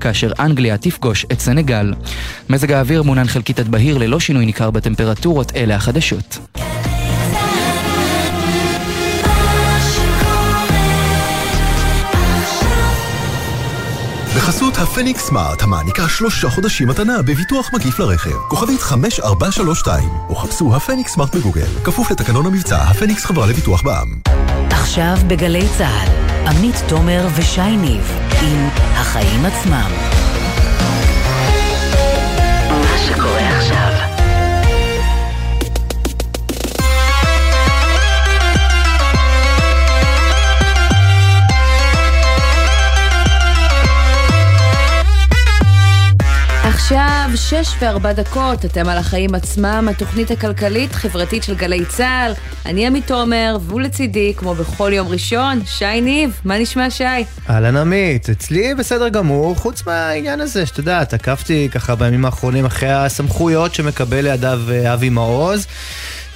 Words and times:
כאשר 0.00 0.32
אנגליה 0.38 0.76
תפגוש 0.78 1.26
את 1.32 1.40
סנגל. 1.40 1.94
מזג 2.50 2.72
האוויר 2.72 3.02
מונן 3.02 3.26
חלקית 3.26 3.58
עד 3.58 3.68
בהיר 3.68 3.98
ללא 3.98 4.20
שינוי 4.20 4.46
ניכר 4.46 4.70
בטמפרטורות, 4.70 5.52
אלה 5.56 5.74
החדשות. 5.74 6.38
בחסות 14.36 14.74
הפניקס 14.78 15.22
סמארט, 15.22 15.62
המעניקה 15.62 16.08
שלושה 16.08 16.48
חודשים 16.50 16.88
מתנה 16.88 17.22
בביטוח 17.22 17.70
מקיף 17.74 17.98
לרכב. 17.98 18.36
כוכבית 18.48 18.80
5432, 18.80 20.08
או 20.28 20.34
חפשו 20.34 20.76
הפניקס 20.76 21.12
סמארט 21.12 21.34
בגוגל. 21.34 21.66
כפוף 21.84 22.10
לתקנון 22.10 22.46
המבצע, 22.46 22.82
הפניקס 22.82 23.24
חברה 23.24 23.46
לביטוח 23.46 23.82
בע"מ. 23.82 24.61
עכשיו 24.82 25.16
בגלי 25.26 25.68
צה"ל, 25.78 26.08
עמית 26.48 26.74
תומר 26.88 27.26
ושי 27.34 27.76
ניב, 27.76 28.18
עם 28.42 28.68
החיים 28.74 29.44
עצמם. 29.44 29.90
שש 47.36 47.68
וארבע 47.80 48.12
דקות, 48.12 48.64
אתם 48.64 48.88
על 48.88 48.98
החיים 48.98 49.34
עצמם, 49.34 49.88
התוכנית 49.90 50.30
הכלכלית-חברתית 50.30 51.42
של 51.42 51.54
גלי 51.54 51.84
צה"ל. 51.84 52.32
אני 52.66 52.86
עמית 52.86 53.06
תומר, 53.06 53.56
והוא 53.60 53.80
לצידי, 53.80 54.32
כמו 54.36 54.54
בכל 54.54 54.90
יום 54.94 55.08
ראשון, 55.08 55.60
שי 55.66 56.00
ניב. 56.00 56.40
מה 56.44 56.58
נשמע, 56.58 56.90
שי? 56.90 57.04
אהלן 57.50 57.76
עמית, 57.76 58.30
אצלי 58.30 58.74
בסדר 58.74 59.08
גמור, 59.08 59.54
חוץ 59.54 59.86
מהעניין 59.86 60.40
הזה, 60.40 60.66
שאתה 60.66 60.80
יודע, 60.80 61.04
תקפתי 61.04 61.68
ככה 61.72 61.94
בימים 61.94 62.24
האחרונים 62.24 62.64
אחרי 62.64 62.92
הסמכויות 62.92 63.74
שמקבל 63.74 64.20
לידיו 64.20 64.60
אה, 64.70 64.94
אבי 64.94 65.08
מעוז. 65.08 65.66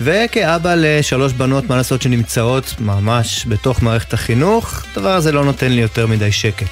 וכאבא 0.01 0.75
לשלוש 0.77 1.33
בנות, 1.33 1.65
מה 1.65 1.77
לעשות, 1.77 2.03
שנמצאות 2.03 2.75
ממש 2.81 3.47
בתוך 3.49 3.83
מערכת 3.83 4.13
החינוך, 4.13 4.85
הדבר 4.93 5.15
הזה 5.15 5.33
לא 5.33 5.45
נותן 5.45 5.73
לי 5.73 5.81
יותר 5.81 6.07
מדי 6.07 6.33
שקט. 6.33 6.67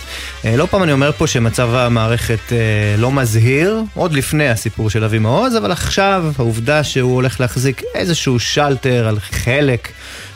אה, 0.45 0.57
לא 0.57 0.67
פעם 0.67 0.83
אני 0.83 0.93
אומר 0.93 1.13
פה 1.13 1.27
שמצב 1.27 1.75
המערכת 1.75 2.53
אה, 2.53 2.95
לא 2.99 3.13
מזהיר, 3.13 3.83
עוד 3.95 4.13
לפני 4.13 4.49
הסיפור 4.49 4.91
של 4.91 5.05
אבי 5.05 5.19
מעוז, 5.19 5.57
אבל 5.57 5.73
עכשיו 5.73 6.25
העובדה 6.39 6.85
שהוא 6.85 7.15
הולך 7.15 7.41
להחזיק 7.41 7.83
איזשהו 7.95 8.39
שלטר 8.39 9.09
על 9.09 9.21
חלק 9.21 9.89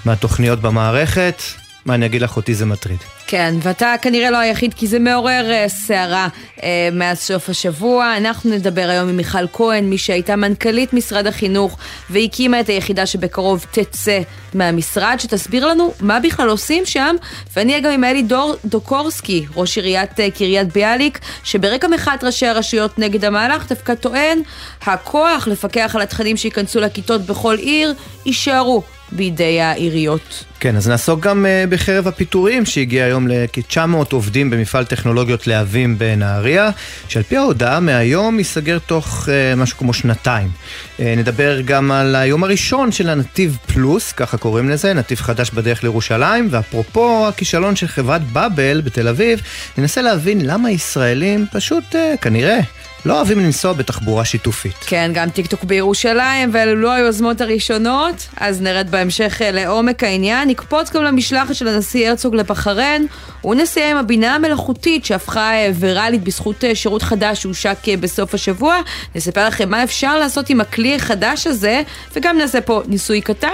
מהתוכניות 0.04 0.60
במערכת, 0.60 1.42
מה 1.86 1.94
אני 1.94 2.06
אגיד 2.06 2.22
לך, 2.22 2.36
אותי 2.36 2.54
זה 2.54 2.66
מטריד. 2.66 3.17
כן, 3.30 3.54
ואתה 3.62 3.94
כנראה 4.02 4.30
לא 4.30 4.36
היחיד, 4.36 4.74
כי 4.74 4.86
זה 4.86 4.98
מעורר 4.98 5.46
uh, 5.50 5.68
סערה 5.68 6.28
uh, 6.56 6.62
מאז 6.92 7.18
סוף 7.18 7.48
השבוע. 7.48 8.16
אנחנו 8.16 8.50
נדבר 8.50 8.88
היום 8.88 9.08
עם 9.08 9.16
מיכל 9.16 9.48
כהן, 9.52 9.84
מי 9.84 9.98
שהייתה 9.98 10.36
מנכ"לית 10.36 10.92
משרד 10.92 11.26
החינוך 11.26 11.78
והקימה 12.10 12.60
את 12.60 12.68
היחידה 12.68 13.06
שבקרוב 13.06 13.66
תצא 13.70 14.20
מהמשרד, 14.54 15.16
שתסביר 15.18 15.66
לנו 15.66 15.92
מה 16.00 16.20
בכלל 16.20 16.48
עושים 16.48 16.86
שם. 16.86 17.16
ואני 17.56 17.72
אהיה 17.72 17.84
גם 17.84 17.92
עם 17.92 18.04
אלי 18.04 18.22
דור 18.22 18.54
דוקורסקי, 18.64 19.46
ראש 19.56 19.76
עיריית 19.76 20.12
uh, 20.12 20.38
קריית 20.38 20.72
ביאליק, 20.72 21.18
שברקע 21.44 21.88
מחאת 21.88 22.24
ראשי 22.24 22.46
הרשויות 22.46 22.98
נגד 22.98 23.24
המהלך 23.24 23.68
דווקא 23.68 23.94
טוען, 23.94 24.38
הכוח 24.82 25.48
לפקח 25.48 25.92
על 25.94 26.02
התכנים 26.02 26.36
שייכנסו 26.36 26.80
לכיתות 26.80 27.22
בכל 27.22 27.56
עיר, 27.58 27.94
יישארו 28.26 28.82
בידי 29.12 29.60
העיריות. 29.60 30.44
כן, 30.60 30.76
אז 30.76 30.88
נעסוק 30.88 31.20
גם 31.20 31.46
uh, 31.46 31.70
בחרב 31.70 32.08
הפיטורים 32.08 32.64
שהגיע 32.66 33.04
היום 33.04 33.17
לכ-900 33.28 34.12
עובדים 34.12 34.50
במפעל 34.50 34.84
טכנולוגיות 34.84 35.46
להבים 35.46 35.98
בנהריה, 35.98 36.70
שעל 37.08 37.22
פי 37.22 37.36
ההודעה 37.36 37.80
מהיום 37.80 38.38
ייסגר 38.38 38.78
תוך 38.78 39.28
uh, 39.28 39.56
משהו 39.56 39.78
כמו 39.78 39.92
שנתיים. 39.92 40.48
Uh, 40.48 41.02
נדבר 41.16 41.60
גם 41.60 41.92
על 41.92 42.16
היום 42.16 42.44
הראשון 42.44 42.92
של 42.92 43.08
הנתיב 43.08 43.58
פלוס, 43.66 44.12
ככה 44.12 44.36
קוראים 44.36 44.68
לזה, 44.68 44.94
נתיב 44.94 45.18
חדש 45.18 45.50
בדרך 45.50 45.82
לירושלים, 45.82 46.48
ואפרופו 46.50 47.28
הכישלון 47.28 47.76
של 47.76 47.86
חברת 47.88 48.22
באבל 48.22 48.80
בתל 48.80 49.08
אביב, 49.08 49.40
ננסה 49.78 50.02
להבין 50.02 50.46
למה 50.46 50.70
ישראלים 50.70 51.46
פשוט, 51.52 51.84
uh, 51.92 52.16
כנראה, 52.20 52.58
לא 53.04 53.16
אוהבים 53.16 53.38
לנסוע 53.38 53.72
בתחבורה 53.72 54.24
שיתופית. 54.24 54.74
כן, 54.86 55.10
גם 55.14 55.30
טיק 55.30 55.50
טק 55.50 55.64
בירושלים, 55.64 56.50
ואלו 56.52 56.74
לא 56.76 56.92
היוזמות 56.92 57.40
הראשונות, 57.40 58.28
אז 58.36 58.62
נרד 58.62 58.90
בהמשך 58.90 59.40
לעומק 59.52 60.04
העניין. 60.04 60.48
נקפוץ 60.48 60.90
גם 60.90 61.04
למשלחת 61.04 61.54
של 61.54 61.68
הנשיא 61.68 62.08
הרצוג 62.08 62.34
לבחריין, 62.34 63.06
ונסיים 63.44 63.96
עם 63.96 64.04
הבינה 64.04 64.34
המלאכותית 64.34 65.04
שהפכה 65.04 65.52
ויראלית 65.74 66.24
בזכות 66.24 66.64
שירות 66.74 67.02
חדש 67.02 67.42
שהושק 67.42 67.78
בסוף 68.00 68.34
השבוע. 68.34 68.76
נספר 69.14 69.46
לכם 69.46 69.70
מה 69.70 69.84
אפשר 69.84 70.18
לעשות 70.18 70.50
עם 70.50 70.60
הכלי 70.60 70.94
החדש 70.94 71.46
הזה, 71.46 71.82
וגם 72.16 72.38
נעשה 72.38 72.60
פה 72.60 72.82
ניסוי 72.86 73.20
קטן. 73.20 73.48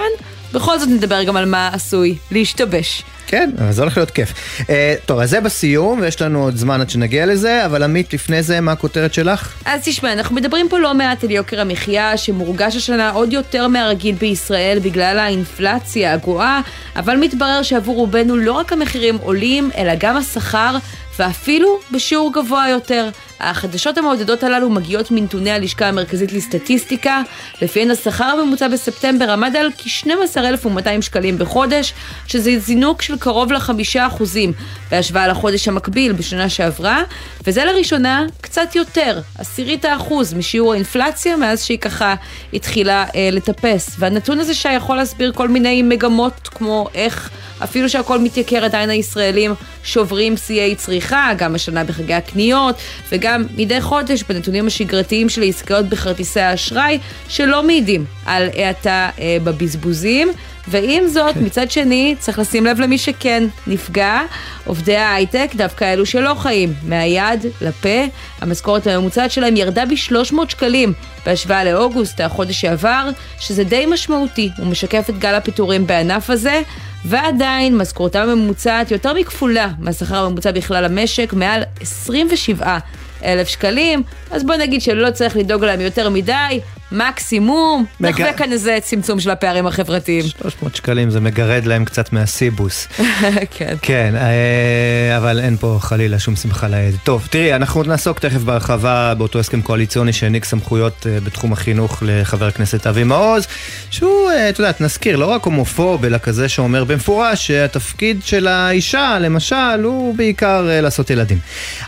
בכל 0.53 0.79
זאת 0.79 0.89
נדבר 0.89 1.23
גם 1.23 1.37
על 1.37 1.45
מה 1.45 1.69
עשוי 1.73 2.15
להשתבש. 2.31 3.03
כן, 3.27 3.49
זה 3.69 3.81
הולך 3.81 3.97
להיות 3.97 4.11
כיף. 4.11 4.33
אה, 4.61 4.65
טוב, 5.05 5.19
אז 5.19 5.29
זה 5.29 5.41
בסיום, 5.41 5.99
ויש 6.01 6.21
לנו 6.21 6.43
עוד 6.43 6.55
זמן 6.55 6.81
עד 6.81 6.89
שנגיע 6.89 7.25
לזה, 7.25 7.65
אבל 7.65 7.83
עמית, 7.83 8.13
לפני 8.13 8.43
זה, 8.43 8.61
מה 8.61 8.71
הכותרת 8.71 9.13
שלך? 9.13 9.53
אז 9.65 9.81
תשמע, 9.83 10.13
אנחנו 10.13 10.35
מדברים 10.35 10.69
פה 10.69 10.79
לא 10.79 10.93
מעט 10.93 11.23
על 11.23 11.31
יוקר 11.31 11.61
המחיה, 11.61 12.17
שמורגש 12.17 12.75
השנה 12.75 13.09
עוד 13.09 13.33
יותר 13.33 13.67
מהרגיל 13.67 14.15
בישראל 14.15 14.79
בגלל 14.83 15.19
האינפלציה 15.19 16.13
הגואה, 16.13 16.61
אבל 16.95 17.17
מתברר 17.17 17.63
שעבור 17.63 17.95
רובנו 17.95 18.37
לא 18.37 18.51
רק 18.51 18.73
המחירים 18.73 19.17
עולים, 19.17 19.69
אלא 19.77 19.93
גם 19.97 20.17
השכר, 20.17 20.77
ואפילו 21.19 21.79
בשיעור 21.91 22.33
גבוה 22.33 22.69
יותר. 22.69 23.09
החדשות 23.39 23.97
המעודדות 23.97 24.43
הללו 24.43 24.69
מגיעות 24.69 25.11
מנתוני 25.11 25.51
הלשכה 25.51 25.87
המרכזית 25.87 26.33
לסטטיסטיקה, 26.33 27.21
לפיהן 27.61 27.91
השכר 27.91 28.23
הממוצע 28.23 28.67
בספטמבר 28.67 29.31
עמד 29.31 29.55
על 29.55 29.69
כ-12,200 29.77 31.01
שקלים 31.01 31.37
בחודש, 31.37 31.93
שזה 32.27 32.59
זינוק 32.59 33.01
של 33.01 33.14
קרוב 33.19 33.51
לחמישה 33.51 34.07
אחוזים 34.07 34.53
בהשוואה 34.91 35.27
לחודש 35.27 35.67
המקביל 35.67 36.11
בשנה 36.11 36.49
שעברה, 36.49 37.03
וזה 37.47 37.65
לראשונה 37.65 38.25
קצת 38.41 38.75
יותר, 38.75 39.19
עשירית 39.37 39.85
האחוז 39.85 40.33
משיעור 40.33 40.73
האינפלציה 40.73 41.37
מאז 41.37 41.63
שהיא 41.63 41.77
ככה 41.77 42.15
התחילה 42.53 43.05
אה, 43.15 43.29
לטפס. 43.31 43.95
והנתון 43.99 44.39
הזה 44.39 44.53
שיכול 44.53 44.97
להסביר 44.97 45.31
כל 45.31 45.47
מיני 45.47 45.81
מגמות 45.81 46.47
כמו 46.47 46.87
איך 46.93 47.29
אפילו 47.63 47.89
שהכל 47.89 48.19
מתייקר 48.19 48.65
עדיין 48.65 48.89
הישראלים 48.89 49.53
שוברים 49.83 50.37
שיאי 50.37 50.75
צריכה, 50.75 51.31
גם 51.37 51.55
השנה 51.55 51.83
בחגי 51.83 52.13
הקניות 52.13 52.75
וגם 53.11 53.43
מדי 53.57 53.81
חודש 53.81 54.23
בנתונים 54.23 54.67
השגרתיים 54.67 55.29
של 55.29 55.41
העסקאות 55.41 55.85
בכרטיסי 55.85 56.39
האשראי 56.39 56.99
שלא 57.29 57.63
מעידים 57.63 58.05
על 58.25 58.49
האטה 58.53 59.09
אה, 59.19 59.37
בבזבוזים. 59.43 60.31
ועם 60.67 61.07
זאת, 61.07 61.33
כן. 61.33 61.45
מצד 61.45 61.71
שני, 61.71 62.15
צריך 62.19 62.39
לשים 62.39 62.65
לב 62.65 62.79
למי 62.79 62.97
שכן 62.97 63.43
נפגע. 63.67 64.21
עובדי 64.65 64.95
ההייטק, 64.95 65.49
דווקא 65.55 65.93
אלו 65.93 66.05
שלא 66.05 66.33
חיים 66.33 66.73
מהיד 66.83 67.45
לפה, 67.61 68.05
המשכורת 68.41 68.87
הממוצעת 68.87 69.31
שלהם 69.31 69.55
ירדה 69.55 69.85
ב-300 69.85 70.35
שקלים 70.49 70.93
בהשוואה 71.25 71.63
לאוגוסט, 71.63 72.21
החודש 72.21 72.61
שעבר, 72.61 73.09
שזה 73.39 73.63
די 73.63 73.85
משמעותי, 73.85 74.49
הוא 74.57 74.67
משקף 74.67 75.09
את 75.09 75.19
גל 75.19 75.35
הפיטורים 75.35 75.87
בענף 75.87 76.29
הזה. 76.29 76.61
ועדיין 77.07 77.77
משכורתם 77.77 78.29
הממוצעת 78.29 78.91
יותר 78.91 79.13
מכפולה 79.13 79.69
מהשכר 79.79 80.25
הממוצע 80.25 80.51
בכלל 80.51 80.85
המשק, 80.85 81.33
מעל 81.33 81.63
27 81.81 82.77
אלף 83.23 83.47
שקלים, 83.47 84.03
אז 84.31 84.43
בוא 84.43 84.55
נגיד 84.55 84.81
שלא 84.81 85.11
צריך 85.11 85.37
לדאוג 85.37 85.65
להם 85.65 85.81
יותר 85.81 86.09
מדי, 86.09 86.59
מקסימום, 86.91 87.85
נחווה 87.99 88.33
כאן 88.33 88.51
איזה 88.51 88.77
צמצום 88.81 89.19
של 89.19 89.29
הפערים 89.29 89.67
החברתיים. 89.67 90.25
300 90.41 90.75
שקלים 90.75 91.09
זה 91.09 91.19
מגרד 91.19 91.65
להם 91.65 91.85
קצת 91.85 92.13
מהסיבוס. 92.13 92.87
כן. 93.57 93.75
כן, 93.81 94.13
אה, 94.15 95.17
אבל 95.17 95.39
אין 95.39 95.57
פה 95.57 95.77
חלילה 95.81 96.19
שום 96.19 96.35
שמחה 96.35 96.67
לעד. 96.67 96.93
טוב, 97.03 97.27
תראי, 97.29 97.55
אנחנו 97.55 97.83
נעסוק 97.83 98.19
תכף 98.19 98.41
בהרחבה 98.41 99.13
באותו 99.17 99.39
הסכם 99.39 99.61
קואליציוני 99.61 100.13
שהעניק 100.13 100.45
סמכויות 100.45 101.07
אה, 101.09 101.19
בתחום 101.19 101.53
החינוך 101.53 102.03
לחבר 102.05 102.47
הכנסת 102.47 102.87
אבי 102.87 103.03
מעוז, 103.03 103.47
שהוא, 103.89 104.31
אה, 104.31 104.49
את 104.49 104.59
יודעת, 104.59 104.81
נזכיר, 104.81 105.15
לא 105.15 105.25
רק 105.25 105.43
הומופוב, 105.43 106.05
אלא 106.05 106.17
כזה 106.17 106.49
שאומר 106.49 106.83
במפורש 106.83 107.47
שהתפקיד 107.47 108.21
של 108.23 108.47
האישה, 108.47 109.17
למשל, 109.21 109.83
הוא 109.83 110.15
בעיקר 110.15 110.67
לעשות 110.81 111.09
ילדים. 111.09 111.39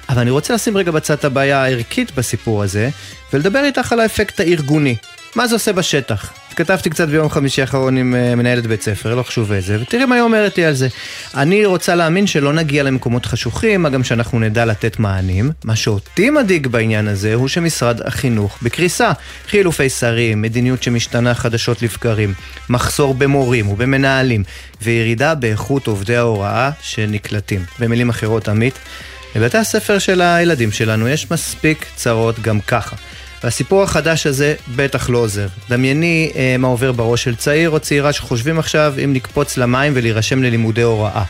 אבל 0.10 0.22
אני 0.22 0.32
רוצה 0.32 0.54
לשים 0.54 0.78
רגע 0.78 0.92
בצד 0.92 1.14
את 1.14 1.26
הבעיה 1.26 1.64
הערכית 1.64 2.12
בסיפור 2.16 2.64
הזה, 2.64 2.90
ולדבר 3.34 3.64
איתך 3.64 3.94
על 3.94 4.00
האפקט 4.00 4.40
הארגוני. 4.40 4.96
מה 5.36 5.48
זה 5.48 5.56
עושה 5.56 5.74
בשטח? 5.74 6.34
כתבתי 6.56 6.90
קצת 6.90 7.08
ביום 7.08 7.30
חמישי 7.30 7.62
האחרון 7.62 7.98
עם 7.98 8.16
uh, 8.16 8.36
מנהלת 8.36 8.68
בית 8.68 8.82
ספר, 8.82 9.16
לא 9.16 9.24
חשוב 9.24 9.52
איזה, 9.52 9.78
ותראי 9.82 10.06
מה 10.06 10.16
היא 10.16 10.22
אומרת 10.22 10.58
לי 10.58 10.66
על 10.66 10.74
זה. 10.74 10.88
אני 11.36 11.66
רוצה 11.66 11.96
להאמין 11.96 12.28
שלא 12.28 12.54
נגיע 12.54 12.84
למקומות 12.84 13.26
חשוכים, 13.26 13.82
מה 13.82 13.90
גם 13.90 14.04
שאנחנו 14.04 14.40
נדע 14.40 14.66
לתת 14.66 15.00
מענים. 15.00 15.52
מה 15.64 15.76
שאותי 15.76 16.30
מדאיג 16.30 16.68
בעניין 16.68 17.08
הזה 17.08 17.34
הוא 17.34 17.48
שמשרד 17.48 18.02
החינוך 18.02 18.58
בקריסה. 18.62 19.12
חילופי 19.48 19.90
שרים, 19.90 20.42
מדיניות 20.42 20.84
שמשתנה 20.84 21.34
חדשות 21.34 21.82
לבקרים, 21.82 22.34
מחסור 22.70 23.14
במורים 23.14 23.70
ובמנהלים, 23.70 24.44
וירידה 24.82 25.36
באיכות 25.36 25.88
עובדי 25.88 26.16
ההוראה 26.16 26.70
שנקלטים. 26.82 27.66
במילים 27.80 28.10
אחרות, 28.10 28.50
עמית, 28.50 28.74
לבתי 29.36 29.58
הספר 29.58 30.00
של 30.00 30.22
הילדים 30.22 30.72
שלנו 30.72 31.08
יש 31.08 31.32
מספיק 31.32 31.86
צרות 31.96 32.40
גם 32.40 32.60
ככה. 32.62 32.96
והסיפור 33.48 33.84
החדש 33.84 34.28
הזה 34.28 34.56
בטח 34.76 35.10
לא 35.10 35.18
עוזר. 35.18 35.48
דמייני 35.70 36.32
אה, 36.36 36.56
מה 36.60 36.68
עובר 36.68 36.92
בראש 36.92 37.24
של 37.24 37.36
צעיר 37.36 37.70
או 37.70 37.80
צעירה 37.80 38.14
שחושבים 38.14 38.60
עכשיו 38.60 38.94
אם 39.04 39.14
לקפוץ 39.14 39.58
למים 39.58 39.94
ולהירשם 39.96 40.44
ללימודי 40.44 40.82
הוראה. 40.82 41.24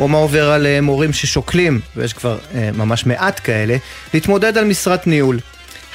או 0.00 0.08
מה 0.08 0.18
עובר 0.18 0.50
על 0.50 0.66
אה, 0.66 0.80
מורים 0.80 1.12
ששוקלים, 1.12 1.80
ויש 1.96 2.12
כבר 2.12 2.38
אה, 2.54 2.70
ממש 2.74 3.06
מעט 3.06 3.40
כאלה, 3.44 3.76
להתמודד 4.14 4.58
על 4.58 4.64
משרת 4.64 5.06
ניהול. 5.06 5.38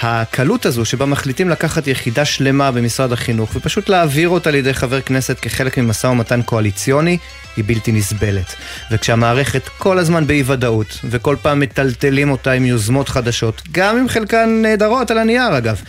הקלות 0.01 0.65
הזו 0.65 0.85
שבה 0.85 1.05
מחליטים 1.05 1.49
לקחת 1.49 1.87
יחידה 1.87 2.25
שלמה 2.25 2.71
במשרד 2.71 3.11
החינוך 3.11 3.55
ופשוט 3.55 3.89
להעביר 3.89 4.29
אותה 4.29 4.51
לידי 4.51 4.73
חבר 4.73 5.01
כנסת 5.01 5.39
כחלק 5.39 5.77
ממשא 5.77 6.07
ומתן 6.07 6.41
קואליציוני 6.41 7.17
היא 7.57 7.65
בלתי 7.67 7.91
נסבלת. 7.91 8.55
וכשהמערכת 8.91 9.67
כל 9.77 9.97
הזמן 9.97 10.27
באי 10.27 10.43
ודאות 10.45 10.99
וכל 11.03 11.35
פעם 11.41 11.59
מטלטלים 11.59 12.31
אותה 12.31 12.51
עם 12.51 12.65
יוזמות 12.65 13.09
חדשות, 13.09 13.61
גם 13.71 13.97
אם 13.97 14.09
חלקן 14.09 14.59
נהדרות 14.61 15.11
על 15.11 15.17
הנייר 15.17 15.57
אגב, 15.57 15.81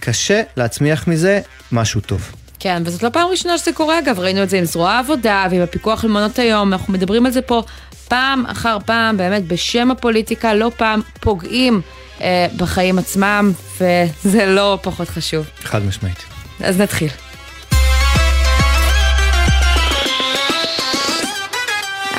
קשה 0.00 0.42
להצמיח 0.56 1.08
מזה 1.08 1.40
משהו 1.72 2.00
טוב. 2.00 2.32
כן, 2.58 2.82
וזאת 2.86 3.02
לא 3.02 3.08
פעם 3.08 3.28
ראשונה 3.30 3.58
שזה 3.58 3.72
קורה 3.72 3.98
אגב, 3.98 4.18
ראינו 4.20 4.42
את 4.42 4.50
זה 4.50 4.58
עם 4.58 4.64
זרוע 4.64 4.90
העבודה 4.90 5.46
ועם 5.50 5.62
הפיקוח 5.62 6.04
על 6.04 6.10
מעונות 6.10 6.38
היום, 6.38 6.72
אנחנו 6.72 6.92
מדברים 6.92 7.26
על 7.26 7.32
זה 7.32 7.42
פה 7.42 7.62
פעם 8.08 8.46
אחר 8.46 8.78
פעם, 8.86 9.16
באמת 9.16 9.46
בשם 9.46 9.90
הפוליטיקה, 9.90 10.54
לא 10.54 10.70
פעם 10.76 11.00
פוגעים 11.20 11.80
בחיים 12.56 12.98
עצמם, 12.98 13.52
וזה 13.80 14.46
לא 14.46 14.78
פחות 14.82 15.08
חשוב. 15.08 15.46
חד 15.62 15.84
משמעית. 15.84 16.24
אז 16.60 16.80
נתחיל. 16.80 17.08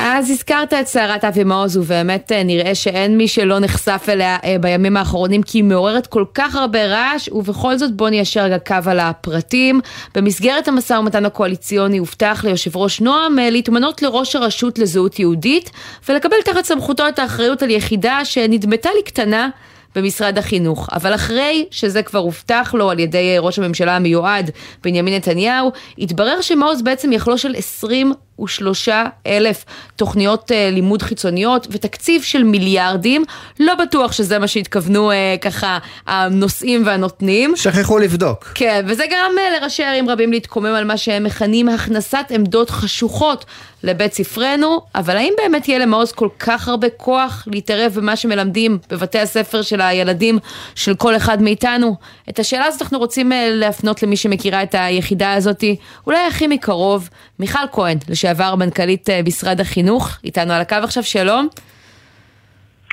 אז 0.08 0.30
הזכרת 0.30 0.72
את 0.72 0.86
סערת 0.86 1.24
אבי 1.24 1.44
מעוז, 1.44 1.76
ובאמת 1.76 2.32
אה, 2.32 2.42
נראה 2.42 2.74
שאין 2.74 3.16
מי 3.16 3.28
שלא 3.28 3.58
נחשף 3.58 4.06
אליה 4.08 4.36
אה, 4.44 4.56
בימים 4.60 4.96
האחרונים, 4.96 5.42
כי 5.42 5.58
היא 5.58 5.64
מעוררת 5.64 6.06
כל 6.06 6.24
כך 6.34 6.54
הרבה 6.54 6.86
רעש, 6.86 7.28
ובכל 7.32 7.78
זאת 7.78 7.92
בוא 7.92 8.08
ניישר 8.08 8.40
רגע 8.40 8.58
קו 8.58 8.74
על 8.86 9.00
הפרטים. 9.00 9.80
במסגרת 10.14 10.68
המשא 10.68 10.94
ומתן 10.94 11.26
הקואליציוני 11.26 11.98
הובטח 11.98 12.44
ליושב 12.44 12.76
ראש 12.76 13.00
נועם 13.00 13.38
אה, 13.38 13.50
להתמנות 13.50 14.02
לראש 14.02 14.36
הרשות 14.36 14.78
לזהות 14.78 15.18
יהודית, 15.18 15.70
ולקבל 16.08 16.36
תחת 16.44 16.64
סמכותו 16.64 17.08
את 17.08 17.18
האחריות 17.18 17.62
על 17.62 17.70
יחידה 17.70 18.24
שנדמתה 18.24 18.88
לי 18.96 19.02
קטנה. 19.02 19.48
במשרד 19.96 20.38
החינוך. 20.38 20.88
אבל 20.92 21.14
אחרי 21.14 21.66
שזה 21.70 22.02
כבר 22.02 22.18
הובטח 22.18 22.74
לו 22.74 22.90
על 22.90 22.98
ידי 22.98 23.36
ראש 23.38 23.58
הממשלה 23.58 23.96
המיועד 23.96 24.50
בנימין 24.84 25.14
נתניהו, 25.14 25.72
התברר 25.98 26.40
שמעוז 26.40 26.82
בעצם 26.82 27.12
יחלוש 27.12 27.46
על 27.46 27.54
20 27.56 28.12
53 28.38 28.88
אלף 29.26 29.64
תוכניות 29.96 30.52
אה, 30.52 30.70
לימוד 30.72 31.02
חיצוניות 31.02 31.66
ותקציב 31.70 32.22
של 32.22 32.42
מיליארדים, 32.42 33.24
לא 33.60 33.74
בטוח 33.74 34.12
שזה 34.12 34.38
מה 34.38 34.48
שהתכוונו 34.48 35.10
אה, 35.10 35.36
ככה 35.40 35.78
הנושאים 36.06 36.86
והנותנים. 36.86 37.56
שכחו 37.56 37.98
לבדוק. 37.98 38.44
כן, 38.54 38.84
וזה 38.88 39.04
גרם 39.10 39.32
אה, 39.38 39.58
לראשי 39.58 39.84
ערים 39.84 40.10
רבים 40.10 40.32
להתקומם 40.32 40.66
על 40.66 40.84
מה 40.84 40.96
שהם 40.96 41.24
מכנים 41.24 41.68
הכנסת 41.68 42.26
עמדות 42.30 42.70
חשוכות 42.70 43.44
לבית 43.82 44.14
ספרנו, 44.14 44.80
אבל 44.94 45.16
האם 45.16 45.32
באמת 45.42 45.68
יהיה 45.68 45.78
למעוז 45.78 46.12
כל 46.12 46.28
כך 46.38 46.68
הרבה 46.68 46.88
כוח 46.96 47.44
להתערב 47.46 47.92
במה 47.94 48.16
שמלמדים 48.16 48.78
בבתי 48.90 49.18
הספר 49.18 49.62
של 49.62 49.80
הילדים 49.80 50.38
של 50.74 50.94
כל 50.94 51.16
אחד 51.16 51.42
מאיתנו? 51.42 51.96
את 52.28 52.38
השאלה 52.38 52.64
הזאת 52.64 52.82
אנחנו 52.82 52.98
רוצים 52.98 53.32
אה, 53.32 53.48
להפנות 53.50 54.02
למי 54.02 54.16
שמכירה 54.16 54.62
את 54.62 54.74
היחידה 54.78 55.32
הזאת, 55.32 55.64
אולי 56.06 56.26
הכי 56.28 56.46
מקרוב, 56.46 57.08
מיכל 57.38 57.58
כהן, 57.72 57.98
לשעבר. 58.08 58.25
מנכ"לית 58.58 59.10
אה, 59.10 59.20
משרד 59.26 59.60
החינוך, 59.60 60.18
איתנו 60.24 60.52
על 60.52 60.60
הקו 60.60 60.76
עכשיו, 60.82 61.02
שלום. 61.02 61.48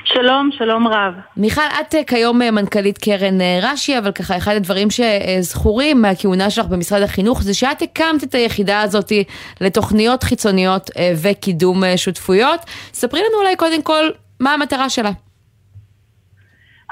שלום, 0.06 0.50
שלום 0.58 0.88
רב. 0.88 1.14
מיכל, 1.38 1.62
את 1.62 1.96
אה, 1.96 2.04
כיום 2.04 2.42
אה, 2.42 2.52
מנכ"לית 2.52 2.98
קרן 2.98 3.42
רש"י, 3.62 3.98
אבל 3.98 4.12
ככה 4.12 4.38
אחד 4.38 4.56
הדברים 4.56 4.88
שזכורים 4.90 6.02
מהכהונה 6.02 6.50
שלך 6.50 6.66
במשרד 6.66 7.02
החינוך 7.02 7.44
זה 7.44 7.54
שאת 7.54 7.82
הקמת 7.82 8.24
את 8.24 8.36
היחידה 8.36 8.82
הזאת 8.82 9.12
לתוכניות 9.62 10.24
חיצוניות 10.24 10.90
וקידום 11.24 11.84
שותפויות. 11.96 12.60
ספרי 12.94 13.20
לנו 13.20 13.42
אולי 13.42 13.56
קודם 13.56 13.82
כל 13.82 14.10
מה 14.40 14.54
המטרה 14.54 14.90
שלה. 14.90 15.12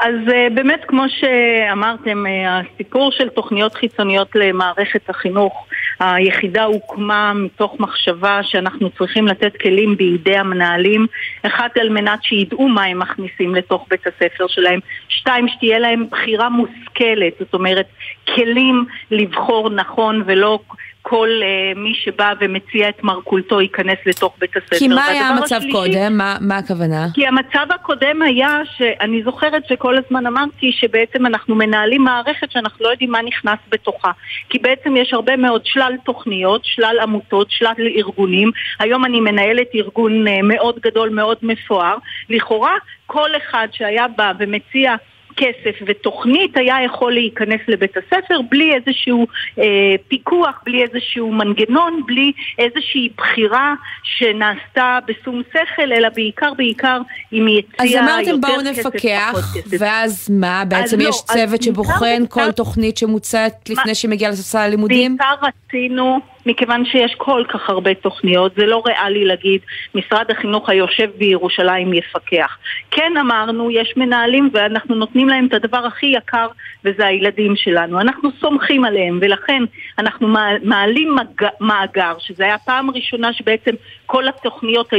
אז 0.02 0.16
באמת, 0.54 0.80
כמו 0.88 1.04
שאמרתם, 1.10 2.24
הסיפור 2.48 3.12
של 3.12 3.30
תוכניות 3.30 3.76
חיצוניות 3.76 4.36
למערכת 4.36 5.10
החינוך 5.10 5.68
היחידה 6.02 6.64
הוקמה 6.64 7.34
מתוך 7.34 7.80
מחשבה 7.80 8.44
שאנחנו 8.44 8.90
צריכים 8.90 9.28
לתת 9.28 9.58
כלים 9.62 9.98
בידי 9.98 10.38
המנהלים, 10.38 11.08
אחד 11.42 11.70
על 11.82 11.90
מנת 11.90 12.24
שידעו 12.24 12.70
מה 12.70 12.84
הם 12.84 13.00
מכניסים 13.00 13.56
לתוך 13.56 13.86
בית 13.90 14.08
הספר 14.08 14.48
שלהם, 14.48 14.80
שתיים, 15.08 15.48
שתהיה 15.48 15.80
להם 15.80 16.06
בחירה 16.12 16.50
מושכלת, 16.50 17.34
זאת 17.40 17.54
אומרת, 17.54 17.88
כלים 18.36 18.86
לבחור 19.12 19.70
נכון 19.70 20.24
ולא 20.26 20.60
כל 21.02 21.30
uh, 21.42 21.80
מי 21.80 21.94
שבא 21.96 22.34
ומציע 22.40 22.90
את 22.90 23.04
מרכולתו 23.04 23.62
ייכנס 23.62 23.98
לתוך 24.06 24.36
בית 24.40 24.58
הספר. 24.58 24.78
כי 24.78 24.88
מה 24.88 25.06
היה 25.06 25.28
המצב 25.28 25.56
השלישי, 25.56 25.72
קודם? 25.72 26.18
מה, 26.18 26.38
מה 26.42 26.58
הכוונה? 26.58 27.08
כי 27.14 27.28
המצב 27.28 27.66
הקודם 27.70 28.22
היה 28.22 28.58
שאני 28.78 29.24
זוכרת 29.24 29.68
שכל 29.68 29.98
הזמן 29.98 30.28
אמרתי 30.28 30.72
שבעצם 30.72 31.26
אנחנו 31.26 31.56
מנהלים 31.56 32.04
מערכת 32.04 32.52
שאנחנו 32.52 32.86
לא 32.86 32.90
יודעים 32.90 33.12
מה 33.12 33.22
נכנס 33.22 33.60
בתוכה. 33.70 34.12
כי 34.50 34.60
בעצם 34.60 34.98
יש 34.98 35.14
הרבה 35.14 35.36
מאוד 35.36 35.62
שלל 35.66 35.94
תוכניות, 36.06 36.62
שלל 36.66 36.98
עמותות, 37.02 37.48
שלל 37.52 37.74
ארגונים. 37.96 38.52
היום 38.80 39.06
אני 39.06 39.20
מנהלת 39.20 39.68
ארגון 39.76 40.28
uh, 40.28 40.32
מאוד 40.44 40.80
גדול, 40.80 41.10
מאוד 41.10 41.38
מפואר. 41.42 41.96
לכאורה 42.30 42.76
כל 43.06 43.30
אחד 43.38 43.68
שהיה 43.72 44.08
בא 44.08 44.32
ומציע 44.40 44.96
כסף 45.42 45.76
ותוכנית 45.86 46.58
היה 46.58 46.84
יכול 46.86 47.14
להיכנס 47.14 47.60
לבית 47.68 47.98
הספר 47.98 48.42
בלי 48.50 48.74
איזשהו 48.74 49.28
אה, 49.60 49.96
פיקוח, 50.08 50.62
בלי 50.66 50.84
איזשהו 50.84 51.32
מנגנון, 51.32 52.02
בלי 52.06 52.32
איזושהי 52.60 53.10
בחירה 53.18 53.74
שנעשתה 54.04 55.00
בשום 55.08 55.42
שכל, 55.50 55.92
אלא 55.94 56.10
בעיקר 56.10 56.54
בעיקר 56.58 57.02
אם 57.34 57.46
היא 57.46 57.62
הציעה 57.80 58.22
יותר 58.22 58.22
כסף, 58.22 58.24
אז 58.24 58.28
אמרתם 58.28 58.42
בואו 58.42 58.62
נפקח, 58.62 59.56
ואז 59.80 60.30
מה? 60.30 60.64
בעצם 60.68 61.02
יש 61.02 61.08
לא, 61.08 61.34
צוות 61.34 61.62
שבוחן 61.64 62.24
כל 62.30 62.52
תוכנית 62.52 62.98
שמוצעת 62.98 63.70
לפני 63.70 63.96
שהיא 63.96 64.12
מגיעה 64.12 64.32
לספסל 64.32 64.58
הלימודים? 64.58 65.18
בעיקר 65.18 65.48
רצינו... 65.48 66.31
מכיוון 66.46 66.86
שיש 66.86 67.16
כל 67.18 67.44
כך 67.50 67.70
הרבה 67.70 67.94
תוכניות, 67.94 68.56
זה 68.56 68.66
לא 68.66 68.84
ריאלי 68.86 69.26
להגיד 69.26 69.62
משרד 69.96 70.32
החינוך 70.32 70.70
היושב 70.70 71.10
בירושלים 71.18 71.94
יפקח. 71.94 72.58
כן 72.92 73.18
אמרנו, 73.22 73.72
יש 73.72 73.94
מנהלים 73.98 74.50
ואנחנו 74.54 74.96
נותנים 74.96 75.30
להם 75.30 75.46
את 75.46 75.54
הדבר 75.54 75.86
הכי 75.86 76.06
יקר 76.06 76.48
וזה 76.86 77.06
הילדים 77.06 77.56
שלנו. 77.56 78.02
אנחנו 78.02 78.30
סומכים 78.40 78.86
עליהם 78.86 79.20
ולכן 79.22 79.64
אנחנו 80.00 80.28
מעלים 80.64 81.16
מג... 81.16 81.48
מאגר, 81.62 82.14
שזה 82.20 82.44
היה 82.44 82.58
פעם 82.58 82.90
ראשונה 82.90 83.34
שבעצם 83.34 83.72
כל 84.06 84.28
התוכניות 84.28 84.90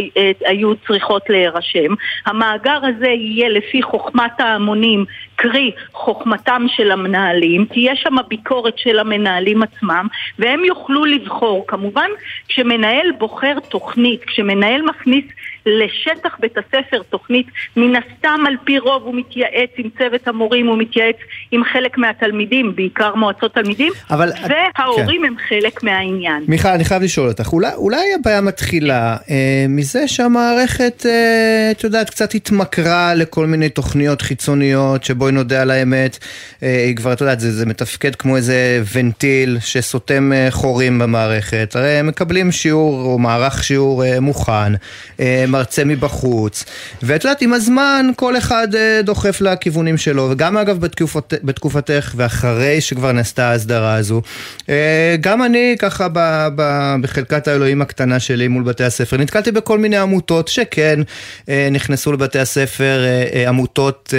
היו 0.45 0.77
צריכות 0.87 1.31
להירשם. 1.31 1.95
המאגר 2.27 2.79
הזה 2.83 3.09
יהיה 3.09 3.49
לפי 3.49 3.83
חוכמת 3.83 4.41
ההמונים, 4.41 5.05
קרי 5.37 5.71
חוכמתם 5.93 6.63
של 6.69 6.91
המנהלים, 6.91 7.65
תהיה 7.65 7.97
שם 7.97 8.17
ביקורת 8.29 8.79
של 8.79 8.99
המנהלים 8.99 9.63
עצמם 9.63 10.07
והם 10.39 10.65
יוכלו 10.65 11.05
לבחור. 11.05 11.65
כמובן, 11.69 12.11
כשמנהל 12.49 13.13
בוחר 13.19 13.55
תוכנית, 13.69 14.25
כשמנהל 14.25 14.83
מכניס 14.83 15.25
לשטח 15.67 16.37
בית 16.41 16.59
הספר 16.59 17.03
תוכנית, 17.11 17.47
מן 17.77 17.93
הסתם 17.97 18.41
על 18.47 18.55
פי 18.65 18.79
רוב 18.79 19.03
הוא 19.03 19.15
מתייעץ 19.15 19.71
עם 19.77 19.89
צוות 19.99 20.29
המורים, 20.29 20.67
הוא 20.67 20.79
מתייעץ 20.79 21.17
עם 21.53 21.65
חלק 21.73 21.99
מהתלמידים, 21.99 22.77
בעיקר 22.77 23.15
מועצות 23.15 23.55
תלמידים, 23.55 23.93
אבל... 24.11 24.33
וההורים 24.49 25.21
כן. 25.21 25.27
הם 25.27 25.35
חלק 25.49 25.83
מהעניין. 25.83 26.45
מיכל, 26.49 26.69
אני 26.69 26.85
חייב 26.85 27.03
לשאול 27.03 27.29
אותך, 27.29 27.53
אולי, 27.53 27.75
אולי 27.75 28.15
הבעיה 28.21 28.41
מתחילה 28.41 29.17
אה, 29.31 29.67
מזה 29.69 30.09
שהמערכת, 30.09 31.07
אה, 31.07 31.69
את 31.71 31.85
יודעת, 31.85 32.11
קצת 32.11 32.35
התמכרה 32.35 33.15
לכל 33.15 33.47
מיני 33.47 33.69
תוכניות 33.69 34.23
חיצוניות, 34.23 35.05
שבואי 35.05 35.33
נודה 35.33 35.63
על 35.63 35.71
האמת, 35.71 36.19
אה, 36.63 36.85
היא 36.87 36.97
כבר, 36.97 37.13
את 37.13 37.21
יודעת, 37.21 37.41
זה, 37.41 37.53
זה 37.53 37.67
מתפקד 37.67 38.15
כמו 38.15 38.37
איזה 38.37 38.83
ונטיל 38.93 39.59
שסותם 39.61 40.33
אה, 40.33 40.47
חורים 40.51 40.99
במערכת, 40.99 41.77
הרי 41.77 41.91
הם 41.91 42.07
מקבלים 42.07 42.53
שיעור 42.53 43.03
או 43.05 43.19
מערך 43.19 43.65
שיעור 43.65 44.05
אה, 44.05 44.21
מוכן. 44.21 44.73
אה, 45.21 45.45
מרצה 45.53 45.85
מבחוץ, 45.85 46.65
ואת 47.03 47.25
יודעת, 47.25 47.43
עם 47.43 47.53
הזמן 47.53 48.11
כל 48.17 48.37
אחד 48.37 48.75
אה, 48.75 49.01
דוחף 49.03 49.41
לכיוונים 49.41 49.97
שלו, 49.97 50.29
וגם 50.31 50.57
אגב 50.57 50.81
בתקופת, 50.81 51.35
בתקופתך 51.45 52.13
ואחרי 52.17 52.81
שכבר 52.81 53.13
נעשתה 53.13 53.51
ההסדרה 53.51 53.95
הזו, 53.95 54.23
אה, 54.69 55.17
גם 55.21 55.43
אני 55.43 55.77
ככה 55.79 56.09
ב, 56.13 56.49
ב, 56.57 56.95
בחלקת 57.01 57.49
האלוהים 57.49 57.83
הקטנה 57.83 58.21
שלי 58.21 58.49
מול 58.49 58.63
בתי 58.63 58.85
הספר, 58.85 59.17
נתקלתי 59.17 59.53
בכל 59.53 59.79
מיני 59.79 59.97
עמותות 59.97 60.49
שכן 60.49 61.01
אה, 61.49 61.69
נכנסו 61.71 62.13
לבתי 62.13 62.39
הספר, 62.39 63.03
עמותות 63.49 64.15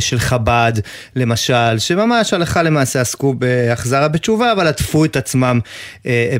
של 0.00 0.18
חב"ד 0.18 0.72
למשל, 1.16 1.78
שממש 1.78 2.32
הלכה 2.32 2.62
למעשה 2.62 3.00
עסקו 3.00 3.34
בהחזרה 3.34 4.08
בתשובה, 4.08 4.52
אבל 4.52 4.66
עטפו 4.66 5.04
את 5.04 5.16
עצמם 5.16 5.60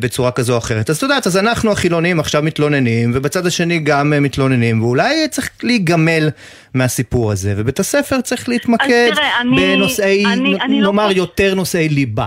בצורה 0.00 0.30
כזו 0.30 0.52
או 0.52 0.58
אחרת. 0.58 0.90
אז 0.90 0.96
את 0.96 1.02
יודעת, 1.02 1.26
אז 1.26 1.36
אנחנו 1.36 1.72
החילונים 1.72 2.20
עכשיו 2.20 2.42
מתלוננים, 2.42 3.12
ובצד 3.14 3.46
השני 3.46 3.78
גם 3.78 4.12
הם 4.18 4.24
מתלוננים, 4.24 4.82
ואולי 4.82 5.28
צריך 5.30 5.50
להיגמל 5.62 6.28
מהסיפור 6.74 7.32
הזה, 7.32 7.54
ובית 7.56 7.80
הספר 7.80 8.20
צריך 8.20 8.48
להתמקד 8.48 9.10
תראה, 9.14 9.40
אני- 9.40 9.56
בנושאי, 9.76 10.24
אני- 10.26 10.54
נ- 10.54 10.60
אני 10.60 10.80
לא 10.80 10.86
נאמר 10.86 11.06
חוש- 11.08 11.16
יותר 11.16 11.54
נושאי 11.54 11.88
ליבה. 11.88 12.26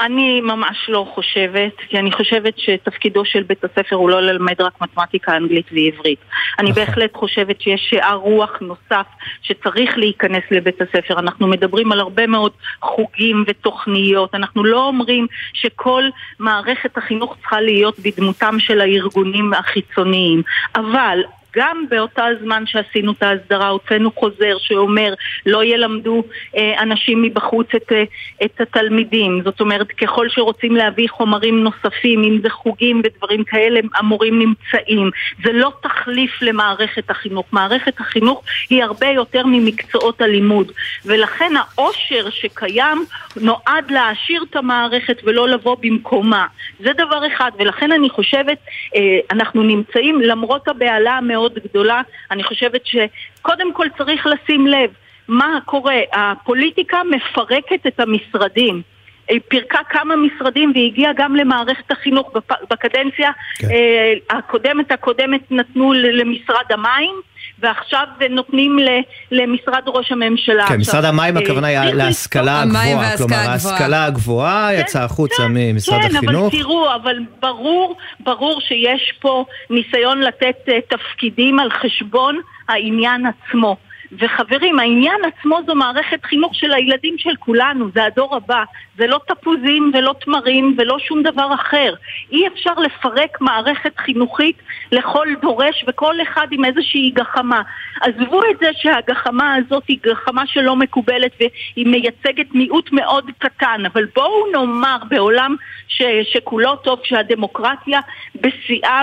אני 0.00 0.40
ממש 0.40 0.76
לא 0.88 1.06
חושבת, 1.14 1.72
כי 1.88 1.98
אני 1.98 2.12
חושבת 2.12 2.58
שתפקידו 2.58 3.24
של 3.24 3.42
בית 3.42 3.64
הספר 3.64 3.96
הוא 3.96 4.10
לא 4.10 4.20
ללמד 4.20 4.60
רק 4.60 4.80
מתמטיקה, 4.80 5.36
אנגלית 5.36 5.66
ועברית. 5.72 6.18
אני 6.58 6.70
נכון. 6.70 6.84
בהחלט 6.84 7.16
חושבת 7.16 7.60
שיש 7.60 7.86
שאר 7.90 8.14
רוח 8.14 8.58
נוסף 8.60 9.06
שצריך 9.42 9.98
להיכנס 9.98 10.42
לבית 10.50 10.80
הספר. 10.80 11.18
אנחנו 11.18 11.46
מדברים 11.46 11.92
על 11.92 12.00
הרבה 12.00 12.26
מאוד 12.26 12.52
חוגים 12.82 13.44
ותוכניות. 13.46 14.34
אנחנו 14.34 14.64
לא 14.64 14.86
אומרים 14.86 15.26
שכל 15.52 16.02
מערכת 16.38 16.98
החינוך 16.98 17.36
צריכה 17.40 17.60
להיות 17.60 17.98
בדמותם 17.98 18.56
של 18.58 18.80
הארגונים 18.80 19.52
החיצוניים, 19.54 20.42
אבל... 20.74 21.20
גם 21.56 21.84
באותה 21.88 22.26
זמן 22.42 22.66
שעשינו 22.66 23.12
את 23.12 23.22
ההסדרה 23.22 23.68
הוצאנו 23.68 24.10
חוזר 24.12 24.56
שאומר 24.58 25.14
לא 25.46 25.64
ילמדו 25.64 26.22
אה, 26.56 26.82
אנשים 26.82 27.22
מבחוץ 27.22 27.66
את, 27.76 27.92
אה, 27.92 28.04
את 28.44 28.60
התלמידים. 28.60 29.42
זאת 29.44 29.60
אומרת 29.60 29.92
ככל 29.92 30.28
שרוצים 30.28 30.76
להביא 30.76 31.08
חומרים 31.08 31.64
נוספים 31.64 32.22
אם 32.24 32.38
זה 32.42 32.50
חוגים 32.50 33.02
ודברים 33.04 33.44
כאלה 33.44 33.80
המורים 33.94 34.38
נמצאים. 34.38 35.10
זה 35.44 35.52
לא 35.52 35.72
תחליף 35.82 36.42
למערכת 36.42 37.10
החינוך. 37.10 37.46
מערכת 37.52 38.00
החינוך 38.00 38.42
היא 38.70 38.84
הרבה 38.84 39.06
יותר 39.06 39.42
ממקצועות 39.46 40.20
הלימוד. 40.20 40.72
ולכן 41.04 41.52
העושר 41.56 42.30
שקיים 42.30 43.04
נועד 43.40 43.90
להעשיר 43.90 44.44
את 44.50 44.56
המערכת 44.56 45.20
ולא 45.24 45.48
לבוא 45.48 45.76
במקומה. 45.80 46.46
זה 46.80 46.92
דבר 46.92 47.26
אחד. 47.26 47.50
ולכן 47.58 47.92
אני 47.92 48.10
חושבת 48.10 48.58
אה, 48.96 49.00
אנחנו 49.30 49.62
נמצאים 49.62 50.20
למרות 50.20 50.68
הבהלה 50.68 51.12
המאוד 51.12 51.37
גדולה. 51.64 52.02
אני 52.30 52.42
חושבת 52.42 52.80
שקודם 52.86 53.72
כל 53.72 53.86
צריך 53.98 54.26
לשים 54.26 54.66
לב 54.66 54.90
מה 55.28 55.58
קורה, 55.64 56.00
הפוליטיקה 56.12 56.98
מפרקת 57.10 57.86
את 57.86 58.00
המשרדים. 58.00 58.82
היא 59.28 59.40
פירקה 59.48 59.78
כמה 59.90 60.14
משרדים 60.16 60.72
והגיעה 60.74 61.12
גם 61.16 61.36
למערכת 61.36 61.90
החינוך 61.90 62.32
בקדנציה 62.70 63.30
כן. 63.58 63.66
אה, 63.70 64.38
הקודמת 64.38 64.92
הקודמת 64.92 65.40
נתנו 65.50 65.92
למשרד 65.92 66.64
המים 66.70 67.14
ועכשיו 67.60 68.04
נותנים 68.30 68.78
ל- 68.78 69.00
למשרד 69.32 69.82
ראש 69.86 70.12
הממשלה. 70.12 70.66
כן, 70.68 70.76
משרד 70.76 71.04
המים 71.04 71.36
אה, 71.36 71.42
הכוונה 71.42 71.66
היא 71.66 71.92
להשכלה 71.94 72.62
המים 72.62 72.98
הגבוהה, 72.98 73.16
כלומר. 73.16 73.36
ההשכלה 73.36 74.04
הגבוהה 74.04 74.74
יצאה 74.74 75.04
החוצה 75.04 75.42
ממשרד 75.50 76.00
כן, 76.02 76.16
החינוך. 76.16 76.52
אבל 76.52 76.58
תראו, 76.62 76.94
אבל 76.94 77.16
ברור, 77.40 77.96
ברור 78.20 78.60
שיש 78.60 79.12
פה 79.20 79.44
ניסיון 79.70 80.20
לתת 80.20 80.56
uh, 80.68 80.96
תפקידים 80.96 81.58
על 81.58 81.70
חשבון 81.70 82.40
העניין 82.68 83.22
עצמו. 83.26 83.76
וחברים, 84.12 84.78
העניין 84.78 85.20
עצמו 85.24 85.58
זו 85.66 85.74
מערכת 85.74 86.24
חינוך 86.24 86.54
של 86.54 86.72
הילדים 86.74 87.14
של 87.18 87.36
כולנו, 87.38 87.88
זה 87.94 88.04
הדור 88.04 88.36
הבא. 88.36 88.64
זה 88.98 89.06
לא 89.06 89.20
תפוזים 89.28 89.90
ולא 89.94 90.14
תמרים 90.24 90.74
ולא 90.78 90.98
שום 90.98 91.22
דבר 91.22 91.54
אחר. 91.54 91.94
אי 92.32 92.46
אפשר 92.46 92.72
לפרק 92.74 93.40
מערכת 93.40 93.92
חינוכית 93.98 94.56
לכל 94.92 95.26
דורש 95.42 95.84
וכל 95.88 96.14
אחד 96.22 96.46
עם 96.50 96.64
איזושהי 96.64 97.10
גחמה. 97.10 97.62
עזבו 98.00 98.40
את 98.50 98.58
זה 98.60 98.70
שהגחמה 98.74 99.54
הזאת 99.54 99.82
היא 99.88 99.98
גחמה 100.02 100.42
שלא 100.46 100.76
מקובלת 100.76 101.32
והיא 101.40 101.86
מייצגת 101.86 102.46
מיעוט 102.54 102.92
מאוד 102.92 103.24
קטן, 103.38 103.82
אבל 103.92 104.04
בואו 104.14 104.46
נאמר 104.52 104.96
בעולם 105.08 105.56
ש, 105.88 106.02
שכולו 106.32 106.76
טוב 106.76 107.00
שהדמוקרטיה 107.04 108.00
בשיאה 108.34 109.02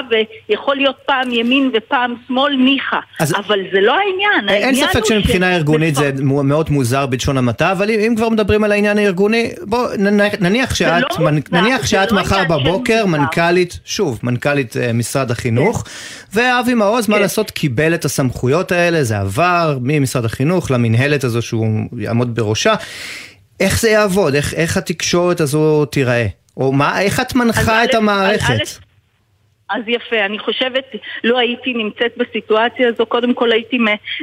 ויכול 0.49 0.75
להיות 0.75 0.95
פעם 1.05 1.31
ימין 1.31 1.71
ופעם 1.73 2.15
שמאל 2.27 2.55
ניחא, 2.55 2.99
אז- 3.19 3.35
אבל 3.39 3.59
זה 3.71 3.81
לא 3.81 3.95
העניין. 3.97 4.49
אין 4.49 4.63
העניין 4.63 4.89
ספק 4.95 5.11
הוא 5.11 5.21
שמבחינה 5.21 5.51
ש- 5.51 5.55
ארגונית 5.55 5.95
זה 5.95 6.11
מו- 6.21 6.43
מאוד 6.43 6.69
מוזר 6.71 7.05
בלשון 7.05 7.37
המעטה, 7.37 7.71
אבל 7.71 7.89
אם 7.89 8.13
כבר 8.17 8.29
מדברים 8.29 8.63
על 8.63 8.71
העניין 8.71 8.97
הארגוני, 8.97 9.51
בוא 9.61 9.87
נניח 10.39 10.75
שאת, 10.75 11.03
לא 11.19 11.31
נניח 11.51 11.85
שאת 11.85 12.11
לא 12.11 12.21
מחר 12.21 12.43
בבוקר. 12.49 13.05
מנכ"לית, 13.05 13.79
שוב, 13.85 14.19
מנכ"לית 14.23 14.77
אה, 14.77 14.93
משרד 14.93 15.31
החינוך, 15.31 15.83
ואבי 16.33 16.73
מעוז, 16.73 17.09
מה 17.09 17.15
כן. 17.15 17.21
לעשות, 17.21 17.51
קיבל 17.51 17.93
את 17.93 18.05
הסמכויות 18.05 18.71
האלה, 18.71 19.03
זה 19.03 19.17
עבר 19.19 19.77
ממשרד 19.81 20.25
החינוך 20.25 20.71
למינהלת 20.71 21.23
הזו 21.23 21.41
שהוא 21.41 21.67
יעמוד 21.97 22.35
בראשה. 22.35 22.73
איך 23.59 23.81
זה 23.81 23.89
יעבוד? 23.89 24.35
איך- 24.35 24.53
איך 24.53 24.77
התקשורת 24.77 25.41
הזו 25.41 25.85
תיראה? 25.85 26.27
או 26.57 26.71
מה, 26.71 27.01
איך 27.01 27.19
את 27.19 27.35
מנחה 27.35 27.83
את 27.83 27.93
המערכת? 27.93 28.49
א', 28.49 28.84
אז 29.69 29.83
יפה, 29.87 30.25
אני 30.25 30.39
חושבת, 30.39 30.95
לא 31.23 31.37
הייתי 31.39 31.73
נמצאת 31.73 32.17
בסיטואציה 32.17 32.87
הזו, 32.87 33.05
קודם 33.05 33.33
כל 33.33 33.51
הייתי 33.51 33.77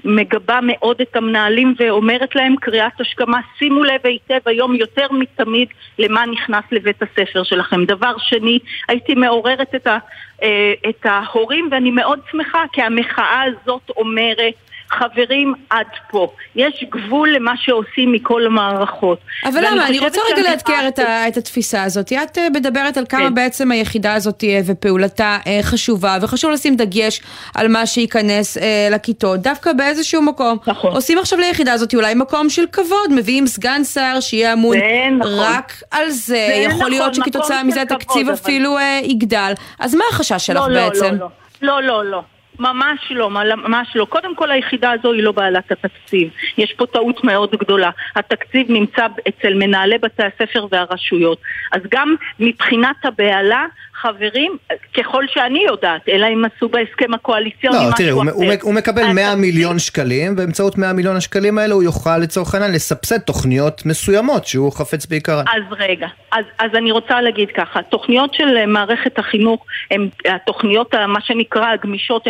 מגבה 0.05 0.59
מאוד 0.63 1.01
את 1.01 1.17
המנהלים 1.17 1.75
ואומרת 1.79 2.37
להם 2.37 2.57
קריאת 2.57 3.01
השכמה, 3.01 3.41
שימו 3.59 3.85
לב 3.85 4.01
היטב 4.05 4.41
היום 4.47 4.75
יותר 4.75 5.07
מתמיד 5.11 5.69
למה 5.99 6.27
נכנס 6.27 6.65
לבית 6.73 7.03
הספר 7.03 7.43
שלכם. 7.43 7.85
דבר 7.85 8.15
שני, 8.19 8.59
הייתי 8.89 9.15
מעוררת 9.15 9.75
את, 9.75 9.87
ה, 9.87 9.99
אה, 10.43 10.73
את 10.89 11.07
ההורים 11.07 11.69
ואני 11.71 11.91
מאוד 11.91 12.21
שמחה 12.31 12.65
כי 12.73 12.83
המחאה 12.83 13.43
הזאת 13.43 13.91
אומרת 13.97 14.55
חברים, 14.99 15.55
עד 15.71 15.87
פה. 16.11 16.33
יש 16.57 16.85
גבול 16.91 17.35
למה 17.35 17.53
שעושים 17.57 18.13
מכל 18.13 18.47
המערכות. 18.47 19.19
אבל 19.45 19.65
למה? 19.67 19.87
אני 19.87 19.99
רוצה 19.99 20.21
רגע 20.33 20.51
לאתגר 20.51 20.89
את, 20.89 20.99
ה- 20.99 21.29
את 21.29 21.37
התפיסה 21.37 21.83
הזאת. 21.83 22.13
את 22.13 22.39
אה, 22.39 22.49
מדברת 22.51 22.97
על 22.97 23.05
כמה 23.09 23.21
כן. 23.29 23.35
בעצם 23.35 23.71
היחידה 23.71 24.15
הזאת 24.15 24.39
תהיה 24.39 24.63
ופעולתה 24.67 25.39
אה, 25.47 25.59
חשובה, 25.63 26.17
וחשוב 26.23 26.51
לשים 26.51 26.77
דגש 26.77 27.21
על 27.55 27.69
מה 27.69 27.87
שייכנס 27.87 28.59
אה, 28.59 28.89
לכיתות, 28.91 29.41
דווקא 29.41 29.73
באיזשהו 29.73 30.23
מקום. 30.23 30.59
נכון. 30.67 30.93
עושים 30.95 31.19
עכשיו 31.19 31.39
ליחידה 31.39 31.73
הזאת 31.73 31.95
אולי 31.95 32.15
מקום 32.15 32.51
של 32.51 32.65
כבוד, 32.73 33.11
מביאים 33.11 33.47
סגן 33.47 33.85
שר 33.85 34.17
שיהיה 34.21 34.53
אמון 34.53 34.77
נכון. 35.19 35.33
רק 35.39 35.73
על 35.91 36.11
זה, 36.11 36.25
זה 36.27 36.35
יכול 36.55 36.77
נכון, 36.79 36.91
להיות 36.91 37.15
שכתוצאה 37.15 37.63
מזה 37.65 37.83
התקציב 37.83 38.27
אבל- 38.29 38.35
אפילו 38.35 38.79
אה, 38.79 39.01
יגדל. 39.03 39.53
אז 39.79 39.95
מה 39.95 40.05
החשש 40.11 40.47
שלך 40.47 40.57
לא, 40.57 40.69
לא, 40.71 40.89
בעצם? 40.89 41.05
לא, 41.15 41.29
לא, 41.63 41.83
לא, 41.83 42.05
לא, 42.05 42.11
לא. 42.11 42.23
ממש 42.63 43.01
לא, 43.11 43.31
ממש 43.31 43.89
לא. 43.95 44.05
קודם 44.05 44.35
כל 44.35 44.51
היחידה 44.51 44.91
הזו 44.91 45.13
היא 45.13 45.23
לא 45.23 45.33
בעלת 45.33 45.73
התקציב. 45.73 46.29
יש 46.59 46.73
פה 46.73 46.87
טעות 46.87 47.25
מאוד 47.25 47.51
גדולה. 47.51 47.91
התקציב 48.17 48.67
נמצא 48.71 49.07
אצל 49.29 49.55
מנהלי 49.55 49.99
בתי 49.99 50.23
הספר 50.23 50.67
והרשויות. 50.71 51.39
אז 51.73 51.81
גם 51.91 52.15
מבחינת 52.41 52.97
הבהלה, 53.05 53.67
חברים, 54.03 54.57
ככל 54.97 55.25
שאני 55.35 55.65
יודעת, 55.69 56.09
אלא 56.09 56.27
אם 56.27 56.43
עשו 56.57 56.69
בהסכם 56.69 57.15
הקואליציוני 57.15 57.77
לא, 57.77 57.83
משהו 57.83 57.97
תראי, 57.97 58.11
הוא, 58.11 58.23
אחר. 58.23 58.31
הוא, 58.33 58.45
הוא 58.63 58.75
מקבל 58.75 59.03
100 59.03 59.11
התקציב- 59.25 59.41
מיליון 59.41 59.79
שקלים, 59.79 60.37
באמצעות 60.37 60.79
100 60.79 60.93
מיליון 60.93 61.17
השקלים 61.17 61.59
האלה 61.59 61.75
הוא 61.75 61.83
יוכל 61.83 62.19
לצורך 62.19 62.55
העניין 62.55 62.73
לסבסד 62.73 63.19
תוכניות 63.19 63.87
מסוימות 63.87 64.47
שהוא 64.47 64.73
חפץ 64.73 65.07
בעיקרן. 65.07 65.45
אז 65.49 65.63
רגע, 65.79 66.07
אז, 66.33 66.45
אז 66.59 66.71
אני 66.75 66.91
רוצה 66.93 67.21
להגיד 67.21 67.49
ככה, 67.57 67.81
התוכניות 67.81 68.35
של 68.35 68.57
אה, 68.57 68.67
מערכת 68.67 69.19
החינוך, 69.19 69.65
הם, 69.91 70.09
התוכניות, 70.35 70.95
ה- 70.95 71.07
מה 71.07 71.21
שנקרא 71.21 71.67
הגמישות, 71.67 72.27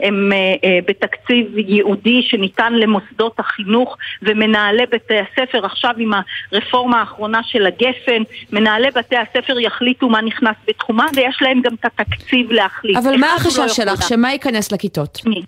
הן 0.00 0.32
אה, 0.32 0.36
אה, 0.64 0.78
בתקציב 0.88 1.46
ייעודי 1.58 2.22
שניתן 2.22 2.72
למוסדות 2.72 3.40
החינוך 3.40 3.96
ומנהלי 4.22 4.82
בתי 4.92 5.14
הספר, 5.18 5.66
עכשיו 5.66 5.90
עם 5.98 6.10
הרפורמה 6.52 7.00
האחרונה 7.00 7.40
של 7.44 7.66
הגפן, 7.66 8.22
מנהלי 8.52 8.88
בתי 8.94 9.16
הספר 9.16 9.60
יחליטו 9.60 10.08
מה 10.08 10.20
נכנס 10.22 10.56
בתחומם 10.68 11.06
ויש 11.16 11.38
להם 11.40 11.60
גם 11.62 11.74
את 11.74 11.84
התקציב 11.84 12.52
להחליט. 12.52 12.96
אבל 12.96 13.16
מה 13.16 13.26
אחד 13.36 13.46
החשש 13.46 13.58
לא 13.58 13.68
שלך? 13.68 14.02
שמה 14.08 14.32
ייכנס 14.32 14.72
לכיתות? 14.72 15.18
אני. 15.26 15.42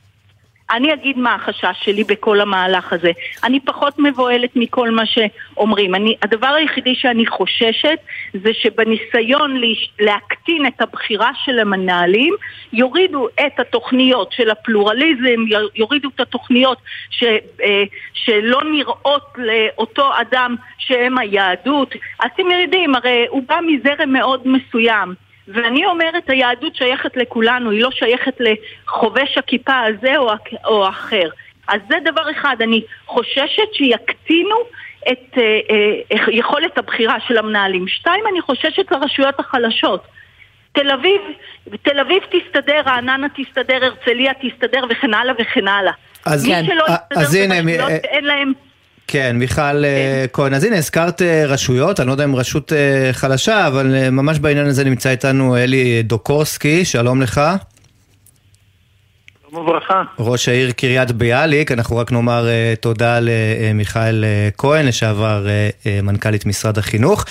אני 0.70 0.94
אגיד 0.94 1.18
מה 1.18 1.34
החשש 1.34 1.76
שלי 1.84 2.04
בכל 2.04 2.40
המהלך 2.40 2.92
הזה. 2.92 3.10
אני 3.44 3.60
פחות 3.60 3.98
מבוהלת 3.98 4.50
מכל 4.56 4.90
מה 4.90 5.02
שאומרים. 5.06 5.94
אני, 5.94 6.16
הדבר 6.22 6.46
היחידי 6.46 6.94
שאני 6.94 7.26
חוששת 7.26 7.98
זה 8.42 8.50
שבניסיון 8.52 9.56
להש, 9.56 9.90
להקטין 10.00 10.66
את 10.66 10.80
הבחירה 10.80 11.30
של 11.44 11.58
המנהלים, 11.58 12.34
יורידו 12.72 13.28
את 13.46 13.60
התוכניות 13.60 14.32
של 14.32 14.50
הפלורליזם, 14.50 15.44
יורידו 15.74 16.08
את 16.14 16.20
התוכניות 16.20 16.78
ש, 17.10 17.24
אה, 17.62 17.84
שלא 18.12 18.60
נראות 18.72 19.34
לאותו 19.36 20.10
אדם 20.20 20.56
שהם 20.78 21.18
היהדות. 21.18 21.94
אתם 22.26 22.42
יודעים, 22.62 22.94
הרי 22.94 23.26
הוא 23.28 23.42
בא 23.48 23.58
מזרם 23.66 24.12
מאוד 24.12 24.42
מסוים. 24.44 25.27
ואני 25.54 25.86
אומרת, 25.86 26.30
היהדות 26.30 26.76
שייכת 26.76 27.16
לכולנו, 27.16 27.70
היא 27.70 27.82
לא 27.82 27.90
שייכת 27.90 28.36
לחובש 28.40 29.38
הכיפה 29.38 29.80
הזה 29.80 30.16
או, 30.16 30.30
או 30.64 30.88
אחר. 30.88 31.28
אז 31.68 31.80
זה 31.88 31.96
דבר 32.04 32.30
אחד, 32.30 32.56
אני 32.60 32.82
חוששת 33.06 33.72
שיקטינו 33.72 34.56
את 35.12 35.38
אה, 35.38 35.60
אה, 35.70 36.16
יכולת 36.32 36.78
הבחירה 36.78 37.16
של 37.28 37.38
המנהלים. 37.38 37.88
שתיים, 37.88 38.24
אני 38.32 38.40
חוששת 38.40 38.90
לרשויות 38.90 39.40
החלשות. 39.40 40.02
תל 40.72 40.90
אביב, 40.90 41.20
תל 41.82 42.00
אביב 42.00 42.22
תסתדר, 42.30 42.80
רעננה 42.86 43.26
תסתדר, 43.36 43.84
הרצליה 43.84 44.32
תסתדר 44.34 44.84
וכן 44.90 45.14
הלאה 45.14 45.34
וכן 45.38 45.68
הלאה. 45.68 45.92
אז- 46.24 46.46
מי 46.46 46.54
כן. 46.54 46.66
שלא 46.66 46.84
אה, 46.88 46.94
יסתדר 46.94 47.20
אז 47.20 47.34
הנה, 47.34 47.62
ברשויות 47.62 47.90
אה, 47.90 47.96
שאין 48.02 48.24
להם... 48.24 48.52
כן, 49.08 49.36
מיכל 49.36 49.84
אה, 49.84 50.24
כהן. 50.32 50.54
אז 50.54 50.64
הנה, 50.64 50.76
הזכרת 50.76 51.22
אה, 51.22 51.46
רשויות, 51.46 52.00
אני 52.00 52.06
לא 52.06 52.12
יודע 52.12 52.24
אם 52.24 52.36
רשות 52.36 52.72
אה, 52.72 53.10
חלשה, 53.12 53.66
אבל 53.66 54.10
ממש 54.10 54.38
בעניין 54.38 54.66
הזה 54.66 54.84
נמצא 54.84 55.10
איתנו 55.10 55.56
אלי 55.56 56.02
דוקורסקי, 56.02 56.84
שלום 56.84 57.22
לך. 57.22 57.40
וברכה. 59.52 60.02
ראש 60.18 60.48
העיר 60.48 60.70
קריית 60.70 61.12
ביאליק, 61.12 61.72
אנחנו 61.72 61.96
רק 61.96 62.12
נאמר 62.12 62.46
תודה 62.80 63.18
למיכאל 63.20 64.24
uh, 64.24 64.54
כהן, 64.58 64.86
לשעבר 64.86 65.46
מנכ"לית 66.02 66.46
משרד 66.46 66.78
החינוך. 66.78 67.24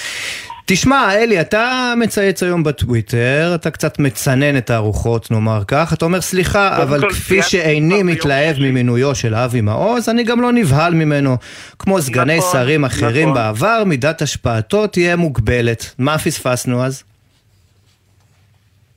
תשמע, 0.70 1.14
אלי, 1.16 1.42
אתה 1.42 1.94
מצייץ 1.98 2.44
היום 2.44 2.64
בטוויטר, 2.64 3.52
אתה 3.56 3.72
קצת 3.72 4.00
מצנן 4.00 4.58
את 4.58 4.70
הארוחות, 4.70 5.32
נאמר 5.32 5.60
כך. 5.68 5.94
אתה 5.94 6.06
אומר, 6.06 6.22
סליחה, 6.22 6.84
אבל 6.84 7.10
כפי 7.10 7.42
שאיני 7.42 8.04
מתלהב 8.04 8.56
ממינויו 8.60 9.16
של 9.16 9.36
אבי 9.36 9.62
מעוז, 9.62 10.10
אני 10.10 10.24
גם 10.24 10.42
לא 10.42 10.52
נבהל 10.52 10.94
ממנו. 10.94 11.36
כמו 11.80 12.02
סגני 12.02 12.38
נכון, 12.38 12.52
שרים 12.52 12.86
אחרים 12.86 13.30
נכון. 13.30 13.34
בעבר, 13.34 13.84
מידת 13.86 14.22
השפעתו 14.22 14.88
תהיה 14.88 15.16
מוגבלת. 15.16 15.96
מה 16.00 16.18
פספסנו 16.18 16.84
אז? 16.84 17.04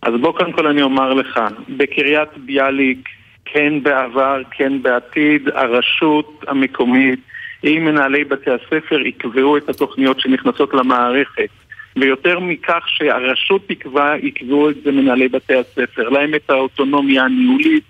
אז 0.03 0.13
בוא 0.21 0.33
קודם 0.33 0.53
כל 0.53 0.67
אני 0.67 0.83
אומר 0.83 1.15
לך, 1.15 1.41
בקריית 1.77 2.29
ביאליק, 2.47 3.09
כן 3.45 3.83
בעבר, 3.83 4.43
כן 4.51 4.83
בעתיד, 4.83 5.49
הרשות 5.55 6.45
המקומית 6.49 7.21
עם 7.63 7.85
מנהלי 7.85 8.25
בתי 8.25 8.51
הספר 8.51 9.01
יקבעו 9.01 9.57
את 9.57 9.69
התוכניות 9.69 10.21
שנכנסות 10.21 10.75
למערכת. 10.75 11.60
ויותר 11.97 12.39
מכך 12.41 12.85
שהרשות 12.87 13.69
תקבע, 13.69 14.17
יקבעו 14.23 14.71
את 14.71 14.77
זה 14.85 14.93
מנהלי 14.93 15.29
בתי 15.29 15.55
הספר. 15.55 16.09
להם 16.09 16.35
את 16.35 16.51
האוטונומיה 16.51 17.25
הניהולית, 17.25 17.85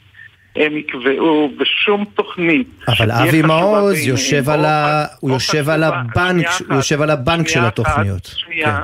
הם 0.56 0.76
יקבעו 0.76 1.50
בשום 1.56 2.04
תוכנית. 2.14 2.66
אבל 2.88 3.10
אבי 3.10 3.42
מעוז 3.42 4.06
יושב 4.06 4.48
על 4.48 4.64
ה... 4.64 5.04
הוא 5.20 5.30
יושב 5.30 5.68
על 5.68 5.82
הבנק, 5.82 6.46
הוא 6.68 6.76
יושב 6.76 7.02
על 7.02 7.10
הבנק 7.10 7.48
של 7.48 7.60
התוכניות. 7.60 8.26
שנייה, 8.26 8.76
כן. 8.76 8.82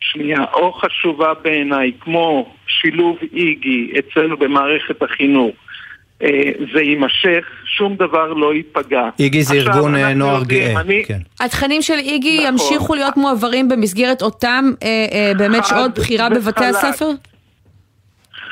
שנייה, 0.00 0.44
או 0.52 0.72
חשובה 0.72 1.32
בעיניי, 1.42 1.92
כמו 2.00 2.54
שילוב 2.66 3.16
איגי 3.32 3.92
אצלנו 3.98 4.36
במערכת 4.36 5.02
החינוך. 5.02 5.54
אה, 6.22 6.50
זה 6.74 6.80
יימשך, 6.80 7.44
שום 7.64 7.96
דבר 7.96 8.32
לא 8.32 8.54
ייפגע. 8.54 9.08
איגי 9.18 9.42
זה 9.42 9.54
ארגון 9.54 9.96
אה, 9.96 10.14
נוער 10.14 10.44
גאה. 10.44 10.80
אני... 10.80 11.04
כן. 11.06 11.18
התכנים 11.40 11.82
של 11.82 11.98
איגי 11.98 12.38
נכון. 12.38 12.52
ימשיכו 12.52 12.94
להיות 12.94 13.16
מועברים 13.16 13.68
במסגרת 13.68 14.22
אותם 14.22 14.64
אה, 14.82 15.06
אה, 15.12 15.32
באמת 15.38 15.64
שעות 15.64 15.98
בחירה 15.98 16.30
בבתי 16.30 16.64
הספר? 16.64 17.10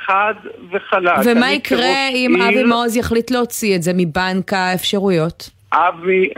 חד 0.06 0.35
וחלק. 0.73 1.12
ומה 1.25 1.52
יקרה 1.52 2.08
אם 2.14 2.42
אבי 2.42 2.62
מעוז 2.62 2.96
יחליט 2.96 3.30
להוציא 3.30 3.76
את 3.76 3.82
זה 3.82 3.92
מבנק 3.94 4.52
האפשרויות? 4.52 5.50
אבי, 5.73 6.28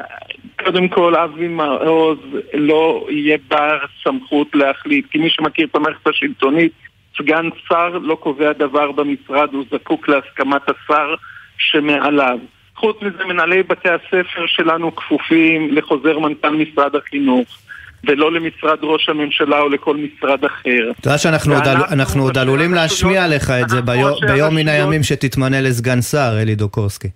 קודם 0.64 0.88
כל, 0.88 1.16
אבי 1.16 1.48
מעוז 1.48 2.18
לא 2.54 3.06
יהיה 3.10 3.38
בר 3.48 3.78
סמכות 4.04 4.48
להחליט, 4.54 5.06
כי 5.10 5.18
מי 5.18 5.30
שמכיר 5.30 5.66
את 5.70 5.74
המערכת 5.74 6.06
השלטונית, 6.06 6.72
סגן 7.16 7.48
שר 7.68 7.88
לא 7.88 8.14
קובע 8.14 8.52
דבר 8.52 8.92
במשרד, 8.92 9.48
הוא 9.52 9.64
זקוק 9.72 10.08
להסכמת 10.08 10.62
השר 10.62 11.14
שמעליו. 11.58 12.38
חוץ 12.76 12.96
מזה, 13.02 13.24
מנהלי 13.24 13.62
בתי 13.62 13.88
הספר 13.88 14.46
שלנו 14.46 14.96
כפופים 14.96 15.74
לחוזר 15.74 16.18
מנכ"ל 16.18 16.56
משרד 16.56 16.96
החינוך. 16.96 17.58
ולא 18.04 18.32
למשרד 18.32 18.78
ראש 18.82 19.08
הממשלה 19.08 19.60
או 19.60 19.68
לכל 19.68 19.96
משרד 19.96 20.44
אחר. 20.44 20.90
אתה 21.00 21.08
יודע 21.08 21.18
שאנחנו 21.18 22.22
עוד 22.22 22.38
עלולים 22.38 22.74
להשמיע 22.74 23.28
לך 23.28 23.50
את 23.50 23.68
זה 23.68 23.80
ביום 24.26 24.54
מן 24.54 24.68
הימים 24.68 25.02
שתתמנה 25.02 25.60
לסגן 25.60 26.02
שר, 26.02 26.38
אלי 26.42 26.54
דוקורסקי. 26.54 27.08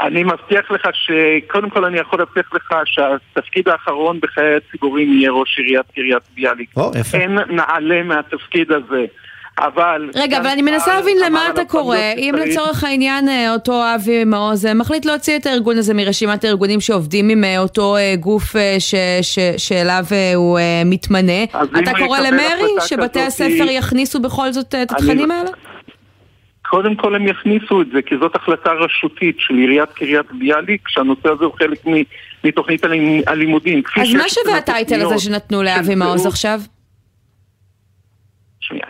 אני 0.00 0.24
מבטיח 0.24 0.70
לך 0.70 0.88
שקודם 0.92 1.70
כל 1.70 1.84
אני 1.84 1.98
יכול 1.98 2.18
להבטיח 2.18 2.54
לך 2.54 2.74
שהתפקיד 2.84 3.68
האחרון 3.68 4.20
בחיי 4.20 4.56
הציבורים 4.56 5.12
יהיה 5.12 5.30
ראש 5.30 5.58
עיריית 5.58 5.86
קריית 5.94 6.22
ביאליק. 6.34 6.70
או, 6.76 6.90
יפה. 7.00 7.18
אין 7.18 7.38
נעלה 7.48 8.02
מהתפקיד 8.02 8.72
הזה. 8.72 9.04
אבל... 9.58 10.10
רגע, 10.14 10.38
אבל 10.38 10.46
אני 10.46 10.62
מנסה 10.62 10.94
להבין 10.94 11.16
למה 11.26 11.50
אתה 11.50 11.64
קורא. 11.64 11.98
אם 12.16 12.34
לצורך 12.38 12.84
העניין 12.84 13.28
אה, 13.28 13.52
אותו 13.52 13.82
אבי 13.94 14.24
מעוז 14.24 14.66
אה, 14.66 14.74
מחליט 14.74 15.04
להוציא 15.04 15.36
את 15.36 15.46
הארגון 15.46 15.78
הזה 15.78 15.94
מרשימת 15.94 16.44
הארגונים 16.44 16.80
שעובדים 16.80 17.28
עם 17.28 17.44
אה, 17.44 17.58
אותו 17.58 17.96
גוף 18.20 18.56
שאליו 19.56 20.04
הוא 20.34 20.58
מתמנה, 20.84 21.44
אתה 21.78 21.90
קורא 21.98 22.20
למרי 22.20 22.70
שבתי 22.86 23.20
הספר 23.20 23.66
יכניסו 23.70 24.20
בכל 24.20 24.52
זאת 24.52 24.74
את 24.74 24.90
התכנים 24.90 25.30
האלה? 25.30 25.50
קודם 26.70 26.96
כל 26.96 27.14
הם 27.14 27.26
יכניסו 27.26 27.82
את 27.82 27.86
זה, 27.92 28.02
כי 28.02 28.14
זאת 28.20 28.36
החלטה 28.36 28.72
רשותית 28.72 29.36
של 29.38 29.54
עיריית 29.54 29.92
קריית 29.92 30.32
ביאליק, 30.32 30.88
שהנושא 30.88 31.28
הזה 31.28 31.44
הוא 31.44 31.54
חלק 31.58 31.78
מתוכנית 32.44 32.84
הלימודים. 33.26 33.82
אז 33.96 34.14
מה 34.14 34.28
שווה 34.28 34.56
הטייטל 34.58 35.06
הזה 35.06 35.18
שנתנו 35.18 35.62
לאבי 35.62 35.94
מעוז 35.94 36.26
עכשיו? 36.26 36.60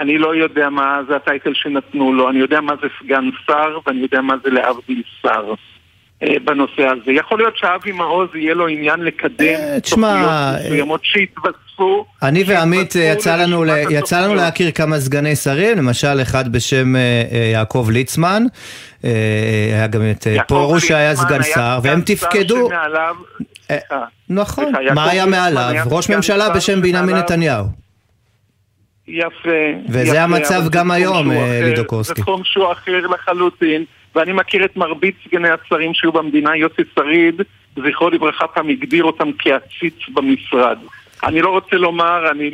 אני 0.01 0.19
לא 0.19 0.35
יודע 0.35 0.71
מה 0.71 1.01
זה 1.09 1.17
הטייטל 1.17 1.55
שנתנו 1.55 2.13
לו, 2.13 2.31
אני 2.31 2.39
יודע 2.39 2.61
מה 2.61 2.73
זה 2.83 2.89
סגן 3.03 3.25
שר 3.47 3.79
ואני 3.87 4.01
יודע 4.01 4.21
מה 4.21 4.35
זה 4.45 4.51
להבדיל 4.51 5.03
שר. 5.23 5.55
אה, 6.23 6.35
בנושא 6.45 6.83
הזה. 6.83 7.13
יכול 7.13 7.39
להיות 7.39 7.57
שאבי 7.57 7.93
מעוז 7.93 8.29
יהיה 8.35 8.55
לו 8.55 8.69
עניין 8.69 9.01
לקדם 9.01 9.55
אה, 9.59 9.81
תוכניות 9.81 10.31
מסוימות 10.65 11.05
שיתווספו. 11.05 12.07
אני 12.23 12.45
ועמית 12.47 12.95
יצא 12.95 13.37
לנו, 13.37 13.65
יצא 13.91 14.25
לנו 14.25 14.35
להכיר 14.35 14.71
כמה 14.71 14.99
סגני 15.01 15.37
שרים, 15.37 15.79
למשל 15.79 16.23
אחד 16.23 16.53
בשם 16.53 16.97
אה, 16.97 17.01
יעקב 17.53 17.89
ליצמן, 17.93 18.43
היה 19.73 19.87
גם 19.87 20.01
את 20.11 20.27
פרוש 20.49 20.89
שהיה 20.89 21.17
סגן 21.17 21.43
שר, 21.43 21.79
והם 21.83 22.01
תפקדו... 22.01 22.69
נכון, 24.29 24.73
מה 24.95 25.11
היה 25.11 25.27
מעליו? 25.27 25.75
ראש 25.91 26.11
ממשלה 26.11 26.51
בשם 26.51 26.83
בנימין 26.83 27.17
נתניהו. 27.17 27.65
יפה. 29.09 29.49
וזה 29.89 30.23
המצב 30.23 30.69
גם 30.71 30.91
היום, 30.91 31.31
לידוקורסקי. 31.63 32.15
זה 32.15 32.23
תחום 32.23 32.41
שהוא 32.45 32.73
אחר 32.73 33.07
לחלוטין. 33.07 33.85
ואני 34.17 34.33
מכיר 34.33 34.65
את 34.65 34.77
מרבית 34.77 35.15
סגני 35.25 35.49
השרים 35.49 35.95
שהיו 35.95 36.13
במדינה, 36.13 36.57
יוסי 36.57 36.83
שריד, 36.95 37.43
זכרו 37.77 38.11
לברכה, 38.11 38.47
פעם 38.47 38.69
הגדיר 38.69 39.05
אותם 39.05 39.31
כעציץ 39.39 39.95
במשרד. 40.15 40.79
אני 41.25 41.43
לא 41.43 41.49
רוצה 41.49 41.77
לומר, 41.77 42.31
אני 42.31 42.51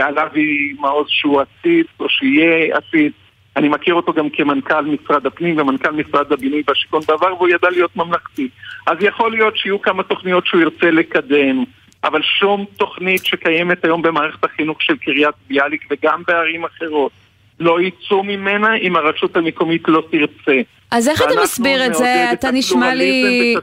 על 0.00 0.18
אבי 0.18 0.74
מעוז 0.80 1.06
שהוא 1.08 1.40
עציץ, 1.40 1.86
או 2.00 2.08
שיהיה 2.08 2.76
עציץ. 2.76 3.12
אני 3.56 3.68
מכיר 3.68 3.94
אותו 3.94 4.12
גם 4.12 4.30
כמנכ"ל 4.30 4.80
משרד 4.80 5.26
הפנים 5.26 5.58
ומנכ"ל 5.58 5.90
משרד 5.90 6.32
הבינוי 6.32 6.62
והשיכון 6.68 7.02
בעבר, 7.08 7.34
והוא 7.34 7.48
ידע 7.48 7.70
להיות 7.70 7.96
ממלכתי. 7.96 8.48
אז 8.86 8.96
יכול 9.00 9.30
להיות 9.30 9.56
שיהיו 9.56 9.82
כמה 9.82 10.02
תוכניות 10.02 10.46
שהוא 10.46 10.60
ירצה 10.60 10.90
לקדם, 10.90 11.64
אבל 12.04 12.22
שום 12.22 12.64
תוכנית 12.76 13.24
שקיימת 13.24 13.84
היום 13.84 14.02
במערכת 14.02 14.44
החינוך 14.44 14.82
של 14.82 14.96
קריית 14.96 15.34
ביאליק 15.48 15.84
וגם 15.90 16.22
בערים 16.26 16.64
אחרות 16.64 17.12
לא 17.60 17.80
יצאו 17.80 18.22
ממנה 18.22 18.74
אם 18.74 18.96
הרשות 18.96 19.36
המקומית 19.36 19.88
לא 19.88 20.02
תרצה. 20.10 20.60
אז 20.90 21.08
איך 21.08 21.22
אתה 21.22 21.42
מסביר 21.42 21.86
את 21.86 21.94
זה? 21.94 22.28
אתה 22.32 22.50
נשמע 22.50 22.94
לי... 22.94 23.54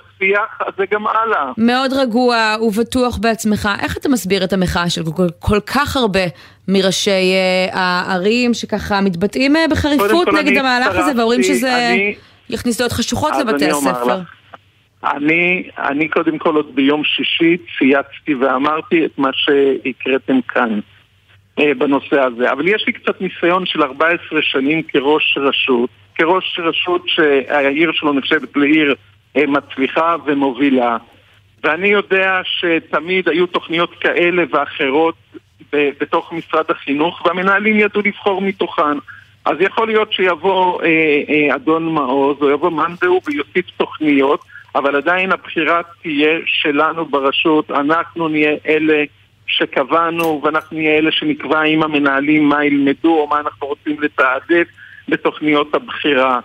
גם 0.92 1.08
הלאה. 1.08 1.52
מאוד 1.58 1.94
רגוע 1.94 2.56
ובטוח 2.62 3.18
בעצמך. 3.18 3.70
איך 3.82 3.98
אתה 3.98 4.10
מסביר 4.10 4.44
את 4.44 4.54
המחאה 4.54 4.90
של 4.90 5.02
כל, 5.16 5.28
כל 5.40 5.60
כך 5.60 5.98
הרבה 5.98 6.20
מראשי 6.68 7.10
uh, 7.10 7.76
הערים 7.78 8.54
שככה 8.54 9.02
מתבטאים 9.02 9.56
uh, 9.56 9.60
בחריפות 9.72 10.28
נגד 10.28 10.58
המהלך 10.58 10.96
הזה 10.96 11.12
ואומרים 11.18 11.44
שזה 11.44 11.90
אני... 11.94 12.16
יכניס 12.50 12.80
דעות 12.80 12.92
חשוכות 12.92 13.34
לבתי 13.40 13.70
הספר? 13.70 14.20
אני, 15.04 15.70
אני 15.78 16.08
קודם 16.08 16.38
כל 16.38 16.56
עוד 16.56 16.76
ביום 16.76 17.04
שישי 17.04 17.58
צייצתי 17.78 18.36
ואמרתי 18.36 19.06
את 19.06 19.12
מה 19.18 19.30
שהקראתם 19.34 20.42
כאן. 20.48 20.80
אה, 21.60 21.74
בנושא 21.78 22.20
הזה. 22.22 22.52
אבל 22.52 22.68
יש 22.68 22.84
לי 22.88 22.94
קצת 22.94 23.22
ניסיון 23.22 23.66
של 23.66 23.84
14 23.84 24.42
שנים 24.42 24.84
כראש 24.84 25.38
רשות, 25.38 25.90
כראש 26.16 26.60
רשות 26.64 27.02
שהעיר 27.08 27.92
שלו 27.94 28.14
נחשבת 28.14 28.58
לעיר 28.58 28.96
אה, 29.38 29.46
מצליחה 29.48 30.16
ומובילה. 30.26 30.98
ואני 31.64 31.88
יודע 31.88 32.42
שתמיד 32.44 33.30
היו 33.30 33.48
תוכניות 33.48 33.96
כאלה 34.00 34.44
ואחרות 34.50 35.16
בתוך 35.74 36.34
משרד 36.34 36.66
החינוך, 36.70 37.26
והמנהלים 37.26 37.80
ידעו 37.80 38.02
לבחור 38.02 38.42
מתוכן. 38.42 38.98
אז 39.46 39.58
יכול 39.60 39.88
להיות 39.88 40.14
שיבוא 40.14 40.82
אה, 40.82 40.88
אה, 41.30 41.56
אדון 41.56 41.94
מעוז, 41.94 42.38
או 42.42 42.50
יבוא 42.50 42.72
מאן 42.72 42.94
דהוא 43.02 43.22
ויוסיף 43.28 43.66
תוכניות, 43.78 44.40
אבל 44.76 44.96
עדיין 44.96 45.32
הבחירה 45.32 45.82
תהיה 46.02 46.40
שלנו 46.46 47.06
ברשות, 47.06 47.72
אנחנו 47.72 48.28
נהיה 48.28 48.52
אלה 48.68 49.04
שקבענו, 49.48 50.42
ואנחנו 50.44 50.78
נהיה 50.78 50.98
אלה 50.98 51.12
שנקבע 51.12 51.62
עם 51.62 51.84
המנהלים 51.84 52.50
מה 52.50 52.66
ילמדו 52.66 53.20
או 53.20 53.28
מה 53.28 53.40
אנחנו 53.40 53.68
רוצים 53.68 54.02
לתעדף 54.02 54.68
בתוכניות 55.10 55.76
הבחירה. 55.76 56.40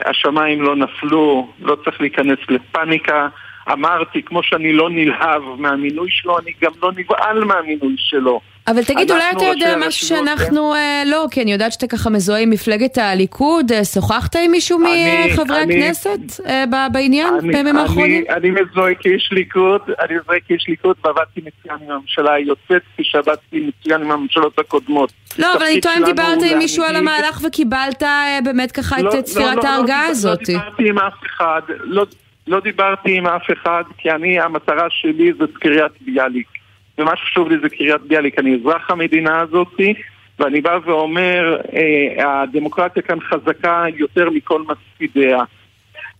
השמיים 0.00 0.62
לא 0.62 0.76
נפלו, 0.76 1.52
לא 1.60 1.76
צריך 1.84 2.00
להיכנס 2.00 2.38
לפאניקה. 2.48 3.28
אמרתי, 3.72 4.22
כמו 4.22 4.42
שאני 4.42 4.72
לא 4.72 4.90
נלהב 4.90 5.42
מהמינוי 5.58 6.10
שלו, 6.10 6.38
אני 6.38 6.52
גם 6.62 6.72
לא 6.82 6.92
נבהל 6.96 7.44
מהמינוי 7.44 7.94
שלו. 7.98 8.40
אבל 8.66 8.84
תגיד, 8.84 9.10
אולי 9.10 9.30
אתה 9.36 9.44
יודע 9.44 9.76
משהו 9.86 10.06
שאנחנו 10.06 10.74
אה, 10.74 11.02
לא, 11.06 11.26
כי 11.30 11.42
אני 11.42 11.52
יודעת 11.52 11.72
שאתה 11.72 11.86
ככה 11.86 12.10
מזוהה 12.10 12.40
עם 12.40 12.50
מפלגת 12.50 12.98
הליכוד, 12.98 13.72
אה, 13.72 13.84
שוחחת 13.84 14.36
עם 14.36 14.50
מישהו 14.50 14.78
מחברי 14.78 15.56
הכנסת 15.56 16.40
אה, 16.46 16.88
בעניין 16.92 17.34
בימים 17.52 17.76
האחרונים? 17.76 18.24
אני, 18.30 18.50
מזוהה 18.50 18.94
כאיש 18.94 19.28
ליכוד, 19.32 19.80
אני 20.00 20.14
מזוהה 20.14 20.38
כאיש 20.48 20.68
ליכוד 20.68 20.96
ועבדתי 21.04 21.40
מצוין 21.40 21.78
עם 21.84 21.90
הממשלה 21.90 22.32
היוצאת, 22.32 22.82
כפי 22.92 23.04
שעבדתי 23.04 23.68
מצוין 23.68 24.00
עם 24.00 24.10
הממשלות 24.10 24.58
הקודמות. 24.58 25.12
לא, 25.38 25.54
אבל 25.54 25.62
אני 25.62 25.80
טוען 25.80 25.98
אם 25.98 26.04
דיברת 26.04 26.38
עם 26.50 26.58
מישהו 26.58 26.84
על 26.84 26.96
המהלך 26.96 27.40
וקיבלת 27.46 28.02
באמת 28.44 28.72
ככה 28.72 29.02
לא, 29.02 29.08
את 29.08 29.14
לא, 29.14 29.20
צפירת 29.20 29.56
לא, 29.56 29.62
לא 29.62 29.68
ההרגעה 29.68 30.06
הזאת. 30.06 30.48
לא 30.48 30.54
דיברתי 30.54 30.88
עם 30.88 30.98
אף 30.98 31.14
אחד, 31.26 31.60
לא, 31.68 32.06
לא 32.46 32.60
דיברתי 32.60 33.16
עם 33.16 33.26
אף 33.26 33.42
אחד, 33.52 33.82
כי 33.98 34.10
אני, 34.10 34.40
המטרה 34.40 34.86
שלי 34.90 35.32
זאת 35.38 35.50
קריית 35.56 35.92
ביאליק. 36.00 36.61
ומה 36.98 37.16
שחשוב 37.16 37.48
לי 37.50 37.58
זה 37.62 37.68
קריית 37.68 38.00
ביאליק, 38.00 38.38
אני 38.38 38.54
אזרח 38.54 38.90
המדינה 38.90 39.40
הזאת, 39.40 39.80
ואני 40.38 40.60
בא 40.60 40.78
ואומר, 40.84 41.56
אה, 41.74 42.42
הדמוקרטיה 42.42 43.02
כאן 43.02 43.20
חזקה 43.20 43.84
יותר 43.96 44.30
מכל 44.30 44.62
מספידיה. 44.62 45.38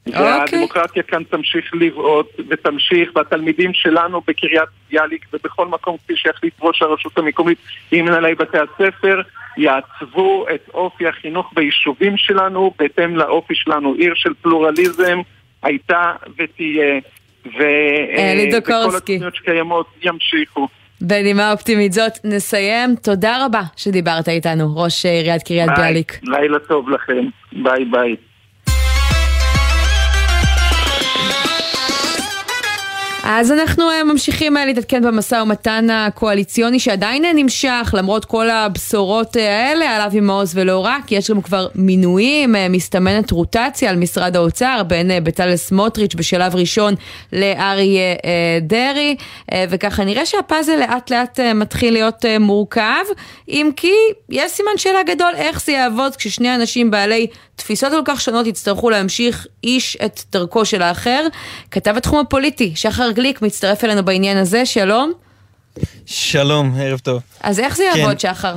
אוקיי. 0.06 0.22
והדמוקרטיה 0.22 1.02
כאן 1.02 1.22
תמשיך 1.24 1.74
לבעוט 1.74 2.26
ותמשיך, 2.48 3.10
והתלמידים 3.16 3.74
שלנו 3.74 4.20
בקריית 4.26 4.68
ביאליק 4.90 5.26
ובכל 5.32 5.66
מקום 5.66 5.96
כפי 5.96 6.16
שיחליט 6.16 6.54
ראש 6.60 6.82
הרשות 6.82 7.18
המקומית 7.18 7.58
עם 7.92 8.04
מנהלי 8.04 8.34
בתי 8.34 8.58
הספר 8.58 9.20
יעצבו 9.56 10.46
את 10.54 10.68
אופי 10.74 11.06
החינוך 11.06 11.52
ביישובים 11.54 12.16
שלנו 12.16 12.74
בהתאם 12.78 13.16
לאופי 13.16 13.54
שלנו. 13.54 13.94
עיר 13.94 14.14
של 14.14 14.32
פלורליזם 14.42 15.18
הייתה 15.62 16.12
ותהיה, 16.38 17.00
וכל 17.46 18.50
דוקורסקי. 18.52 19.12
התוכניות 19.12 19.34
שקיימות 19.34 19.86
ימשיכו. 20.02 20.68
בנימה 21.00 21.52
אופטימית 21.52 21.92
זאת 21.92 22.12
נסיים. 22.24 22.94
תודה 23.02 23.44
רבה 23.44 23.60
שדיברת 23.76 24.28
איתנו, 24.28 24.76
ראש 24.76 25.06
עיריית 25.06 25.42
קריית 25.42 25.70
ביאליק. 25.76 26.20
לילה 26.22 26.58
טוב 26.58 26.90
לכם, 26.90 27.26
ביי 27.52 27.84
ביי. 27.84 28.16
אז 33.24 33.52
אנחנו 33.52 33.90
אה, 33.90 34.04
ממשיכים 34.04 34.56
אה, 34.56 34.64
להתעדכן 34.64 35.02
במשא 35.02 35.34
ומתן 35.34 35.90
הקואליציוני 35.90 36.78
שעדיין 36.78 37.24
אה, 37.24 37.32
נמשך 37.32 37.94
למרות 37.98 38.24
כל 38.24 38.50
הבשורות 38.50 39.36
האלה 39.36 39.96
על 39.96 40.00
אבי 40.00 40.20
מעוז 40.20 40.52
ולא 40.54 40.78
רק, 40.78 41.12
יש 41.12 41.30
גם 41.30 41.42
כבר 41.42 41.68
מינויים, 41.74 42.54
מסתמנת 42.70 43.30
רוטציה 43.30 43.90
על 43.90 43.96
משרד 43.96 44.36
האוצר 44.36 44.82
בין 44.86 45.10
בצלאל 45.24 45.56
סמוטריץ' 45.56 46.14
בשלב 46.14 46.56
ראשון 46.56 46.94
לאריה 47.32 48.14
דרעי. 48.60 49.16
וככה 49.68 50.04
נראה 50.04 50.26
שהפאזל 50.26 50.76
לאט 50.76 51.10
לאט 51.10 51.40
מתחיל 51.40 51.92
להיות 51.92 52.24
מורכב. 52.40 53.04
אם 53.48 53.70
כי 53.76 53.92
יש 54.28 54.52
סימן 54.52 54.76
שאלה 54.76 55.02
גדול 55.02 55.32
איך 55.36 55.64
זה 55.64 55.72
יעבוד 55.72 56.16
כששני 56.16 56.54
אנשים 56.54 56.90
בעלי 56.90 57.26
תפיסות 57.62 57.92
כל 57.92 58.02
כך 58.04 58.20
שונות 58.20 58.46
יצטרכו 58.46 58.90
להמשיך 58.90 59.46
איש 59.64 59.96
את 60.04 60.20
דרכו 60.32 60.64
של 60.64 60.82
האחר. 60.82 61.26
כתב 61.70 61.94
התחום 61.96 62.18
הפוליטי, 62.18 62.72
שחר 62.74 63.10
גליק, 63.10 63.42
מצטרף 63.42 63.84
אלינו 63.84 64.04
בעניין 64.04 64.36
הזה, 64.36 64.66
שלום. 64.66 65.12
שלום, 66.06 66.74
ערב 66.80 66.98
טוב. 66.98 67.22
אז 67.40 67.60
איך 67.60 67.76
זה 67.76 67.84
כן. 67.92 67.98
יעבוד, 67.98 68.20
שחר? 68.20 68.56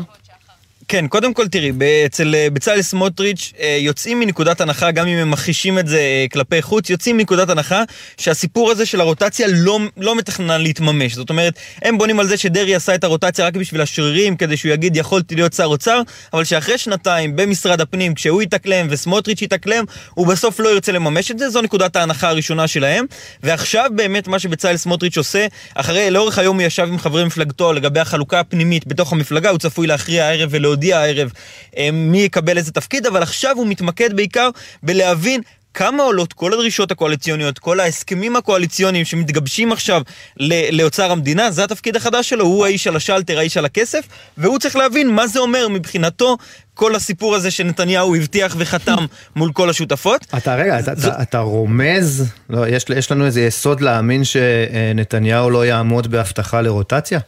כן, 0.87 1.07
קודם 1.07 1.33
כל 1.33 1.47
תראי, 1.47 1.71
אצל 2.05 2.35
אה, 2.35 2.47
בצלאל 2.53 2.81
סמוטריץ' 2.81 3.53
אה, 3.59 3.77
יוצאים 3.79 4.19
מנקודת 4.19 4.61
הנחה, 4.61 4.91
גם 4.91 5.07
אם 5.07 5.17
הם 5.17 5.31
מכחישים 5.31 5.79
את 5.79 5.87
זה 5.87 5.97
אה, 5.97 6.25
כלפי 6.31 6.61
חוץ, 6.61 6.89
יוצאים 6.89 7.17
מנקודת 7.17 7.49
הנחה 7.49 7.83
שהסיפור 8.17 8.71
הזה 8.71 8.85
של 8.85 9.01
הרוטציה 9.01 9.47
לא, 9.51 9.79
לא 9.97 10.15
מתכנן 10.15 10.61
להתממש. 10.61 11.13
זאת 11.13 11.29
אומרת, 11.29 11.53
הם 11.81 11.97
בונים 11.97 12.19
על 12.19 12.27
זה 12.27 12.37
שדרעי 12.37 12.75
עשה 12.75 12.95
את 12.95 13.03
הרוטציה 13.03 13.47
רק 13.47 13.55
בשביל 13.55 13.81
השרירים, 13.81 14.37
כדי 14.37 14.57
שהוא 14.57 14.71
יגיד 14.71 14.95
יכולתי 14.95 15.35
להיות 15.35 15.53
שר 15.53 15.65
אוצר, 15.65 16.01
אבל 16.33 16.43
שאחרי 16.43 16.77
שנתיים 16.77 17.35
במשרד 17.35 17.81
הפנים, 17.81 18.13
כשהוא 18.13 18.41
יתאקלם 18.41 18.87
וסמוטריץ' 18.89 19.41
יתאקלם, 19.41 19.83
הוא 20.13 20.27
בסוף 20.27 20.59
לא 20.59 20.69
ירצה 20.69 20.91
לממש 20.91 21.31
את 21.31 21.39
זה, 21.39 21.49
זו 21.49 21.61
נקודת 21.61 21.95
ההנחה 21.95 22.29
הראשונה 22.29 22.67
שלהם. 22.67 23.05
ועכשיו 23.43 23.89
באמת 23.95 24.27
מה 24.27 24.39
שבצלאל 24.39 24.77
סמוטריץ' 24.77 25.17
עושה, 25.17 25.47
אחרי, 25.75 26.11
לאורך 26.11 26.39
היום 26.39 26.59
הוא 26.59 26.67
ישב 26.67 26.87
עם 26.87 26.99
חברי 26.99 27.25
מפלגתו 27.25 27.73
לגבי 27.73 27.99
החלוקה 27.99 28.39
הפנימית 28.39 28.87
בתוך 28.87 29.13
המפלגה, 29.13 29.49
הוא 29.49 29.59
צפוי 29.59 29.87
להכריע 29.87 30.25
הערב 30.25 30.55
ולהודיע 30.75 30.99
הערב 30.99 31.31
אה, 31.77 31.89
מי 31.93 32.17
יקבל 32.17 32.57
איזה 32.57 32.71
תפקיד, 32.71 33.05
אבל 33.05 33.23
עכשיו 33.23 33.55
הוא 33.57 33.67
מתמקד 33.67 34.15
בעיקר 34.15 34.49
בלהבין 34.83 35.41
כמה 35.73 36.03
עולות 36.03 36.33
כל 36.33 36.53
הדרישות 36.53 36.91
הקואליציוניות, 36.91 37.59
כל 37.59 37.79
ההסכמים 37.79 38.35
הקואליציוניים 38.35 39.05
שמתגבשים 39.05 39.71
עכשיו 39.71 40.01
לאוצר 40.71 41.11
המדינה, 41.11 41.51
זה 41.51 41.63
התפקיד 41.63 41.95
החדש 41.95 42.29
שלו, 42.29 42.45
הוא 42.45 42.65
האיש 42.65 42.87
על 42.87 42.95
השלטר, 42.95 43.37
האיש 43.37 43.57
על 43.57 43.65
הכסף, 43.65 44.07
והוא 44.37 44.59
צריך 44.59 44.75
להבין 44.75 45.09
מה 45.09 45.27
זה 45.27 45.39
אומר 45.39 45.67
מבחינתו 45.67 46.37
כל 46.73 46.95
הסיפור 46.95 47.35
הזה 47.35 47.51
שנתניהו 47.51 48.15
הבטיח 48.15 48.55
וחתם 48.59 49.05
מול 49.35 49.51
כל 49.53 49.69
השותפות. 49.69 50.25
אתה 50.37 50.55
רגע, 50.55 50.79
אתה, 50.79 50.91
אתה, 50.91 51.21
אתה 51.21 51.39
רומז, 51.39 52.25
לא, 52.49 52.67
יש, 52.67 52.85
יש 52.95 53.11
לנו 53.11 53.25
איזה 53.25 53.41
יסוד 53.41 53.81
להאמין 53.81 54.23
שנתניהו 54.23 55.49
לא 55.49 55.65
יעמוד 55.65 56.07
בהבטחה 56.07 56.61
לרוטציה? 56.61 57.19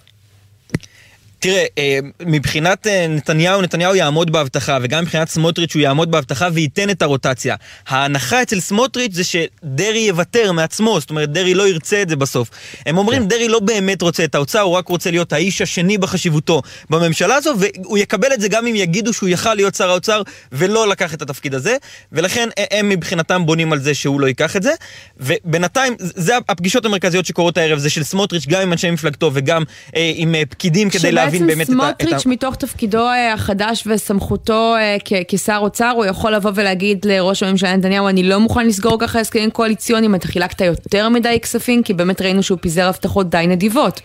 תראה, 1.47 1.65
אה, 1.77 1.99
מבחינת 2.25 2.87
אה, 2.87 3.07
נתניהו, 3.07 3.61
נתניהו 3.61 3.95
יעמוד 3.95 4.31
בהבטחה, 4.31 4.77
וגם 4.81 5.03
מבחינת 5.03 5.29
סמוטריץ' 5.29 5.75
הוא 5.75 5.81
יעמוד 5.81 6.11
בהבטחה 6.11 6.47
וייתן 6.53 6.89
את 6.89 7.01
הרוטציה. 7.01 7.55
ההנחה 7.87 8.41
אצל 8.41 8.59
סמוטריץ' 8.59 9.13
זה 9.13 9.23
שדרעי 9.23 9.99
יוותר 9.99 10.51
מעצמו, 10.51 10.99
זאת 10.99 11.09
אומרת, 11.09 11.31
דרעי 11.31 11.53
לא 11.53 11.67
ירצה 11.67 12.01
את 12.01 12.09
זה 12.09 12.15
בסוף. 12.15 12.49
הם 12.85 12.97
אומרים, 12.97 13.21
כן. 13.21 13.27
דרעי 13.27 13.47
לא 13.47 13.59
באמת 13.59 14.01
רוצה 14.01 14.23
את 14.23 14.35
האוצר, 14.35 14.59
הוא 14.59 14.73
רק 14.73 14.87
רוצה 14.87 15.11
להיות 15.11 15.33
האיש 15.33 15.61
השני 15.61 15.97
בחשיבותו 15.97 16.61
בממשלה 16.89 17.35
הזו, 17.35 17.53
והוא 17.59 17.97
יקבל 17.97 18.33
את 18.33 18.41
זה 18.41 18.47
גם 18.47 18.67
אם 18.67 18.75
יגידו 18.75 19.13
שהוא 19.13 19.29
יכל 19.29 19.53
להיות 19.53 19.75
שר 19.75 19.89
האוצר 19.89 20.21
ולא 20.51 20.87
לקח 20.87 21.13
את 21.13 21.21
התפקיד 21.21 21.53
הזה, 21.53 21.77
ולכן 22.11 22.49
הם 22.71 22.89
מבחינתם 22.89 23.45
בונים 23.45 23.73
על 23.73 23.79
זה 23.79 23.93
שהוא 23.93 24.21
לא 24.21 24.27
ייקח 24.27 24.55
את 24.55 24.63
זה. 24.63 24.71
ובינתיים, 25.17 25.95
זה 25.99 26.37
הפגישות 26.49 26.85
המרכזיות 26.85 27.25
שקורות 27.25 27.57
הערב, 27.57 27.79
זה 27.79 27.89
של 27.89 28.03
סמוטריץ' 28.03 28.47
גם 28.47 28.61
עם 28.61 28.71
אנשי 28.71 28.91
מפלגתו 28.91 29.31
וגם 29.33 29.63
אה, 29.95 30.11
עם 30.15 30.35
אה, 30.35 30.43
פקידים 30.49 30.89
כדי 30.89 31.11
להבין 31.41 31.57
באמת 31.57 31.69
את 31.69 31.73
ה... 31.73 32.03
סמוטריץ' 32.03 32.25
מתוך 32.25 32.55
תפקידו 32.55 33.07
אה, 33.07 33.33
החדש 33.33 33.83
וסמכותו 33.87 34.75
אה, 34.75 34.97
כשר 35.27 35.57
אוצר, 35.61 35.93
הוא 35.95 36.05
יכול 36.05 36.31
לבוא 36.31 36.51
ולהגיד 36.55 37.05
לראש 37.05 37.43
הממשלה 37.43 37.75
נתניהו, 37.75 38.07
אני 38.07 38.23
לא 38.23 38.39
מוכן 38.39 38.67
לסגור 38.67 38.97
ככה 38.99 39.19
הסכמים 39.19 39.51
קואליציוניים, 39.51 40.15
אתה 40.15 40.27
חילקת 40.27 40.61
יותר 40.61 41.09
מדי 41.09 41.39
כספים, 41.41 41.83
כי 41.83 41.93
באמת 41.93 42.21
ראינו 42.21 42.43
שהוא 42.43 42.57
פיזר 42.61 42.87
הבטחות 42.87 43.29
די 43.29 43.45
נדיבות. 43.47 44.01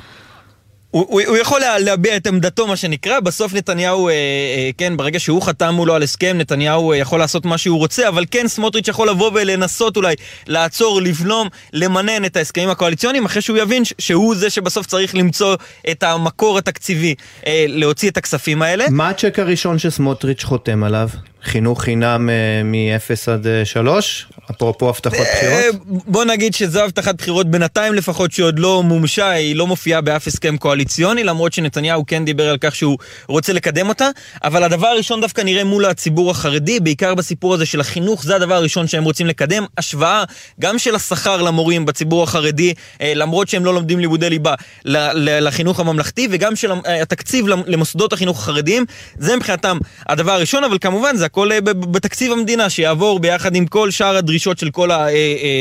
הוא, 0.93 1.07
הוא, 1.09 1.23
הוא 1.27 1.37
יכול 1.37 1.61
לה, 1.61 1.79
להביע 1.79 2.17
את 2.17 2.27
עמדתו, 2.27 2.67
מה 2.67 2.77
שנקרא, 2.77 3.21
בסוף 3.21 3.55
נתניהו, 3.55 4.09
אה, 4.09 4.13
אה, 4.13 4.71
כן, 4.79 4.97
ברגע 4.97 5.21
שהוא 5.21 5.43
חתם 5.43 5.75
מולו 5.75 5.95
על 5.95 6.03
הסכם, 6.03 6.37
נתניהו 6.39 6.93
אה, 6.93 6.97
יכול 6.97 7.19
לעשות 7.19 7.45
מה 7.45 7.59
שהוא 7.59 7.79
רוצה, 7.79 8.09
אבל 8.09 8.25
כן, 8.31 8.49
סמוטריץ' 8.49 8.89
יכול 8.89 9.09
לבוא 9.09 9.31
ולנסות 9.35 9.97
אולי 9.97 10.15
לעצור, 10.47 11.03
לבלום, 11.03 11.49
למנן 11.73 12.25
את 12.25 12.37
ההסכמים 12.37 12.69
הקואליציוניים, 12.69 13.25
אחרי 13.25 13.43
שהוא 13.43 13.59
יבין 13.59 13.83
שהוא 13.99 14.35
זה 14.35 14.51
שבסוף 14.51 14.87
צריך 14.87 15.15
למצוא 15.15 15.57
את 15.91 16.03
המקור 16.03 16.59
התקציבי 16.59 17.15
אה, 17.47 17.65
להוציא 17.69 18.11
את 18.11 18.17
הכספים 18.17 18.63
האלה. 18.63 18.85
מה 18.91 19.09
הצ'ק 19.09 19.39
הראשון 19.39 19.79
שסמוטריץ' 19.79 20.45
חותם 20.45 20.85
עליו? 20.85 21.09
חינוך 21.45 21.83
חינם 21.83 22.29
מ-0 22.65 23.33
עד 23.33 23.47
3? 23.65 24.27
אפרופו 24.51 24.89
הבטחות 24.89 25.19
אה, 25.27 25.35
בחירות? 25.37 25.83
בוא 25.87 26.25
נגיד 26.25 26.55
שזו 26.55 26.81
הבטחת 26.85 27.15
בחירות 27.15 27.51
בינתיים 27.51 27.95
לפחות 27.95 28.33
שעוד 28.33 28.59
לא 28.59 28.83
מומשה, 28.83 29.31
היא 29.31 29.57
לא 29.57 29.67
מופיעה 29.67 30.01
באף 30.01 30.27
הסכם 30.27 30.57
קואליציוני, 30.57 31.25
למרות 31.25 31.53
שנתניהו 31.53 32.05
כן 32.07 32.25
דיבר 32.25 32.49
על 32.51 32.59
כך 32.61 32.75
שהוא 32.75 32.99
רוצה 33.29 33.53
לקדם 33.53 33.89
אותה, 33.89 34.09
אבל 34.45 34.65
הדבר 34.65 34.87
הראשון 34.87 35.21
דווקא 35.21 35.41
נראה 35.41 35.65
מול 35.65 35.85
הציבור 35.85 36.31
החרדי, 36.31 36.81
בעיקר 36.81 37.15
בסיפור 37.15 37.55
הזה 37.55 37.67
של 37.67 37.81
החינוך, 37.81 38.25
זה 38.25 38.37
הדבר 38.37 38.55
הראשון 38.55 38.87
שהם 38.89 39.05
רוצים 39.05 39.27
לקדם, 39.27 39.65
השוואה 39.79 40.25
גם 40.61 40.79
של 40.79 40.95
השכר 40.95 41.43
למורים 41.43 41.87
בציבור 41.87 42.23
החרדי, 42.23 42.75
אה, 43.01 43.13
למרות 43.15 43.49
שהם 43.49 43.65
לא 43.65 43.75
לומדים 43.75 43.99
לימודי 43.99 44.31
ליבה, 44.31 44.55
לחינוך 44.85 45.81
הממלכתי, 45.81 46.29
וגם 46.31 46.57
של 46.57 46.73
אה, 46.73 47.03
התקציב 47.03 47.47
למ- 47.49 47.63
למוסדות 47.67 48.13
החינוך 48.13 48.39
החרדיים, 48.39 48.85
זה 49.19 49.37
מבחינתם 49.37 49.79
הדבר 50.09 50.33
הראשון, 50.33 50.65
אבל 50.65 50.79
כמובן 50.81 51.17
זה 51.17 51.29
הכל 51.33 51.53
אה, 51.53 51.61
בתקציב 51.61 52.33
המדינה, 52.33 52.71
שיעבור 52.71 53.21
ביחד 53.21 53.57
עם 53.57 53.67
כל 53.67 53.91
שאר 53.91 54.17
הדרישות 54.17 54.59
של 54.59 54.71
כל 54.71 54.91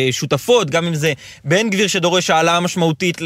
השותפות, 0.09 0.69
גם 0.69 0.85
אם 0.85 0.95
זה 0.95 1.13
בן 1.45 1.69
גביר 1.69 1.87
שדורש 1.87 2.29
העלאה 2.29 2.59
משמעותית 2.59 3.17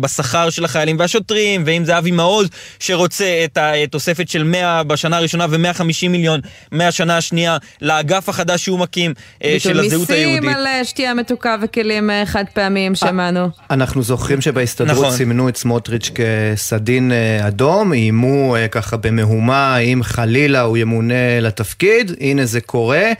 בשכר 0.00 0.50
של 0.50 0.64
החיילים 0.64 0.98
והשוטרים, 0.98 1.62
ואם 1.66 1.84
זה 1.84 1.98
אבי 1.98 2.10
מעוז 2.10 2.48
שרוצה 2.78 3.44
את 3.44 3.58
התוספת 3.60 4.28
של 4.28 4.42
100 4.42 4.82
בשנה 4.82 5.16
הראשונה 5.16 5.46
ו-150 5.50 6.08
מיליון 6.08 6.40
מהשנה 6.70 7.16
השנייה 7.16 7.56
לאגף 7.82 8.28
החדש 8.28 8.64
שהוא 8.64 8.78
מקים 8.78 9.14
אה, 9.44 9.56
של 9.58 9.80
הזהות 9.80 10.10
היהודית. 10.10 10.40
מיסים 10.42 10.56
על 10.56 10.66
אה, 10.66 10.84
שתייה 10.84 11.14
מתוקה 11.14 11.56
וכלים 11.62 12.10
אה, 12.10 12.26
חד 12.26 12.44
פעמיים 12.52 12.94
שמענו. 12.94 13.48
אנחנו 13.70 14.02
זוכרים 14.02 14.40
שבהסתדרות 14.40 14.98
נכון. 14.98 15.16
סימנו 15.16 15.48
את 15.48 15.56
סמוטריץ' 15.56 16.10
כסדין 16.14 17.12
אה, 17.12 17.48
אדום, 17.48 17.92
איימו 17.92 18.56
אה, 18.56 18.68
ככה 18.68 18.96
במהומה 18.96 19.78
אם 19.78 20.00
חלילה 20.02 20.60
הוא 20.60 20.76
ימונה 20.76 21.40
לתפקיד. 21.40 21.81
לתפקיד, 21.82 22.12
הנה 22.20 22.46
זה 22.46 22.60
קורה. 22.60 23.12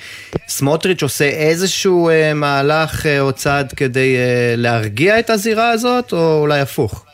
סמוטריץ' 0.48 1.02
עושה 1.02 1.24
איזשהו 1.24 2.08
אה, 2.08 2.34
מהלך 2.34 3.06
אה, 3.06 3.20
או 3.20 3.32
צעד 3.32 3.72
כדי 3.72 4.16
אה, 4.16 4.54
להרגיע 4.56 5.18
את 5.18 5.30
הזירה 5.30 5.70
הזאת, 5.70 6.12
או 6.12 6.38
אולי 6.40 6.60
הפוך? 6.60 7.04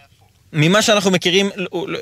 ממה 0.52 0.82
שאנחנו 0.82 1.10
מכירים, 1.10 1.50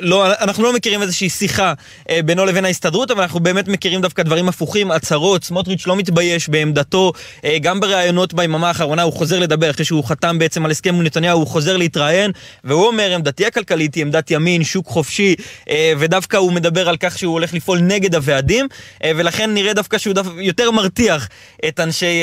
לא, 0.01 0.33
אנחנו 0.41 0.65
לא 0.65 0.73
מכירים 0.73 1.03
איזושהי 1.03 1.29
שיחה 1.29 1.73
אה, 2.11 2.21
בינו 2.25 2.45
לבין 2.45 2.65
ההסתדרות, 2.65 3.11
אבל 3.11 3.23
אנחנו 3.23 3.41
באמת 3.41 3.69
מכירים 3.69 4.01
דווקא 4.01 4.23
דברים 4.23 4.49
הפוכים, 4.49 4.91
הצהרות, 4.91 5.45
סמוטריץ' 5.45 5.87
לא 5.87 5.97
מתבייש 5.97 6.49
בעמדתו, 6.49 7.13
אה, 7.45 7.59
גם 7.59 7.81
בראיונות 7.81 8.35
ביממה 8.35 8.69
האחרונה 8.69 9.03
הוא 9.03 9.13
חוזר 9.13 9.39
לדבר, 9.39 9.71
אחרי 9.71 9.85
שהוא 9.85 10.05
חתם 10.05 10.39
בעצם 10.39 10.65
על 10.65 10.71
הסכם 10.71 10.95
מול 10.95 11.05
נתניהו, 11.05 11.39
הוא 11.39 11.47
חוזר 11.47 11.77
להתראיין, 11.77 12.31
והוא 12.65 12.87
אומר, 12.87 13.15
עמדתי 13.15 13.47
הכלכלית 13.47 13.95
היא 13.95 14.03
עמדת 14.03 14.31
ימין, 14.31 14.65
שוק 14.65 14.87
חופשי, 14.87 15.35
אה, 15.71 15.93
ודווקא 15.99 16.37
הוא 16.37 16.53
מדבר 16.53 16.89
על 16.89 16.97
כך 16.97 17.19
שהוא 17.19 17.33
הולך 17.33 17.55
לפעול 17.55 17.79
נגד 17.79 18.15
הוועדים, 18.15 18.67
ולכן 19.05 19.55
נראה 19.55 19.75
דווקא 19.75 19.99
שהוא 19.99 20.15
דווקא 20.15 20.41
יותר 20.41 20.71
מרתיח 20.71 21.29
את 21.69 21.81
אנשי 21.81 22.23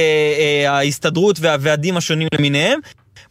ההסתדרות 0.68 1.40
והוועדים 1.40 1.98
השונים 1.98 2.28
למיניהם. 2.34 2.80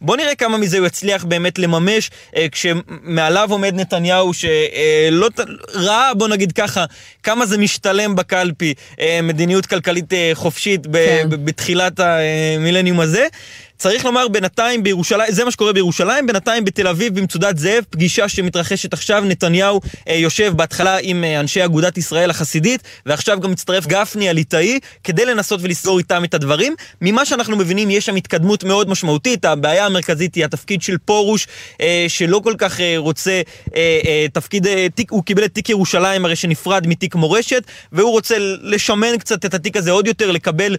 בוא 0.03 0.17
נראה 0.17 0.35
כמה 0.35 0.57
מזה 0.57 0.77
הוא 0.77 0.87
יצליח 0.87 1.23
באמת 1.23 1.59
לממש, 1.59 2.11
אה, 2.35 2.47
כשמעליו 2.51 3.47
עומד 3.51 3.73
נתניהו 3.75 4.33
שלא 4.33 5.29
אה, 5.39 5.45
ראה, 5.73 6.13
בוא 6.13 6.27
נגיד 6.27 6.51
ככה, 6.51 6.85
כמה 7.23 7.45
זה 7.45 7.57
משתלם 7.57 8.15
בקלפי, 8.15 8.73
אה, 8.99 9.19
מדיניות 9.23 9.65
כלכלית 9.65 10.13
אה, 10.13 10.31
חופשית 10.33 10.87
ב, 10.87 10.97
כן. 10.97 11.27
בתחילת 11.29 11.99
המילניום 11.99 12.99
הזה. 12.99 13.27
צריך 13.77 14.05
לומר 14.05 14.27
בינתיים 14.27 14.83
בירושלים, 14.83 15.31
זה 15.31 15.45
מה 15.45 15.51
שקורה 15.51 15.73
בירושלים, 15.73 16.27
בינתיים 16.27 16.65
בתל 16.65 16.87
אביב 16.87 17.19
במצודת 17.19 17.57
זאב, 17.57 17.83
פגישה 17.89 18.29
שמתרחשת 18.29 18.93
עכשיו, 18.93 19.23
נתניהו 19.25 19.81
אה, 20.07 20.15
יושב 20.15 20.53
בהתחלה 20.55 20.97
עם 21.01 21.23
אה, 21.23 21.39
אנשי 21.39 21.65
אגודת 21.65 21.97
ישראל 21.97 22.29
החסידית, 22.29 22.81
ועכשיו 23.05 23.39
גם 23.39 23.51
מצטרף 23.51 23.87
גפני 23.87 24.29
הליטאי, 24.29 24.79
כדי 25.03 25.25
לנסות 25.25 25.59
ולסגור 25.63 25.97
איתם 25.99 26.23
את 26.23 26.33
הדברים. 26.33 26.75
ממה 27.01 27.25
שאנחנו 27.25 27.55
מבינים, 27.55 27.89
יש 27.89 28.05
שם 28.05 28.15
התקדמות 28.15 28.63
מאוד 28.63 28.89
משמעותית, 28.89 29.45
הבעיה 29.45 29.85
המרכזית 29.85 30.35
היא 30.35 30.45
התפקיד 30.45 30.81
של 30.81 30.97
פרוש, 30.97 31.47
אה, 31.81 32.05
שלא 32.07 32.41
כל 32.43 32.53
כך 32.57 32.79
אה, 32.79 32.93
רוצה 32.97 33.41
אה, 33.75 33.99
אה, 34.05 34.25
תפקיד, 34.33 34.67
אה, 34.67 34.87
תיק, 34.95 35.11
הוא 35.11 35.23
קיבל 35.23 35.45
את 35.45 35.53
תיק 35.53 35.69
ירושלים 35.69 36.25
הרי 36.25 36.35
שנפרד 36.35 36.87
מתיק 36.87 37.15
מורשת, 37.15 37.63
והוא 37.91 38.11
רוצה 38.11 38.35
לשמן 38.61 39.17
קצת 39.17 39.45
את 39.45 39.53
התיק 39.53 39.77
הזה 39.77 39.91
עוד 39.91 40.07
יותר, 40.07 40.31
לקבל 40.31 40.75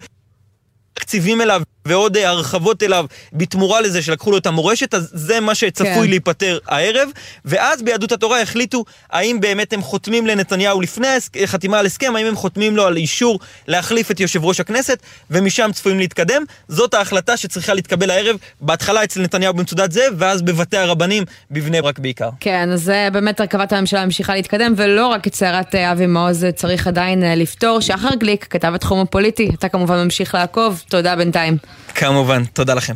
תקציבים 0.95 1.41
אליו 1.41 1.61
ועוד 1.85 2.17
אה, 2.17 2.29
הרחבות 2.29 2.83
אליו 2.83 3.05
בתמורה 3.33 3.81
לזה 3.81 4.01
שלקחו 4.01 4.31
לו 4.31 4.37
את 4.37 4.45
המורשת, 4.45 4.93
אז 4.93 5.11
זה 5.13 5.39
מה 5.39 5.55
שצפוי 5.55 5.93
כן. 5.93 6.09
להיפטר 6.09 6.59
הערב. 6.67 7.09
ואז 7.45 7.81
ביהדות 7.81 8.11
התורה 8.11 8.41
החליטו 8.41 8.85
האם 9.11 9.37
באמת 9.39 9.73
הם 9.73 9.81
חותמים 9.81 10.27
לנתניהו 10.27 10.81
לפני 10.81 11.07
חתימה 11.45 11.79
על 11.79 11.85
הסכם, 11.85 12.15
האם 12.15 12.25
הם 12.25 12.35
חותמים 12.35 12.75
לו 12.75 12.85
על 12.85 12.97
אישור 12.97 13.39
להחליף 13.67 14.11
את 14.11 14.19
יושב 14.19 14.45
ראש 14.45 14.59
הכנסת, 14.59 14.99
ומשם 15.31 15.69
צפויים 15.73 15.99
להתקדם. 15.99 16.43
זאת 16.67 16.93
ההחלטה 16.93 17.37
שצריכה 17.37 17.73
להתקבל 17.73 18.09
הערב, 18.09 18.37
בהתחלה 18.61 19.03
אצל 19.03 19.21
נתניהו 19.21 19.53
במצודת 19.53 19.91
זאב, 19.91 20.13
ואז 20.17 20.41
בבתי 20.41 20.77
הרבנים 20.77 21.23
בבני 21.51 21.81
ברק 21.81 21.99
בעיקר. 21.99 22.29
כן, 22.39 22.69
אז 22.73 22.83
זה 22.83 23.07
באמת 23.13 23.39
הרכבת 23.39 23.73
הממשלה 23.73 24.05
ממשיכה 24.05 24.35
להתקדם, 24.35 24.73
ולא 24.77 25.07
רק 25.07 25.27
את 25.27 25.35
סערת 25.35 25.75
אה, 25.75 25.91
אבי 25.91 26.05
מעוז 26.05 26.45
צריך 26.55 26.87
עדיין 26.87 27.23
אה, 27.23 27.35
לפתור. 27.35 27.79
שחר 27.79 28.15
גליק, 28.19 28.47
כתב 28.49 28.71
התחום 28.75 28.99
הפוליטי, 28.99 29.51
אתה 29.59 29.69
כמובן 29.69 30.03
ממשיך 30.03 30.35
לעקוב, 30.35 30.83
תודה 30.89 31.15
בינתיים. 31.15 31.57
כמובן, 31.95 32.45
תודה 32.45 32.73
לכם. 32.73 32.93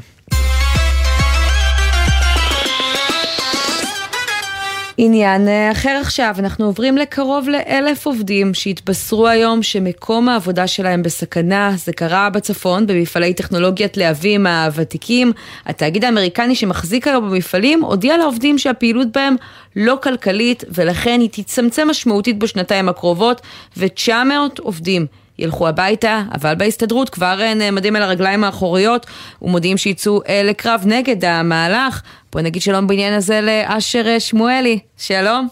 עניין 5.01 5.47
אה, 5.47 5.71
אחר 5.71 5.99
עכשיו, 6.01 6.35
אנחנו 6.39 6.65
עוברים 6.65 6.97
לקרוב 6.97 7.49
לאלף 7.49 8.05
עובדים 8.05 8.53
שהתבשרו 8.53 9.27
היום 9.27 9.63
שמקום 9.63 10.29
העבודה 10.29 10.67
שלהם 10.67 11.03
בסכנה. 11.03 11.71
זה 11.75 11.93
קרה 11.93 12.29
בצפון, 12.29 12.87
במפעלי 12.87 13.33
טכנולוגיית 13.33 13.97
להבים 13.97 14.47
הוותיקים. 14.47 15.31
התאגיד 15.65 16.05
האמריקני 16.05 16.55
שמחזיק 16.55 17.07
היום 17.07 17.29
במפעלים 17.29 17.83
הודיע 17.83 18.17
לעובדים 18.17 18.57
שהפעילות 18.57 19.07
בהם 19.11 19.35
לא 19.75 19.97
כלכלית 20.03 20.63
ולכן 20.69 21.19
היא 21.21 21.29
תצמצם 21.31 21.87
משמעותית 21.89 22.39
בשנתיים 22.39 22.89
הקרובות 22.89 23.41
ו-900 23.77 24.61
עובדים 24.61 25.05
ילכו 25.39 25.67
הביתה, 25.67 26.21
אבל 26.33 26.55
בהסתדרות 26.55 27.09
כבר 27.09 27.41
אה, 27.41 27.53
נעמדים 27.53 27.95
על 27.95 28.01
הרגליים 28.01 28.43
האחוריות 28.43 29.05
ומודיעים 29.41 29.77
שיצאו 29.77 30.21
אה, 30.29 30.41
לקרב 30.45 30.81
נגד 30.85 31.25
המהלך. 31.25 32.01
בוא 32.31 32.41
נגיד 32.41 32.61
שלום 32.61 32.87
בעניין 32.87 33.13
הזה 33.13 33.39
לאשר 33.41 34.01
אה, 34.07 34.19
שמואלי, 34.19 34.79
שלום. 34.97 35.47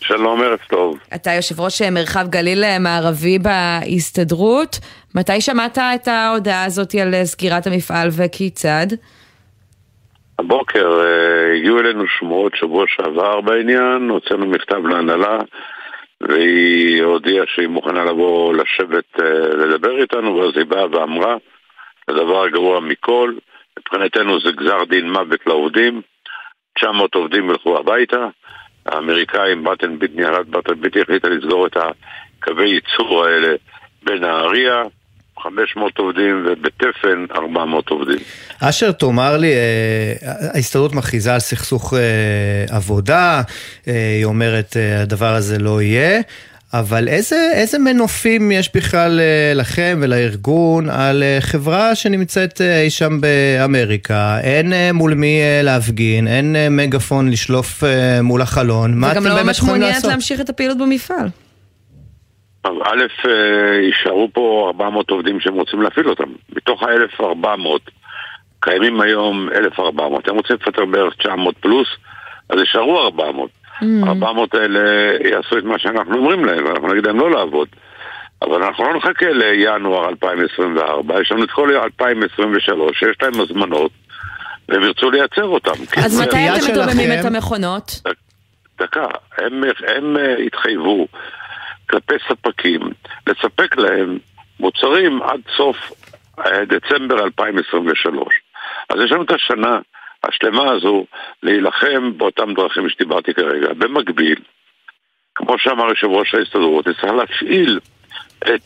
שלום, 0.00 0.42
ערב 0.42 0.58
טוב. 0.70 0.96
אתה 1.14 1.32
יושב 1.32 1.60
ראש 1.60 1.82
מרחב 1.82 2.28
גליל 2.28 2.78
מערבי 2.78 3.38
בהסתדרות. 3.38 4.78
מתי 5.14 5.40
שמעת 5.40 5.78
את 5.78 6.08
ההודעה 6.08 6.64
הזאת 6.64 6.94
על 6.94 7.24
סגירת 7.24 7.66
המפעל 7.66 8.08
וכיצד? 8.12 8.86
הבוקר 10.38 11.00
הגיעו 11.56 11.80
אלינו 11.80 12.04
שמועות 12.18 12.52
שבוע 12.56 12.84
שעבר 12.88 13.40
בעניין, 13.40 14.08
הוצאנו 14.10 14.46
מכתב 14.46 14.86
להנהלה. 14.86 15.38
והיא 16.20 17.02
הודיעה 17.02 17.46
שהיא 17.46 17.68
מוכנה 17.68 18.04
לבוא 18.04 18.54
לשבת 18.54 19.20
אה, 19.20 19.56
לדבר 19.56 20.02
איתנו, 20.02 20.36
ואז 20.36 20.56
היא 20.56 20.66
באה 20.66 20.86
ואמרה, 20.90 21.36
הדבר 22.08 22.42
הגרוע 22.42 22.80
מכל, 22.80 23.34
מבחינתנו 23.78 24.40
זה 24.40 24.52
גזר 24.52 24.84
דין 24.84 25.10
מוות 25.10 25.46
לעובדים, 25.46 26.02
900 26.78 27.14
עובדים 27.14 27.50
ילכו 27.50 27.78
הביתה, 27.78 28.28
האמריקאים, 28.86 29.64
באטן 29.64 29.98
ביט, 29.98 30.10
ניהלת 30.14 30.46
באטן 30.46 30.80
ביט 30.80 30.96
החליטה 30.96 31.28
לסגור 31.28 31.66
את 31.66 31.76
הקווי 31.76 32.68
ייצור 32.68 33.24
האלה 33.24 33.54
בנהריה, 34.02 34.82
500 35.44 35.98
עובדים, 35.98 36.46
ובתפן 36.46 37.24
400 37.34 37.88
עובדים. 37.88 38.18
אשר, 38.60 38.92
תאמר 38.92 39.36
לי, 39.36 39.52
אה, 39.52 40.12
ההסתדרות 40.54 40.92
מכריזה 40.92 41.34
על 41.34 41.40
סכסוך 41.40 41.94
אה, 41.94 42.76
עבודה, 42.76 43.42
אה, 43.88 44.14
היא 44.16 44.24
אומרת 44.24 44.76
הדבר 45.02 45.34
הזה 45.34 45.58
לא 45.58 45.82
יהיה. 45.82 46.20
אבל 46.72 47.08
איזה, 47.08 47.50
איזה 47.54 47.78
מנופים 47.78 48.52
יש 48.52 48.70
בכלל 48.74 49.20
לכם 49.54 49.98
ולארגון 50.02 50.90
על 50.90 51.22
חברה 51.40 51.94
שנמצאת 51.94 52.60
אי 52.60 52.90
שם 52.90 53.20
באמריקה? 53.20 54.38
אין 54.40 54.72
מול 54.92 55.14
מי 55.14 55.40
להפגין, 55.62 56.28
אין 56.28 56.56
מגפון 56.70 57.30
לשלוף 57.30 57.82
מול 58.22 58.42
החלון, 58.42 58.94
מה 58.94 59.12
אתם 59.12 59.24
באמת 59.24 59.30
יכולים 59.30 59.32
לעשות? 59.34 59.34
וגם 59.34 59.38
לא 59.38 59.44
ממש 59.46 59.62
מעוניינת 59.62 60.04
להמשיך 60.04 60.40
את 60.40 60.48
הפעילות 60.48 60.78
במפעל. 60.78 61.28
א', 62.66 63.28
אה, 63.28 63.80
יישארו 63.82 64.28
פה 64.32 64.64
400 64.66 65.10
עובדים 65.10 65.40
שהם 65.40 65.54
רוצים 65.54 65.82
להפעיל 65.82 66.08
אותם. 66.08 66.28
מתוך 66.56 66.82
ה-1,400, 66.82 67.90
קיימים 68.60 69.00
היום 69.00 69.48
1,400. 69.54 70.28
הם 70.28 70.36
רוצים 70.36 70.56
לפטר 70.56 70.84
בערך 70.84 71.14
900 71.14 71.54
פלוס, 71.56 71.88
אז 72.50 72.58
יישארו 72.58 73.00
400. 73.00 73.50
Mm. 73.80 73.84
400 74.06 74.54
האלה 74.54 74.80
יעשו 75.30 75.58
את 75.58 75.64
מה 75.64 75.78
שאנחנו 75.78 76.16
אומרים 76.16 76.44
להם, 76.44 76.66
אנחנו 76.66 76.88
נגיד 76.88 77.06
להם 77.06 77.20
לא 77.20 77.30
לעבוד. 77.30 77.68
אבל 78.42 78.62
אנחנו 78.62 78.84
לא 78.84 78.96
נחכה 78.96 79.32
לינואר 79.32 80.08
2024, 80.08 81.20
יש 81.20 81.32
לנו 81.32 81.44
את 81.44 81.50
כל 81.50 81.76
2023, 81.76 82.98
שיש 82.98 83.16
להם 83.22 83.40
הזמנות, 83.40 83.92
והם 84.68 84.82
ירצו 84.82 85.10
לייצר 85.10 85.44
אותם. 85.44 85.72
אז 86.04 86.20
מתי 86.20 86.48
אתם 86.48 86.72
מדוממים 86.72 87.20
את 87.20 87.24
המכונות? 87.24 88.00
דקה, 88.78 89.06
הם, 89.38 89.62
הם 89.96 90.16
אה, 90.16 90.36
התחייבו 90.46 91.06
כלפי 91.94 92.14
ספקים, 92.28 92.80
לספק 93.26 93.76
להם 93.76 94.18
מוצרים 94.60 95.22
עד 95.22 95.40
סוף 95.56 95.76
אה, 96.38 96.64
דצמבר 96.64 97.24
2023. 97.24 98.34
אז 98.88 99.00
יש 99.04 99.12
לנו 99.12 99.22
את 99.22 99.30
השנה 99.30 99.78
השלמה 100.24 100.72
הזו 100.72 101.06
להילחם 101.42 102.18
באותם 102.18 102.54
דרכים 102.54 102.88
שדיברתי 102.88 103.34
כרגע. 103.34 103.72
במקביל, 103.72 104.40
כמו 105.34 105.58
שאמר 105.58 105.88
יושב 105.88 106.06
ראש 106.06 106.34
ההסתדרות, 106.34 106.84
צריך 106.84 107.04
להפעיל 107.04 107.80
את 108.38 108.62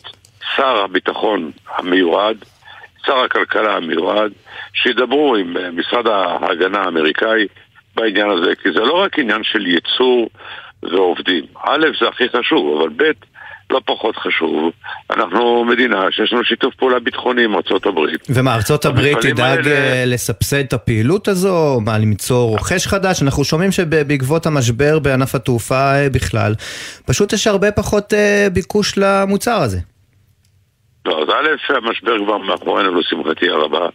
שר 0.57 0.85
הביטחון 0.85 1.51
המיועד, 1.69 2.45
שר 3.07 3.19
הכלכלה 3.19 3.77
המיועד, 3.77 4.33
שידברו 4.73 5.37
עם 5.37 5.57
אה, 5.57 5.71
משרד 5.71 6.07
ההגנה 6.07 6.81
האמריקאי 6.81 7.47
בעניין 7.95 8.31
הזה, 8.31 8.57
כי 8.63 8.73
זה 8.73 8.81
לא 8.81 8.95
רק 8.95 9.19
עניין 9.19 9.45
של 9.45 9.67
ייצור 9.67 10.31
ועובדים. 10.83 11.45
א', 11.65 11.87
זה 12.01 12.09
הכי 12.09 12.25
חשוב, 12.29 12.81
אבל 12.81 12.89
ב', 12.97 13.13
לא 13.71 13.81
פחות 13.85 14.17
חשוב, 14.17 14.73
אנחנו 15.11 15.65
מדינה 15.65 16.05
שיש 16.11 16.33
לנו 16.33 16.45
שיתוף 16.45 16.75
פעולה 16.75 16.99
ביטחוני 17.01 17.45
עם 17.45 17.55
ארצות 17.55 17.87
הברית. 17.87 18.27
ומה, 18.31 18.55
ארצות 18.55 18.85
הברית 18.85 19.19
תדאג 19.21 19.67
האלה... 19.67 19.71
אה, 19.71 20.05
לסבסד 20.07 20.57
את 20.59 20.73
הפעילות 20.73 21.29
הזו? 21.29 21.81
מה, 21.81 21.99
למצוא 21.99 22.49
רוכש 22.49 22.87
חדש? 22.87 23.23
אנחנו 23.23 23.45
שומעים 23.45 23.73
שבעקבות 23.73 24.47
המשבר 24.47 24.99
בענף 24.99 25.35
התעופה 25.35 25.95
אה, 25.95 26.11
בכלל, 26.11 26.55
פשוט 27.07 27.33
יש 27.33 27.47
הרבה 27.47 27.73
פחות 27.73 28.15
אה, 28.15 28.47
ביקוש 28.53 28.99
למוצר 28.99 29.57
הזה. 29.57 29.79
לא, 31.07 31.23
אז 31.23 31.29
א', 31.29 31.75
המשבר 31.77 32.25
כבר 32.25 32.39
מאחורינו 32.39 33.01
לשמחתי 33.01 33.49
הרבה, 33.49 33.87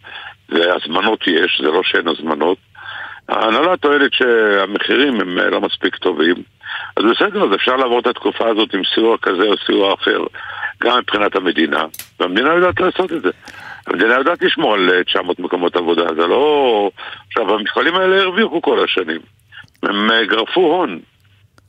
והזמנות 0.49 1.27
יש, 1.27 1.61
זה 1.63 1.71
לא 1.71 1.81
שאין 1.83 2.07
הזמנות. 2.07 2.57
ההנהלה 3.29 3.77
טוענת 3.77 4.13
שהמחירים 4.13 5.21
הם 5.21 5.37
לא 5.37 5.61
מספיק 5.61 5.95
טובים, 5.95 6.35
אז 6.95 7.03
בסדר, 7.03 7.43
אז 7.43 7.55
אפשר 7.55 7.75
לעבור 7.75 7.99
את 7.99 8.07
התקופה 8.07 8.49
הזאת 8.49 8.73
עם 8.73 8.81
סיוע 8.93 9.17
כזה 9.17 9.43
או 9.43 9.57
סיוע 9.65 9.93
אחר. 9.93 10.19
גם 10.83 10.97
מבחינת 10.97 11.35
המדינה, 11.35 11.85
והמדינה 12.19 12.53
יודעת 12.53 12.79
לעשות 12.79 13.11
את 13.13 13.21
זה. 13.21 13.29
המדינה 13.87 14.13
יודעת 14.13 14.41
לשמור 14.41 14.73
על 14.73 15.03
900 15.03 15.39
אה, 15.39 15.45
מקומות 15.45 15.75
עבודה, 15.75 16.05
זה 16.15 16.27
לא... 16.27 16.89
עכשיו, 17.27 17.55
המפעלים 17.55 17.95
האלה 17.95 18.21
הרוויחו 18.21 18.61
כל 18.61 18.83
השנים. 18.83 19.19
הם 19.83 20.11
אה, 20.11 20.25
גרפו 20.25 20.61
הון. 20.61 20.99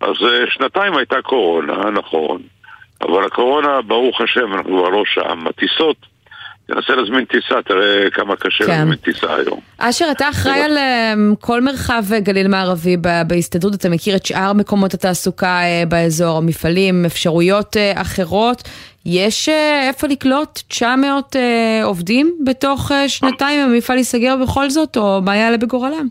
אז 0.00 0.14
אה, 0.22 0.44
שנתיים 0.50 0.96
הייתה 0.96 1.22
קורונה, 1.22 1.90
נכון, 1.90 2.42
אבל 3.00 3.24
הקורונה, 3.24 3.82
ברוך 3.82 4.20
השם, 4.20 4.52
אנחנו 4.52 4.78
כבר 4.78 4.88
לא 4.88 5.02
שם. 5.06 5.46
הטיסות, 5.46 5.96
תנסה 6.66 6.94
להזמין 6.94 7.24
טיסה, 7.24 7.62
תראה 7.62 8.10
כמה 8.10 8.36
קשה 8.36 8.64
כן. 8.64 8.70
להזמין 8.70 8.96
טיסה 8.96 9.34
היום. 9.34 9.60
אשר, 9.78 10.04
אתה 10.10 10.28
אחראי 10.28 10.62
על 10.62 10.78
כל 11.40 11.60
מרחב 11.60 12.02
גליל 12.18 12.48
מערבי 12.48 12.96
בהסתדרות, 13.26 13.74
אתה 13.74 13.88
מכיר 13.88 14.16
את 14.16 14.26
שאר 14.26 14.52
מקומות 14.52 14.94
התעסוקה 14.94 15.60
באזור, 15.88 16.38
המפעלים, 16.38 17.04
אפשרויות 17.04 17.76
אחרות. 17.94 18.62
יש 19.06 19.48
אה, 19.48 19.88
איפה 19.88 20.06
לקלוט 20.06 20.58
900 20.68 21.36
אה, 21.36 21.84
עובדים 21.84 22.34
בתוך 22.44 22.92
אה, 22.92 23.08
שנתיים 23.08 23.60
אם 23.60 23.70
המפעל 23.70 23.96
ייסגר 23.96 24.34
בכל 24.42 24.70
זאת, 24.70 24.96
או 24.96 25.20
מה 25.22 25.36
יעלה 25.36 25.56
בגורלם? 25.56 26.06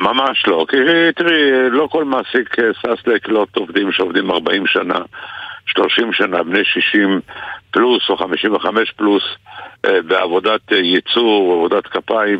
ממש 0.00 0.46
לא, 0.46 0.66
כי 0.68 0.76
תראי, 1.16 1.70
לא 1.70 1.88
כל 1.90 2.04
מעסיק 2.04 2.56
שש 2.72 3.06
לקלוט 3.06 3.56
עובדים 3.56 3.92
שעובדים 3.92 4.30
40 4.30 4.66
שנה, 4.66 4.98
30 5.66 6.12
שנה, 6.12 6.42
בני 6.42 6.64
60 6.64 7.20
פלוס 7.74 8.02
או 8.08 8.16
55 8.16 8.90
פלוס, 8.90 9.22
בעבודת 9.82 10.60
ייצור, 10.72 11.52
עבודת 11.52 11.86
כפיים. 11.86 12.38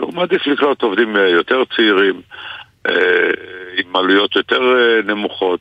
הוא 0.00 0.14
מעדיף 0.14 0.46
לקלוט 0.46 0.82
עובדים 0.82 1.16
יותר 1.16 1.62
צעירים, 1.76 2.20
עם 3.76 3.96
עלויות 3.96 4.36
יותר 4.36 4.60
נמוכות. 5.04 5.60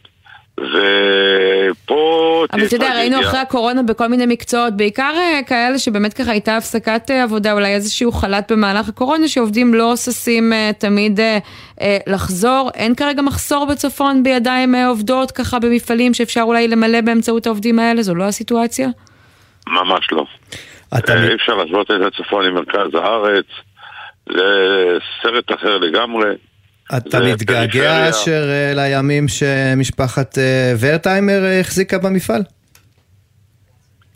ופה... 0.59 2.45
אבל 2.53 2.65
אתה 2.65 2.75
יודע, 2.75 2.93
ראינו 2.95 3.21
אחרי 3.21 3.39
הקורונה 3.39 3.83
בכל 3.83 4.07
מיני 4.07 4.25
מקצועות, 4.25 4.77
בעיקר 4.77 5.13
אה, 5.17 5.39
כאלה 5.47 5.79
שבאמת 5.79 6.13
ככה 6.13 6.31
הייתה 6.31 6.57
הפסקת 6.57 7.11
אה, 7.11 7.23
עבודה, 7.23 7.53
אולי 7.53 7.73
איזשהו 7.73 8.11
חל"ת 8.11 8.51
במהלך 8.51 8.89
הקורונה, 8.89 9.27
שעובדים 9.27 9.73
לא 9.73 9.95
ששים 9.95 10.53
אה, 10.53 10.71
תמיד 10.77 11.19
לחזור. 12.07 12.69
אין 12.75 12.95
כרגע 12.95 13.21
מחסור 13.21 13.65
בצפון 13.65 14.23
בידיים 14.23 14.75
עובדות 14.75 15.31
ככה 15.31 15.59
במפעלים 15.59 16.13
שאפשר 16.13 16.41
אולי 16.41 16.67
למלא 16.67 17.01
באמצעות 17.01 17.45
העובדים 17.45 17.79
האלה? 17.79 18.01
זו 18.01 18.15
לא 18.15 18.23
הסיטואציה? 18.23 18.87
ממש 19.67 20.07
לא. 20.11 20.25
אי 20.93 21.35
אפשר 21.35 21.53
להשוות 21.53 21.91
את 21.91 22.01
הצפון 22.07 22.45
עם 22.45 22.53
מרכז 22.53 22.95
הארץ, 22.95 23.45
זה 24.29 24.97
סרט 25.21 25.51
אחר 25.51 25.77
לגמרי. 25.77 26.29
אתה 26.97 27.19
מתגעגע 27.19 28.09
אשר 28.09 28.49
אה, 28.49 28.73
לימים 28.75 29.27
שמשפחת 29.27 30.37
אה, 30.37 30.73
ורטהיימר 30.79 31.45
אה, 31.45 31.59
החזיקה 31.59 31.97
במפעל? 31.97 32.43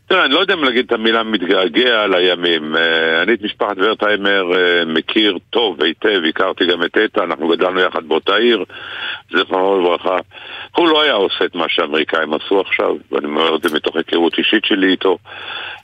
תראה, 0.09 0.25
אני 0.25 0.33
לא 0.33 0.39
יודע 0.39 0.53
אם 0.53 0.63
להגיד 0.63 0.85
את 0.85 0.91
המילה 0.91 1.23
מתגעגע 1.23 2.07
לימים. 2.07 2.75
אני 3.23 3.33
את 3.33 3.41
משפחת 3.41 3.75
ורטהיימר 3.77 4.43
מכיר 4.85 5.37
טוב 5.49 5.83
היטב, 5.83 6.21
הכרתי 6.29 6.65
גם 6.65 6.83
את 6.83 6.97
איתן, 6.97 7.21
אנחנו 7.21 7.47
גדלנו 7.47 7.79
יחד 7.79 8.07
באותה 8.07 8.35
עיר, 8.35 8.63
זכרונו 9.31 9.81
לברכה. 9.81 10.17
הוא 10.75 10.87
לא 10.87 11.01
היה 11.01 11.13
עושה 11.13 11.45
את 11.45 11.55
מה 11.55 11.65
שהאמריקאים 11.69 12.33
עשו 12.33 12.61
עכשיו, 12.61 12.95
ואני 13.11 13.25
אומר 13.25 13.55
את 13.55 13.61
זה 13.63 13.75
מתוך 13.75 13.95
היכרות 13.95 14.33
אישית 14.37 14.65
שלי 14.65 14.91
איתו. 14.91 15.17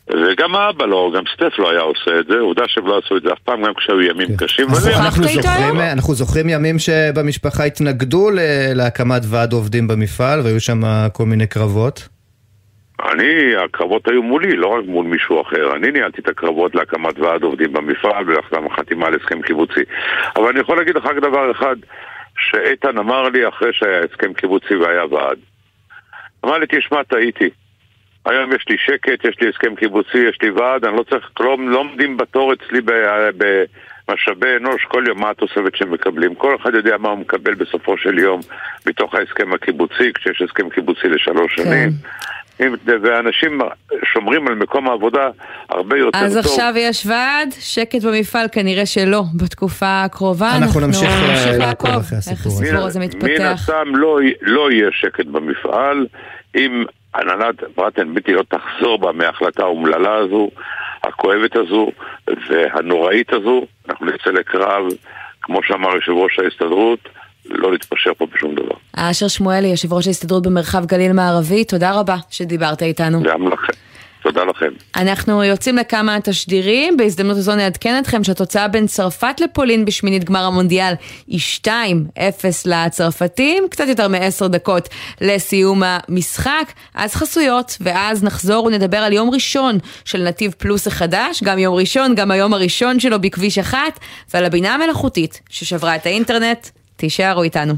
וגם 0.10 0.56
האבא 0.56 0.86
לא, 0.86 1.12
גם 1.16 1.24
סטף 1.34 1.60
לא 1.60 1.72
היה 1.72 1.82
עושה 1.82 2.20
את 2.20 2.26
זה, 2.28 2.40
עובדה 2.40 2.64
שהם 2.68 2.88
לא 2.88 3.02
עשו 3.06 3.18
את 3.18 3.22
זה 3.22 3.34
אף 3.34 3.40
פעם, 3.40 3.64
גם 3.64 3.74
כשהיו 3.74 4.02
ימים 4.02 4.28
כן. 4.28 4.46
קשים. 4.46 4.68
אנחנו 5.92 6.14
זוכרים 6.14 6.50
ימים 6.50 6.80
שבמשפחה 6.80 7.64
התנגדו 7.64 8.30
להקמת 8.76 9.22
ועד 9.30 9.54
עובדים 9.54 9.88
במפעל, 9.88 10.40
והיו 10.40 10.60
שם 10.60 10.82
כל 11.14 11.26
מיני 11.26 11.48
קרבות. 11.48 12.12
אני, 13.12 13.56
הקרבות 13.56 14.08
היו 14.08 14.24
מולי, 14.24 14.56
לא 14.56 14.68
רק 14.68 14.86
מול 14.86 15.06
מישהו 15.06 15.42
אחר. 15.42 15.76
אני 15.76 15.92
ניהלתי 15.92 16.22
את 16.22 16.28
הקרבות 16.28 16.76
להקמת 16.76 17.20
ועד 17.20 17.44
עובדים 17.44 17.74
במפעל 17.74 18.30
ולחתימה 18.30 19.08
על 19.08 19.16
הסכם 19.16 19.42
קיבוצי. 19.42 19.82
אבל 20.36 20.48
אני 20.48 20.60
יכול 20.60 20.78
להגיד 20.78 20.96
לך 20.96 21.06
רק 21.06 21.18
דבר 21.18 21.52
אחד, 21.52 21.76
שאיתן 22.38 22.98
אמר 22.98 23.30
לי 23.30 23.48
אחרי 23.48 23.74
שהיה 23.74 24.00
הסכם 24.00 24.34
קיבוצי 24.34 24.76
והיה 24.76 25.06
ועד. 25.06 25.38
אמר 26.46 26.58
לי, 26.58 26.66
תשמע, 26.70 27.04
טעיתי. 27.04 27.50
היום 28.26 28.54
יש 28.54 28.66
לי 28.70 28.76
שקט, 28.78 29.26
יש 29.26 29.42
לי 29.42 29.50
הסכם 29.50 29.76
קיבוצי, 29.76 30.18
יש 30.18 30.38
לי 30.42 30.50
ועד, 30.50 30.86
אני 30.86 30.98
לא 30.98 31.04
צריך 31.04 31.30
כלום, 31.34 31.70
לא 31.70 31.80
עומדים 31.80 32.18
בתור 32.18 32.54
אצלי 32.54 32.82
במשאבי 34.08 34.56
אנוש 34.58 34.86
כל 34.86 35.04
יום 35.08 35.22
מה 35.22 35.30
התוספת 35.30 35.76
שהם 35.76 35.92
מקבלים. 35.92 36.36
כל 36.36 36.56
אחד 36.56 36.74
יודע 36.74 36.98
מה 36.98 37.10
הוא 37.10 37.18
מקבל 37.18 37.54
בסופו 37.54 37.98
של 37.98 38.20
יום 38.20 38.39
מתוך 38.88 39.16
ההסכם 39.16 39.54
הקיבוצי, 39.54 40.13
כשיש 40.13 40.42
הסכם 40.42 40.70
קיבוצי 40.70 41.08
לשלוש 41.08 41.56
כן. 41.56 41.63
שנים. 41.63 41.89
ואנשים 43.02 43.60
שומרים 44.13 44.48
על 44.48 44.56
מקום 44.56 44.89
העבודה 44.89 45.30
הרבה 45.70 45.98
יותר 45.98 46.18
אז 46.18 46.34
טוב. 46.34 46.38
אז 46.38 46.46
עכשיו 46.46 46.74
יש 46.78 47.06
ועד, 47.06 47.50
שקט 47.60 48.04
במפעל 48.04 48.48
כנראה 48.52 48.86
שלא 48.86 49.24
בתקופה 49.36 50.04
הקרובה. 50.04 50.50
אנחנו, 50.52 50.63
אנחנו 50.63 50.88
נמשיך 50.88 51.60
לעקוב 51.60 51.89
אחרי 51.89 52.18
הסיפור 52.18 52.52
הזה. 52.52 52.63
איך 52.63 52.63
הסיפור 52.63 52.86
הזה 52.86 53.00
מתפתח. 53.00 53.26
מן 53.26 53.46
הסתם 53.46 53.96
לא, 53.96 54.20
לא 54.42 54.72
יהיה 54.72 54.89
שקט 54.92 55.26
במפעל. 55.26 56.08
אם 56.56 56.84
הנהלת 57.13 57.63
פרט 57.76 58.00
ביטי 58.00 58.34
לא 58.34 58.44
תחזור 58.48 58.98
בה 58.98 59.12
מההחלטה 59.12 59.63
האומללה 59.63 60.16
הזו, 60.16 60.50
הכואבת 61.04 61.56
הזו 61.56 61.92
והנוראית 62.50 63.34
הזו, 63.34 63.66
אנחנו 63.89 64.06
נצא 64.06 64.30
לקרב, 64.30 64.84
כמו 65.42 65.63
שאמר 65.63 65.96
יושב 65.96 66.12
ראש 66.12 66.39
ההסתדרות, 66.39 67.00
לא 67.46 67.72
להתפשר 67.72 68.12
פה 68.18 68.26
בשום 68.36 68.56
דבר. 68.56 68.76
אשר 68.94 69.28
שמואלי, 69.28 69.68
יושב 69.68 69.94
ראש 69.94 70.08
ההסתדרות 70.08 70.44
במרחב 70.44 70.86
גליל 70.86 71.14
מערבי, 71.14 71.64
תודה 71.64 71.92
רבה 71.92 72.16
שדיברת 72.30 72.84
איתנו. 72.84 73.24
גם 73.24 73.48
לכם. 73.48 73.74
תודה 74.24 74.44
לכם. 74.44 74.70
אנחנו 74.96 75.44
יוצאים 75.44 75.78
לכמה 75.78 76.18
תשדירים, 76.24 76.98
בהזדמנות 76.98 77.38
הזו 77.38 77.56
נעדכן 77.56 78.00
אתכם 78.00 78.24
שהתוצאה 78.24 78.68
בין 78.68 78.88
צרפת 78.88 79.40
לפולין 79.40 79.86
בשמינית 79.86 80.24
גמר 80.24 80.44
המונדיאל 80.44 80.94
היא 81.28 81.40
2-0 81.66 81.70
לצרפתים, 82.66 83.64
קצת 83.70 83.88
יותר 83.88 84.08
מ-10 84.08 84.48
דקות 84.48 84.90
לסיום 85.22 85.84
המשחק. 85.86 86.72
אז 86.96 87.16
חסויות, 87.16 87.78
ואז 87.82 88.24
נחזור 88.24 88.66
ונדבר 88.66 88.98
על 88.98 89.14
יום 89.14 89.30
ראשון 89.30 89.78
של 90.06 90.24
נתיב 90.24 90.54
פלוס 90.58 90.88
החדש, 90.88 91.44
גם 91.44 91.60
יום 91.60 91.76
ראשון, 91.76 92.16
גם 92.16 92.32
היום 92.32 92.54
הראשון 92.54 93.00
שלו 93.00 93.22
בכביש 93.22 93.58
אחת, 93.58 94.00
ועל 94.34 94.46
הבינה 94.46 94.76
המלאכותית 94.76 95.42
ששברה 95.50 95.96
את 95.96 96.06
האינטרנט. 96.06 96.68
תישארו 97.04 97.44
איתנו. 97.44 97.74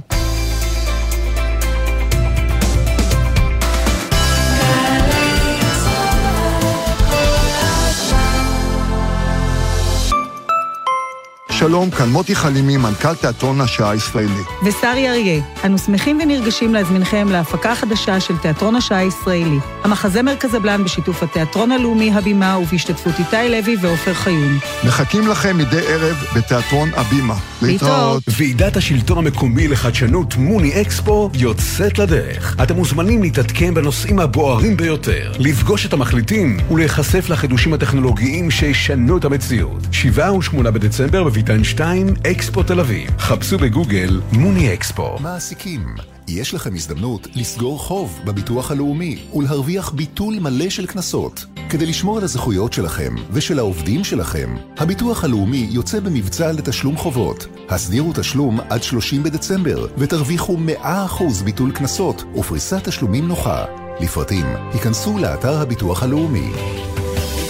שלום, 11.68 11.90
כאן 11.90 12.10
מוטי 12.10 12.36
חלימי, 12.36 12.78
מנכ"ל 12.78 13.16
תיאטרון 13.16 13.62
השעה 13.62 13.92
הישראלי. 13.92 14.42
ושרי 14.66 15.10
אריה, 15.10 15.42
אנו 15.66 15.78
שמחים 15.78 16.20
ונרגשים 16.24 16.74
להזמינכם 16.74 17.28
להפקה 17.30 17.76
חדשה 17.76 18.20
של 18.20 18.38
תיאטרון 18.38 18.76
השעה 18.76 19.00
הישראלי. 19.00 19.60
המחזמר 19.84 20.36
קזבלן 20.36 20.84
בשיתוף 20.84 21.24
התיאטרון 21.24 21.72
הלאומי 21.72 22.12
הבימה 22.14 22.58
ובהשתתפות 22.58 23.14
איתי 23.20 23.50
לוי 23.50 23.76
ועופר 23.82 24.14
חיון. 24.14 24.60
מחכים 24.84 25.28
לכם 25.28 25.58
מדי 25.58 25.82
ערב 25.88 26.16
בתיאטרון 26.36 26.90
הבימה. 26.96 27.36
להתראות. 27.62 28.24
ועידת 28.38 28.78
השלטון 28.78 29.18
המקומי 29.18 29.68
לחדשנות 29.68 30.36
מוני 30.36 30.82
אקספו 30.82 31.30
יוצאת 31.34 32.00
לדרך. 32.00 32.56
אתם 32.64 32.76
מוזמנים 32.76 33.22
להתעדכן 33.22 33.74
בנושאים 33.74 34.20
הבוערים 34.20 34.78
ביותר, 34.78 35.32
לפגוש 35.40 35.86
את 35.86 35.94
המחליטים 35.94 36.58
ולהיחשף 36.72 37.30
לחידושים 37.30 37.74
הטכנולוגיים 37.74 38.52
שישנו 38.52 39.18
את 39.18 39.26
המציאות. 39.26 39.88
7 39.92 40.34
ו-8 40.34 40.72
בדצמבר 40.72 41.24
בביתן 41.24 41.55
עידן 41.56 41.64
2, 41.64 42.14
אקספו 42.32 42.64
תל 42.64 42.80
אביב. 42.80 43.10
חפשו 43.20 43.58
בגוגל 43.58 44.22
מוני 44.32 44.74
אקספו. 44.74 45.20
מעסיקים, 45.20 45.96
יש 46.28 46.54
לכם 46.54 46.76
הזדמנות 46.76 47.28
לסגור 47.36 47.80
חוב 47.80 48.20
בביטוח 48.26 48.72
הלאומי 48.72 49.24
ולהרוויח 49.34 49.92
ביטול 49.92 50.40
מלא 50.40 50.70
של 50.70 50.86
קנסות. 50.86 51.46
כדי 51.70 51.86
לשמור 51.86 52.18
על 52.18 52.24
הזכויות 52.24 52.74
שלכם 52.74 53.16
ושל 53.32 53.60
העובדים 53.60 54.04
שלכם, 54.04 54.56
הביטוח 54.78 55.24
הלאומי 55.24 55.68
יוצא 55.72 56.00
במבצע 56.00 56.52
לתשלום 56.52 56.98
חובות. 56.98 57.48
הסדירו 57.70 58.14
תשלום 58.16 58.60
עד 58.70 58.84
30 58.84 59.24
בדצמבר 59.24 59.88
ותרוויחו 59.98 60.58
100% 60.84 61.44
ביטול 61.46 61.72
קנסות 61.72 62.24
ופריסת 62.36 62.84
תשלומים 62.84 63.28
נוחה. 63.28 63.66
לפרטים, 64.00 64.46
היכנסו 64.74 65.18
לאתר 65.18 65.62
הביטוח 65.62 66.04
הלאומי. 66.04 66.52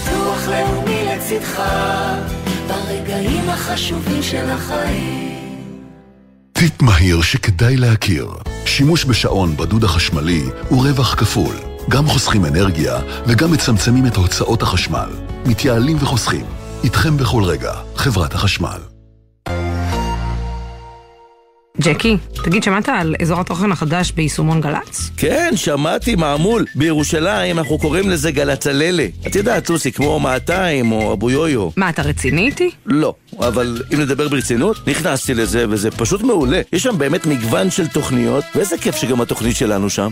ביטוח 0.06 0.48
לאומי 0.48 1.06
לצדך 1.06 1.60
החשובים 3.66 4.24
של 4.24 4.50
החיים. 4.50 5.76
טיפ 6.54 6.82
מהיר 6.82 7.22
שכדאי 7.22 7.78
להכיר. 7.78 8.32
שימוש 8.66 9.06
בשעון 9.06 9.58
בדוד 9.58 9.84
החשמלי 9.84 10.44
הוא 10.70 10.88
רווח 10.88 11.16
כפול. 11.16 11.56
גם 11.90 12.08
חוסכים 12.08 12.46
אנרגיה 12.46 13.00
וגם 13.28 13.52
מצמצמים 13.52 14.06
את 14.06 14.16
הוצאות 14.16 14.62
החשמל. 14.62 15.10
מתייעלים 15.46 15.98
וחוסכים. 15.98 16.46
איתכם 16.84 17.18
בכל 17.18 17.44
רגע, 17.44 17.74
חברת 17.96 18.36
החשמל. 18.36 18.95
ג'קי, 21.86 22.18
תגיד, 22.44 22.64
שמעת 22.64 22.90
על 22.90 23.16
אזור 23.22 23.40
התוכן 23.40 23.72
החדש 23.72 24.12
ביישומון 24.12 24.62
גל"צ? 24.62 25.10
כן, 25.18 25.52
שמעתי 25.56 26.16
מעמול. 26.16 26.66
בירושלים 26.76 27.60
אנחנו 27.60 27.78
קוראים 27.78 28.10
לזה 28.10 28.32
גלצללה. 28.32 29.08
את 29.28 29.36
יודעת, 29.36 29.70
לוסי, 29.70 29.92
כמו 29.92 30.20
200 30.20 30.92
או 30.92 31.14
אבו 31.14 31.32
יויו. 31.32 31.70
מה, 31.78 31.90
אתה 31.90 32.02
רציני 32.02 32.46
איתי? 32.46 32.72
לא, 32.86 33.14
אבל 33.40 33.82
אם 33.94 34.02
נדבר 34.02 34.28
ברצינות, 34.28 34.88
נכנסתי 34.88 35.34
לזה 35.34 35.66
וזה 35.70 35.92
פשוט 35.92 36.22
מעולה. 36.22 36.62
יש 36.74 36.84
שם 36.84 36.98
באמת 36.98 37.26
מגוון 37.26 37.72
של 37.72 37.88
תוכניות, 37.88 38.44
ואיזה 38.56 38.78
כיף 38.78 38.96
שגם 38.96 39.22
התוכנית 39.22 39.56
שלנו 39.56 39.90
שם. 39.90 40.12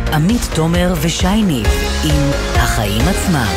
עמית 0.13 0.41
תומר 0.55 0.93
ושי 1.01 1.43
ניב 1.47 1.67
עם 2.03 2.29
החיים 2.55 3.01
עצמם. 3.01 3.47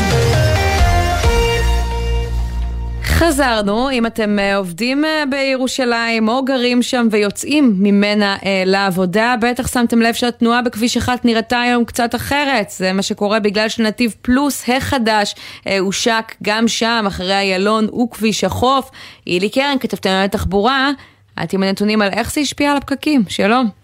חזרנו, 3.05 3.91
אם 3.91 4.07
אתם 4.07 4.39
אה, 4.39 4.57
עובדים 4.57 5.05
אה, 5.05 5.25
בירושלים 5.31 6.29
או 6.29 6.45
גרים 6.45 6.83
שם 6.83 7.09
ויוצאים 7.11 7.75
ממנה 7.79 8.37
אה, 8.45 8.63
לעבודה, 8.67 9.35
בטח 9.41 9.67
שמתם 9.67 10.03
לב 10.03 10.15
שהתנועה 10.15 10.63
בכביש 10.63 10.97
1 10.97 11.25
נראתה 11.25 11.61
היום 11.61 11.85
קצת 11.85 12.15
אחרת. 12.15 12.71
זה 12.71 12.93
מה 12.93 13.03
שקורה 13.03 13.41
בגלל 13.41 13.69
שנתיב 13.69 14.15
פלוס 14.23 14.69
החדש 14.69 15.35
הושק 15.81 16.35
גם 16.43 16.69
שם, 16.69 17.05
אחרי 17.07 17.35
איילון 17.35 17.89
וכביש 18.03 18.45
החוף. 18.45 18.91
אילי 19.27 19.49
קרן, 19.49 19.77
כתבתם 19.81 20.11
על 20.11 20.27
תחבורה, 20.27 20.91
את 21.45 21.53
עם 21.53 21.63
הנתונים 21.63 22.03
על 22.03 22.09
איך 22.13 22.33
זה 22.33 22.41
השפיע 22.41 22.71
על 22.71 22.77
הפקקים. 22.77 23.23
שלום. 23.29 23.84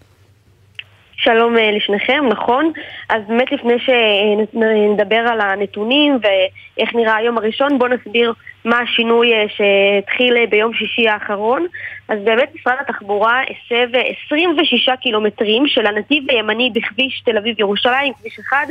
שלום 1.23 1.57
אה, 1.57 1.71
לשניכם, 1.71 2.27
נכון. 2.29 2.71
אז 3.09 3.21
באמת 3.27 3.51
לפני 3.51 3.73
שנדבר 3.79 5.15
על 5.15 5.41
הנתונים 5.41 6.17
ואיך 6.21 6.95
נראה 6.95 7.15
היום 7.15 7.37
הראשון, 7.37 7.79
בואו 7.79 7.89
נסביר 7.89 8.33
מה 8.65 8.79
השינוי 8.79 9.33
אה, 9.33 9.45
שהתחיל 9.47 10.37
אה, 10.37 10.45
ביום 10.49 10.73
שישי 10.73 11.09
האחרון. 11.09 11.67
אז 12.09 12.19
באמת 12.23 12.49
משרד 12.55 12.75
התחבורה 12.79 13.41
הסב 13.43 13.87
26 14.27 14.89
קילומטרים 15.01 15.67
של 15.67 15.85
הנתיב 15.85 16.23
הימני 16.29 16.69
בכביש 16.73 17.21
תל 17.25 17.37
אביב-ירושלים, 17.37 18.13
כביש 18.13 18.39
אחד, 18.39 18.65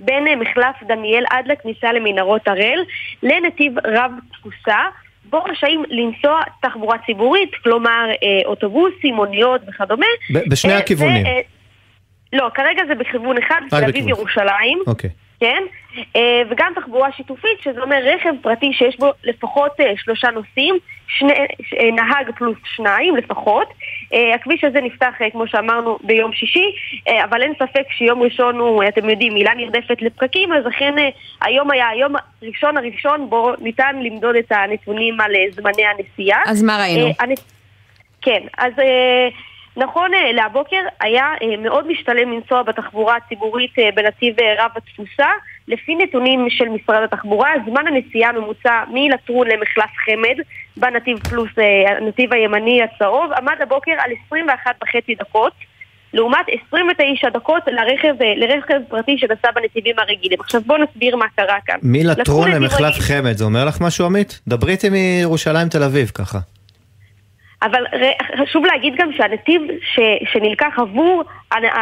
בין 0.00 0.38
מחלף 0.38 0.76
דניאל 0.82 1.24
עד 1.30 1.46
לכניסה 1.46 1.92
למנהרות 1.92 2.48
הראל, 2.48 2.84
לנתיב 3.22 3.72
רב 3.86 4.12
תפוסה. 4.32 4.78
בו 5.30 5.42
רשאים 5.42 5.82
לנסוע 5.88 6.40
תחבורה 6.62 6.96
ציבורית, 7.06 7.50
כלומר 7.62 8.10
אוטובוסים, 8.44 9.14
מוניות 9.14 9.60
וכדומה. 9.68 10.06
בשני 10.30 10.72
הכיוונים. 10.72 11.26
לא, 12.32 12.50
כרגע 12.54 12.82
זה 12.88 12.94
בכיוון 12.94 13.38
אחד, 13.38 13.60
תל 13.70 13.84
אביב 13.84 14.08
ירושלים. 14.08 14.78
אוקיי. 14.86 15.10
כן? 15.40 15.62
אה, 16.16 16.42
וגם 16.50 16.72
תחבורה 16.74 17.12
שיתופית, 17.12 17.60
שזה 17.60 17.80
אומר 17.80 17.96
רכב 18.02 18.32
פרטי 18.42 18.72
שיש 18.72 18.96
בו 18.98 19.10
לפחות 19.24 19.80
אה, 19.80 19.92
שלושה 19.96 20.30
נוסעים, 20.30 20.74
שני, 21.08 21.32
אה, 21.32 21.90
נהג 21.92 22.30
פלוס 22.36 22.56
שניים 22.74 23.16
לפחות. 23.16 23.68
הכביש 24.34 24.64
הזה 24.64 24.80
נפתח, 24.80 25.12
כמו 25.32 25.46
שאמרנו, 25.46 25.98
ביום 26.02 26.32
שישי, 26.32 26.72
אבל 27.24 27.42
אין 27.42 27.52
ספק 27.54 27.82
שיום 27.90 28.22
ראשון 28.22 28.58
הוא, 28.58 28.84
אתם 28.88 29.10
יודעים, 29.10 29.34
מילה 29.34 29.54
נרדפת 29.54 30.02
לפקקים, 30.02 30.52
אז 30.52 30.66
לכן 30.66 30.94
היום 31.40 31.70
היה 31.70 31.88
היום 31.88 32.14
הראשון 32.42 32.76
הראשון 32.76 33.30
בו 33.30 33.52
ניתן 33.60 33.96
למדוד 34.02 34.36
את 34.36 34.52
הנתונים 34.52 35.20
על 35.20 35.32
זמני 35.50 35.82
הנסיעה. 35.86 36.42
אז 36.46 36.62
מה 36.62 36.78
ראינו? 36.78 37.08
כן, 38.22 38.40
אז... 38.58 38.72
נכון 39.76 40.14
אה, 40.14 40.32
להבוקר 40.32 40.80
היה 41.00 41.24
אה, 41.42 41.56
מאוד 41.56 41.86
משתלם 41.86 42.32
לנסוע 42.32 42.62
בתחבורה 42.62 43.16
הציבורית 43.16 43.78
אה, 43.78 43.88
בנתיב 43.94 44.34
רב 44.58 44.70
התפוסה. 44.76 45.26
לפי 45.68 45.94
נתונים 45.94 46.46
של 46.50 46.68
משרד 46.68 47.02
התחבורה, 47.02 47.50
זמן 47.68 47.86
הנסיעה 47.86 48.30
הממוצע 48.30 48.84
מלטרון 48.92 49.46
למחלף 49.48 49.90
חמד 50.04 50.44
בנתיב 50.76 51.18
פלוס 51.18 51.50
הנתיב 51.86 52.32
הימני 52.32 52.82
הצהוב 52.82 53.32
עמד 53.32 53.56
הבוקר 53.60 53.92
על 53.98 54.10
21 54.26 54.76
וחצי 54.82 55.14
דקות. 55.14 55.52
לעומת 56.12 56.46
29 56.68 57.28
דקות 57.30 57.62
לרכב, 57.66 58.14
לרכב 58.36 58.80
פרטי 58.88 59.18
שנסע 59.18 59.50
בנתיבים 59.54 59.98
הרגילים. 59.98 60.40
עכשיו 60.40 60.60
בואו 60.66 60.78
נסביר 60.82 61.16
מה 61.16 61.26
קרה 61.36 61.56
כאן. 61.66 61.76
מלטרון 61.82 62.50
למחלף 62.50 62.94
חמד, 63.00 63.36
זה 63.36 63.44
אומר 63.44 63.64
לך 63.64 63.80
משהו 63.80 64.06
עמית? 64.06 64.40
דברי 64.48 64.72
איתי 64.72 64.88
מירושלים 64.88 65.68
תל 65.68 65.82
אביב 65.82 66.08
ככה. 66.14 66.38
אבל 67.62 67.84
חשוב 68.42 68.64
להגיד 68.66 68.94
גם 68.98 69.10
שהנתיב 69.16 69.62
ש, 69.94 70.00
שנלקח 70.32 70.74
עבור 70.78 71.22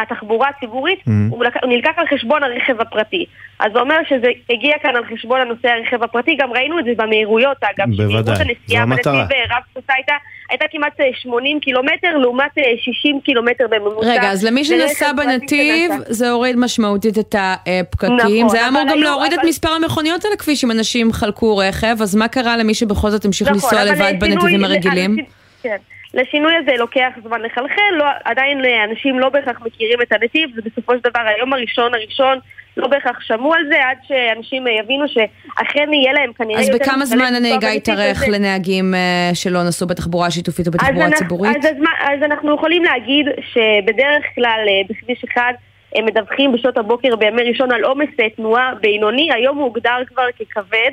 התחבורה 0.02 0.48
הציבורית, 0.48 0.98
mm-hmm. 0.98 1.10
הוא, 1.30 1.44
לק, 1.44 1.56
הוא 1.62 1.70
נלקח 1.72 1.92
על 1.96 2.06
חשבון 2.14 2.42
הרכב 2.42 2.80
הפרטי. 2.80 3.26
אז 3.58 3.72
זה 3.72 3.80
אומר 3.80 3.96
שזה 4.08 4.26
הגיע 4.50 4.74
כאן 4.82 4.96
על 4.96 5.04
חשבון 5.14 5.40
הנושא 5.40 5.68
הרכב 5.68 6.02
הפרטי, 6.02 6.36
גם 6.40 6.52
ראינו 6.52 6.78
את 6.78 6.84
זה 6.84 6.90
במהירויות 6.96 7.56
אגב. 7.62 7.96
בוודאי, 7.96 8.54
זו 8.66 8.76
המטרה. 8.76 9.12
בנתיב 9.12 9.36
רב 9.50 9.62
תפוסה 9.72 9.92
הייתה, 9.94 10.12
הייתה 10.50 10.64
כמעט 10.70 11.00
80 11.14 11.60
קילומטר 11.60 12.16
לעומת 12.18 12.50
60 12.80 13.20
קילומטר 13.20 13.64
בממוצע. 13.70 14.06
רגע, 14.06 14.30
אז 14.30 14.44
למי 14.44 14.64
שנסע 14.64 15.12
בנתיב 15.12 15.92
זה 16.06 16.30
הוריד 16.30 16.56
משמעותית 16.56 17.18
את 17.18 17.34
הפקקים. 17.38 18.16
נכון, 18.16 18.48
זה 18.48 18.56
היה 18.56 18.68
אמור 18.68 18.82
גם 18.90 18.98
להוריד 18.98 19.32
אבל... 19.32 19.42
את 19.42 19.48
מספר 19.48 19.68
המכוניות 19.68 20.24
על 20.24 20.30
הכביש 20.32 20.64
אם 20.64 20.70
אנשים 20.70 21.12
חלקו 21.12 21.56
רכב, 21.56 21.96
אז 22.02 22.14
מה 22.14 22.28
קרה 22.28 22.56
למי 22.56 22.74
שבכל 22.74 23.10
זאת 23.10 23.24
המשיך 23.24 23.48
נכון, 23.48 23.60
לנסוע 23.62 23.84
לבד 23.84 24.12
בנתיבים 24.20 24.64
הרגילים? 24.64 25.16
כן. 25.64 25.76
לשינוי 26.14 26.52
הזה 26.56 26.72
לוקח 26.78 27.10
זמן 27.22 27.40
לחלחל, 27.42 27.92
לא, 27.92 28.04
עדיין 28.24 28.60
אנשים 28.90 29.18
לא 29.18 29.28
בהכרח 29.28 29.60
מכירים 29.60 30.02
את 30.02 30.12
הנתיב, 30.12 30.50
זה 30.54 30.60
בסופו 30.64 30.92
של 30.92 31.00
דבר 31.10 31.20
היום 31.36 31.52
הראשון 31.52 31.94
הראשון 31.94 32.38
לא 32.76 32.88
בהכרח 32.88 33.20
שמעו 33.20 33.54
על 33.54 33.62
זה, 33.68 33.76
עד 33.84 33.96
שאנשים 34.08 34.66
יבינו 34.66 35.04
שאכן 35.08 35.92
יהיה 35.92 36.12
להם 36.12 36.32
כנראה 36.32 36.60
אז 36.60 36.70
בכמה 36.70 37.04
זמן 37.04 37.34
הנהיגה 37.36 37.68
יתארך 37.68 38.22
לנהגים 38.28 38.94
אה, 38.94 39.30
שלא 39.34 39.62
נסעו 39.62 39.86
בתחבורה 39.86 40.30
שיתופית 40.30 40.66
או 40.66 40.72
בתחבורה 40.72 41.10
ציבורית? 41.10 41.56
אז, 41.56 41.64
אז, 41.64 41.76
אז 42.00 42.22
אנחנו 42.22 42.54
יכולים 42.54 42.84
להגיד 42.84 43.26
שבדרך 43.26 44.24
כלל 44.34 44.60
אה, 44.68 44.82
בכביש 44.88 45.24
אחד 45.24 45.52
הם 45.94 46.04
מדווחים 46.04 46.52
בשעות 46.52 46.76
הבוקר 46.76 47.16
בימי 47.16 47.42
ראשון 47.42 47.72
על 47.72 47.84
עומס 47.84 48.08
אה, 48.20 48.30
תנועה 48.30 48.72
בינוני, 48.80 49.32
היום 49.32 49.56
הוא 49.56 49.64
הוגדר 49.64 49.98
כבר 50.06 50.26
ככבד. 50.40 50.90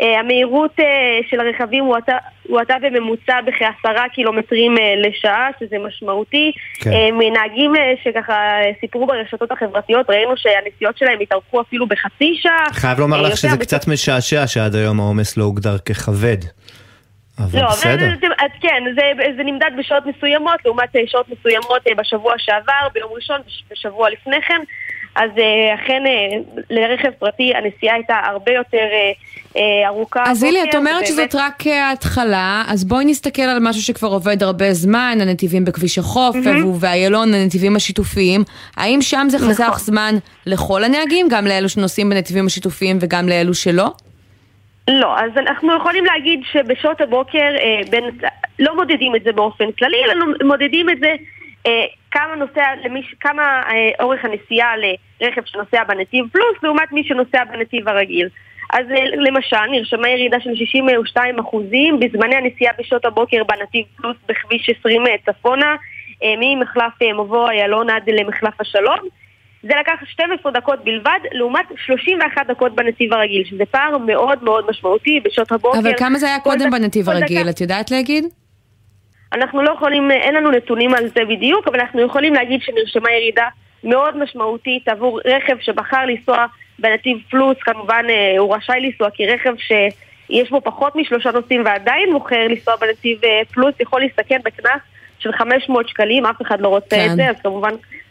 Uh, 0.00 0.04
המהירות 0.20 0.80
uh, 0.80 0.82
של 1.30 1.40
הרכבים 1.40 1.84
הואטה 2.48 2.74
בממוצע 2.82 3.40
בכעשרה 3.40 4.08
קילומטרים 4.08 4.76
uh, 4.76 4.80
לשעה, 5.08 5.48
שזה 5.60 5.76
משמעותי. 5.86 6.52
כן. 6.80 6.90
מנהגים 7.12 7.74
uh, 7.74 7.78
שככה 8.04 8.58
סיפרו 8.80 9.06
ברשתות 9.06 9.52
החברתיות, 9.52 10.10
ראינו 10.10 10.36
שהנסיעות 10.36 10.98
שלהם 10.98 11.20
התארכו 11.20 11.60
אפילו 11.60 11.86
בחצי 11.86 12.38
שעה. 12.42 12.64
חייב 12.72 13.00
לומר 13.00 13.22
לך 13.22 13.36
שזה 13.36 13.56
קצת 13.56 13.88
משעשע 13.88 14.46
שעד 14.46 14.74
היום 14.74 15.00
העומס 15.00 15.36
לא 15.36 15.44
הוגדר 15.44 15.78
ככבד. 15.78 16.38
אבל 17.38 17.60
לא, 17.60 17.68
בסדר. 17.68 17.96
זה, 17.98 18.14
זה, 18.20 18.26
כן, 18.60 18.84
זה, 18.96 19.12
זה 19.36 19.42
נמדד 19.42 19.70
בשעות 19.78 20.06
מסוימות, 20.06 20.64
לעומת 20.64 20.88
שעות 21.06 21.26
מסוימות 21.28 21.82
בשבוע 21.96 22.34
שעבר, 22.38 22.88
ביום 22.94 23.10
ראשון, 23.14 23.40
בשבוע 23.70 24.10
לפני 24.10 24.42
כן. 24.42 24.60
אז 25.16 25.30
אכן 25.74 26.02
לרכב 26.70 27.10
פרטי 27.18 27.52
הנסיעה 27.54 27.94
הייתה 27.94 28.14
הרבה 28.24 28.52
יותר 28.52 28.78
אה, 28.92 29.12
ארוכה. 29.86 30.24
אז 30.26 30.42
הילי, 30.42 30.70
את 30.70 30.74
אומרת 30.74 31.06
שזאת 31.06 31.34
רק 31.34 31.66
ההתחלה, 31.66 32.64
אז 32.68 32.84
בואי 32.84 33.04
נסתכל 33.04 33.42
על 33.42 33.58
משהו 33.60 33.82
שכבר 33.82 34.08
עובד 34.08 34.42
הרבה 34.42 34.72
זמן, 34.72 35.18
הנתיבים 35.20 35.64
בכביש 35.64 35.98
החוף, 35.98 36.36
ואיילון, 36.80 37.34
הנתיבים 37.34 37.76
השיתופיים. 37.76 38.44
האם 38.76 39.02
שם 39.02 39.26
זה 39.28 39.38
חסך 39.38 39.60
נכון. 39.60 39.78
זמן 39.78 40.14
לכל 40.46 40.84
הנהגים, 40.84 41.28
גם 41.30 41.46
לאלו 41.46 41.68
שנוסעים 41.68 42.10
בנתיבים 42.10 42.46
השיתופיים 42.46 42.98
וגם 43.00 43.28
לאלו 43.28 43.54
שלא? 43.54 43.86
לא, 44.90 45.18
אז 45.18 45.30
אנחנו 45.36 45.76
יכולים 45.76 46.04
להגיד 46.04 46.40
שבשעות 46.52 47.00
הבוקר 47.00 47.38
אה, 47.38 47.80
בין, 47.90 48.04
לא 48.58 48.76
מודדים 48.76 49.16
את 49.16 49.22
זה 49.24 49.32
באופן 49.32 49.72
כללי, 49.72 49.96
אלא 50.04 50.24
מודדים 50.44 50.90
את 50.90 50.98
זה 51.00 51.14
אה, 51.66 51.84
כמה, 52.10 52.34
נוסע, 52.36 52.64
למיש, 52.84 53.14
כמה 53.20 53.42
אה, 53.42 54.04
אורך 54.04 54.24
הנסיעה 54.24 54.72
לרכב 55.20 55.42
שנוסע 55.44 55.84
בנתיב 55.84 56.24
פלוס 56.32 56.56
לעומת 56.62 56.92
מי 56.92 57.04
שנוסע 57.04 57.44
בנתיב 57.44 57.88
הרגיל. 57.88 58.28
אז 58.72 58.86
אה, 58.90 59.04
למשל, 59.16 59.66
נרשמה 59.70 60.08
ירידה 60.08 60.36
של 60.40 60.50
62% 60.50 61.20
בזמני 62.00 62.36
הנסיעה 62.36 62.72
בשעות 62.78 63.04
הבוקר 63.04 63.44
בנתיב 63.44 63.84
פלוס 63.96 64.16
בכביש 64.28 64.70
20 64.80 65.02
צפונה, 65.26 65.76
אה, 66.22 66.34
ממחלף 66.40 67.02
אה, 67.02 67.12
מבוא 67.12 67.50
איילון 67.50 67.90
עד 67.90 68.02
למחלף 68.06 68.60
השלום. 68.60 68.98
זה 69.62 69.72
לקח 69.80 69.92
12 70.08 70.52
דקות 70.52 70.84
בלבד, 70.84 71.18
לעומת 71.32 71.66
31 71.86 72.46
דקות 72.46 72.74
בנתיב 72.74 73.12
הרגיל, 73.12 73.44
שזה 73.44 73.64
פער 73.70 73.98
מאוד 73.98 74.44
מאוד 74.44 74.64
משמעותי 74.70 75.20
בשעות 75.24 75.52
הבוקר. 75.52 75.78
אבל 75.78 75.92
כמה 75.96 76.18
זה 76.18 76.26
היה 76.26 76.40
קודם 76.40 76.70
בנתיב 76.70 77.08
הרגיל, 77.08 77.40
דקה... 77.40 77.50
את 77.50 77.60
יודעת 77.60 77.90
להגיד? 77.90 78.24
אנחנו 79.32 79.62
לא 79.62 79.70
יכולים, 79.70 80.10
אין 80.10 80.34
לנו 80.34 80.50
נתונים 80.50 80.94
על 80.94 81.08
זה 81.08 81.24
בדיוק, 81.28 81.68
אבל 81.68 81.80
אנחנו 81.80 82.00
יכולים 82.00 82.34
להגיד 82.34 82.60
שנרשמה 82.62 83.12
ירידה 83.12 83.48
מאוד 83.84 84.16
משמעותית 84.16 84.88
עבור 84.88 85.20
רכב 85.24 85.56
שבחר 85.60 86.06
לנסוע 86.06 86.46
בנתיב 86.78 87.18
פלוס, 87.30 87.56
כמובן 87.60 88.04
אה, 88.08 88.38
הוא 88.38 88.56
רשאי 88.56 88.80
לנסוע 88.80 89.10
כי 89.10 89.26
רכב 89.26 89.54
שיש 89.58 90.50
בו 90.50 90.60
פחות 90.60 90.96
משלושה 90.96 91.30
נוסעים 91.30 91.62
ועדיין 91.64 92.12
בוחר 92.12 92.48
לנסוע 92.48 92.76
בנתיב 92.76 93.24
אה, 93.24 93.44
פלוס 93.52 93.74
יכול 93.80 94.00
להסתכן 94.00 94.38
בקנס 94.44 94.80
של 95.18 95.32
500 95.32 95.88
שקלים, 95.88 96.26
אף 96.26 96.42
אחד 96.42 96.60
לא 96.60 96.68
רוצה 96.68 96.96
כן. 96.96 97.08
את 97.10 97.16
זה, 97.16 97.30
אז 97.30 97.36
כמובן 97.42 97.70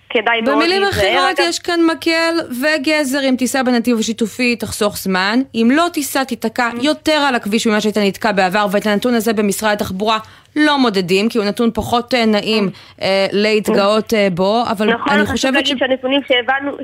כדאי 0.09 0.41
מאוד 0.41 0.55
במילים. 0.55 0.83
אחרות 0.83 1.39
יש 1.39 1.59
כאן 1.59 1.79
מקל 1.91 2.35
וגזר 2.49 3.19
אם 3.29 3.35
תיסע 3.37 3.63
בנתיב 3.63 3.99
השיתופי 3.99 4.55
תחסוך 4.55 4.97
זמן, 4.97 5.39
אם 5.55 5.69
לא 5.73 5.87
תיסע 5.93 6.23
תיתקע 6.23 6.69
Mm. 6.73 6.83
יותר 6.83 7.11
על 7.27 7.35
הכביש 7.35 7.67
ממה 7.67 7.81
שהיית 7.81 7.97
נתקע 7.97 8.31
בעבר 8.31 8.65
ואת 8.71 8.87
הנתון 8.87 9.13
הזה 9.13 9.33
במשרד 9.33 9.71
התחבורה 9.71 10.19
לא 10.55 10.79
מודדים 10.79 11.29
כי 11.29 11.37
הוא 11.37 11.45
נתון 11.45 11.69
פחות 11.73 12.13
אה, 12.13 12.25
נעים 12.25 12.69
אה, 13.01 13.27
להתגאות 13.31 14.13
אה, 14.13 14.27
בו, 14.33 14.63
אבל 14.71 14.93
נכון, 14.93 15.13
אני 15.13 15.21
חשוב 15.21 15.35
חושבת 15.35 15.53
להגיד 15.53 15.77
שהנתונים 15.77 16.21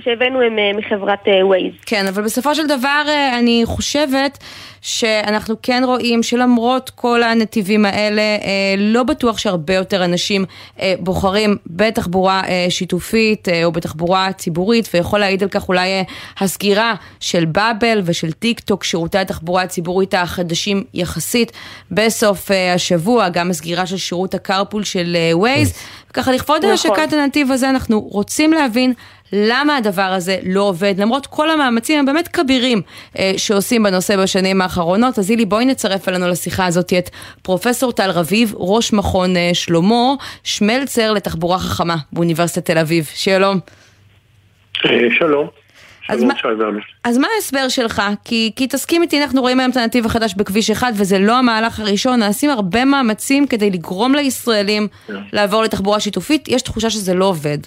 שהבאנו 0.03 0.41
הם 0.41 0.57
מחברת 0.77 1.19
Waze. 1.41 1.73
כן, 1.85 2.07
אבל 2.07 2.23
בסופו 2.23 2.55
של 2.55 2.67
דבר 2.67 3.01
אני 3.39 3.61
חושבת 3.65 4.37
שאנחנו 4.81 5.55
כן 5.61 5.83
רואים 5.85 6.23
שלמרות 6.23 6.89
כל 6.89 7.23
הנתיבים 7.23 7.85
האלה, 7.85 8.21
אה, 8.21 8.75
לא 8.77 9.03
בטוח 9.03 9.37
שהרבה 9.37 9.73
יותר 9.73 10.05
אנשים 10.05 10.45
אה, 10.79 10.93
בוחרים 10.99 11.57
בתחבורה 11.67 12.41
אה, 12.47 12.65
שיתופית 12.69 13.47
או 13.63 13.71
בתחבורה 13.71 14.33
ציבורית, 14.33 14.89
ויכול 14.93 15.19
להעיד 15.19 15.43
על 15.43 15.49
כך 15.49 15.69
אולי 15.69 16.03
הסגירה 16.39 16.95
של 17.19 17.45
Bubble 17.45 18.01
ושל 18.05 18.31
טיק 18.31 18.59
טק, 18.59 18.83
שירותי 18.83 19.17
התחבורה 19.17 19.63
הציבורית 19.63 20.13
החדשים 20.13 20.83
יחסית 20.93 21.51
בסוף 21.91 22.51
השבוע, 22.75 23.29
גם 23.29 23.49
הסגירה 23.49 23.85
של 23.85 23.97
שירות 23.97 24.33
הקרפול 24.33 24.83
של 24.83 25.17
ווייז. 25.33 25.73
ככה 26.13 26.31
לכבוד 26.31 26.65
נכון. 26.65 26.71
השקת 26.71 27.13
הנתיב 27.13 27.51
הזה 27.51 27.69
אנחנו 27.69 27.99
רוצים 27.99 28.53
להבין 28.53 28.93
למה 29.33 29.77
הדבר 29.77 30.01
הזה 30.01 30.37
לא 30.43 30.61
עובד, 30.61 30.93
למרות 30.97 31.27
כל 31.27 31.49
המאמצים 31.49 31.99
הבאמת 31.99 32.27
כבירים 32.27 32.81
אה, 33.19 33.33
שעושים 33.37 33.83
בנושא 33.83 34.17
בשנים 34.17 34.61
האחרונות. 34.61 35.19
אז 35.19 35.29
הילי, 35.29 35.45
בואי 35.45 35.65
נצרף 35.65 36.09
אלינו 36.09 36.27
לשיחה 36.27 36.65
הזאת 36.65 36.93
את 36.93 37.09
פרופסור 37.41 37.91
טל 37.91 38.09
רביב, 38.11 38.53
ראש 38.55 38.93
מכון 38.93 39.37
אה, 39.37 39.49
שלמה, 39.53 40.13
שמלצר 40.43 41.13
לתחבורה 41.13 41.59
חכמה 41.59 41.95
באוניברסיטת 42.13 42.65
תל 42.65 42.77
אביב. 42.77 43.09
שלום. 43.13 43.59
אה, 44.85 44.91
שלום. 45.19 45.47
אז 46.09 46.23
מה-. 46.23 46.33
אז 47.03 47.17
מה 47.17 47.27
ההסבר 47.35 47.69
שלך? 47.69 48.01
כי, 48.23 48.51
כי 48.55 48.67
תסכים 48.67 49.01
איתי, 49.01 49.23
אנחנו 49.23 49.41
רואים 49.41 49.59
היום 49.59 49.71
את 49.71 49.77
הנתיב 49.77 50.05
החדש 50.05 50.33
בכביש 50.33 50.71
1 50.71 50.93
וזה 50.95 51.19
לא 51.19 51.37
המהלך 51.37 51.79
הראשון, 51.79 52.19
נעשים 52.19 52.49
הרבה 52.49 52.85
מאמצים 52.85 53.47
כדי 53.47 53.69
לגרום 53.69 54.15
לישראלים 54.15 54.87
לעבור 55.33 55.63
לתחבורה 55.63 55.99
שיתופית, 55.99 56.47
יש 56.47 56.61
תחושה 56.61 56.89
שזה 56.89 57.13
לא 57.13 57.25
עובד. 57.25 57.57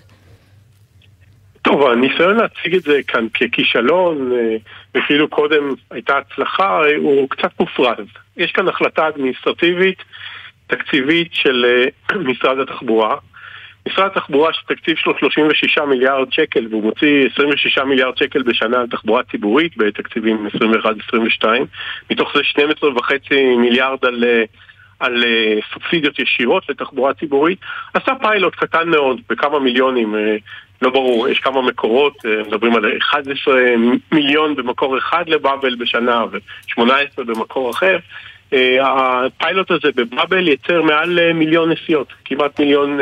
טוב, 1.65 1.87
הניסיון 1.87 2.37
להציג 2.37 2.75
את 2.75 2.83
זה 2.83 3.01
כאן 3.09 3.27
ככישלון, 3.29 4.33
אה, 4.33 4.57
וכאילו 4.95 5.29
קודם 5.29 5.75
הייתה 5.91 6.19
הצלחה, 6.19 6.81
אה, 6.85 6.97
הוא 6.97 7.29
קצת 7.31 7.61
מופרז. 7.61 8.07
יש 8.37 8.53
כאן 8.53 8.69
החלטה 8.69 9.09
אדמיניסטרטיבית, 9.09 9.99
תקציבית 10.67 11.29
של 11.33 11.65
אה, 11.65 12.19
משרד 12.31 12.59
התחבורה. 12.59 13.17
משרד 13.89 14.07
התחבורה 14.07 14.53
שתקציב 14.53 14.97
שלו 14.97 15.19
36 15.19 15.79
מיליארד 15.79 16.33
שקל 16.33 16.67
והוא 16.71 16.83
מוציא 16.83 17.29
26 17.33 17.79
מיליארד 17.79 18.17
שקל 18.17 18.43
בשנה 18.43 18.81
על 18.81 18.87
תחבורה 18.87 19.23
ציבורית 19.23 19.77
בתקציבים 19.77 20.47
21-22 21.43 21.45
מתוך 22.11 22.33
זה 22.35 22.45
12 22.45 22.91
וחצי 22.97 23.57
מיליארד 23.57 24.05
על, 24.05 24.25
על 25.01 25.25
סובסידיות 25.73 26.19
ישירות 26.19 26.69
לתחבורה 26.69 27.15
ציבורית 27.15 27.59
עשה 27.95 28.13
פיילוט 28.15 28.55
קטן 28.55 28.89
מאוד 28.89 29.21
בכמה 29.31 29.59
מיליונים 29.59 30.15
לא 30.85 30.91
ברור, 30.91 31.29
יש 31.29 31.39
כמה 31.39 31.63
מקורות, 31.63 32.17
אה, 32.27 32.31
מדברים 32.47 32.77
על 32.77 32.85
11 32.99 33.55
מיליון 34.13 34.57
במקור 34.57 34.99
אחד 34.99 35.25
לבאבל 35.27 35.75
בשנה 35.75 36.25
ו-18 36.33 37.23
במקור 37.25 37.71
אחר 37.71 37.97
אה, 38.53 38.77
הפיילוט 38.83 39.71
הזה 39.71 39.89
בבאבל 39.97 40.49
ייצר 40.49 40.83
מעל 40.83 41.19
אה, 41.19 41.33
מיליון 41.33 41.73
נסיעות, 41.73 42.09
כמעט 42.25 42.61
מיליון 42.61 42.99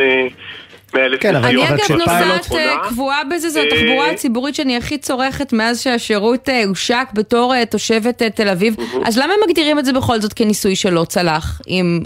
כן, 1.20 1.37
אבל 1.37 1.49
אני 1.49 1.68
אגב 1.68 1.93
נוסעת 1.93 2.47
קבועה 2.89 3.24
בזה, 3.24 3.49
זו 3.49 3.61
התחבורה 3.61 4.11
הציבורית 4.11 4.55
שאני 4.55 4.76
הכי 4.76 4.99
צורכת 4.99 5.53
מאז 5.53 5.83
שהשירות 5.83 6.49
הושק 6.66 7.09
בתור 7.14 7.64
תושבת 7.64 8.22
תל 8.22 8.49
אביב. 8.49 8.76
אז 9.05 9.18
למה 9.18 9.33
מגדירים 9.47 9.78
את 9.78 9.85
זה 9.85 9.93
בכל 9.93 10.20
זאת 10.20 10.33
כניסוי 10.33 10.76
שלא 10.76 11.05
צלח, 11.09 11.61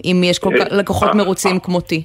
אם 0.04 0.22
יש 0.24 0.40
לקוחות 0.70 1.14
מרוצים 1.14 1.60
כמותי? 1.60 2.02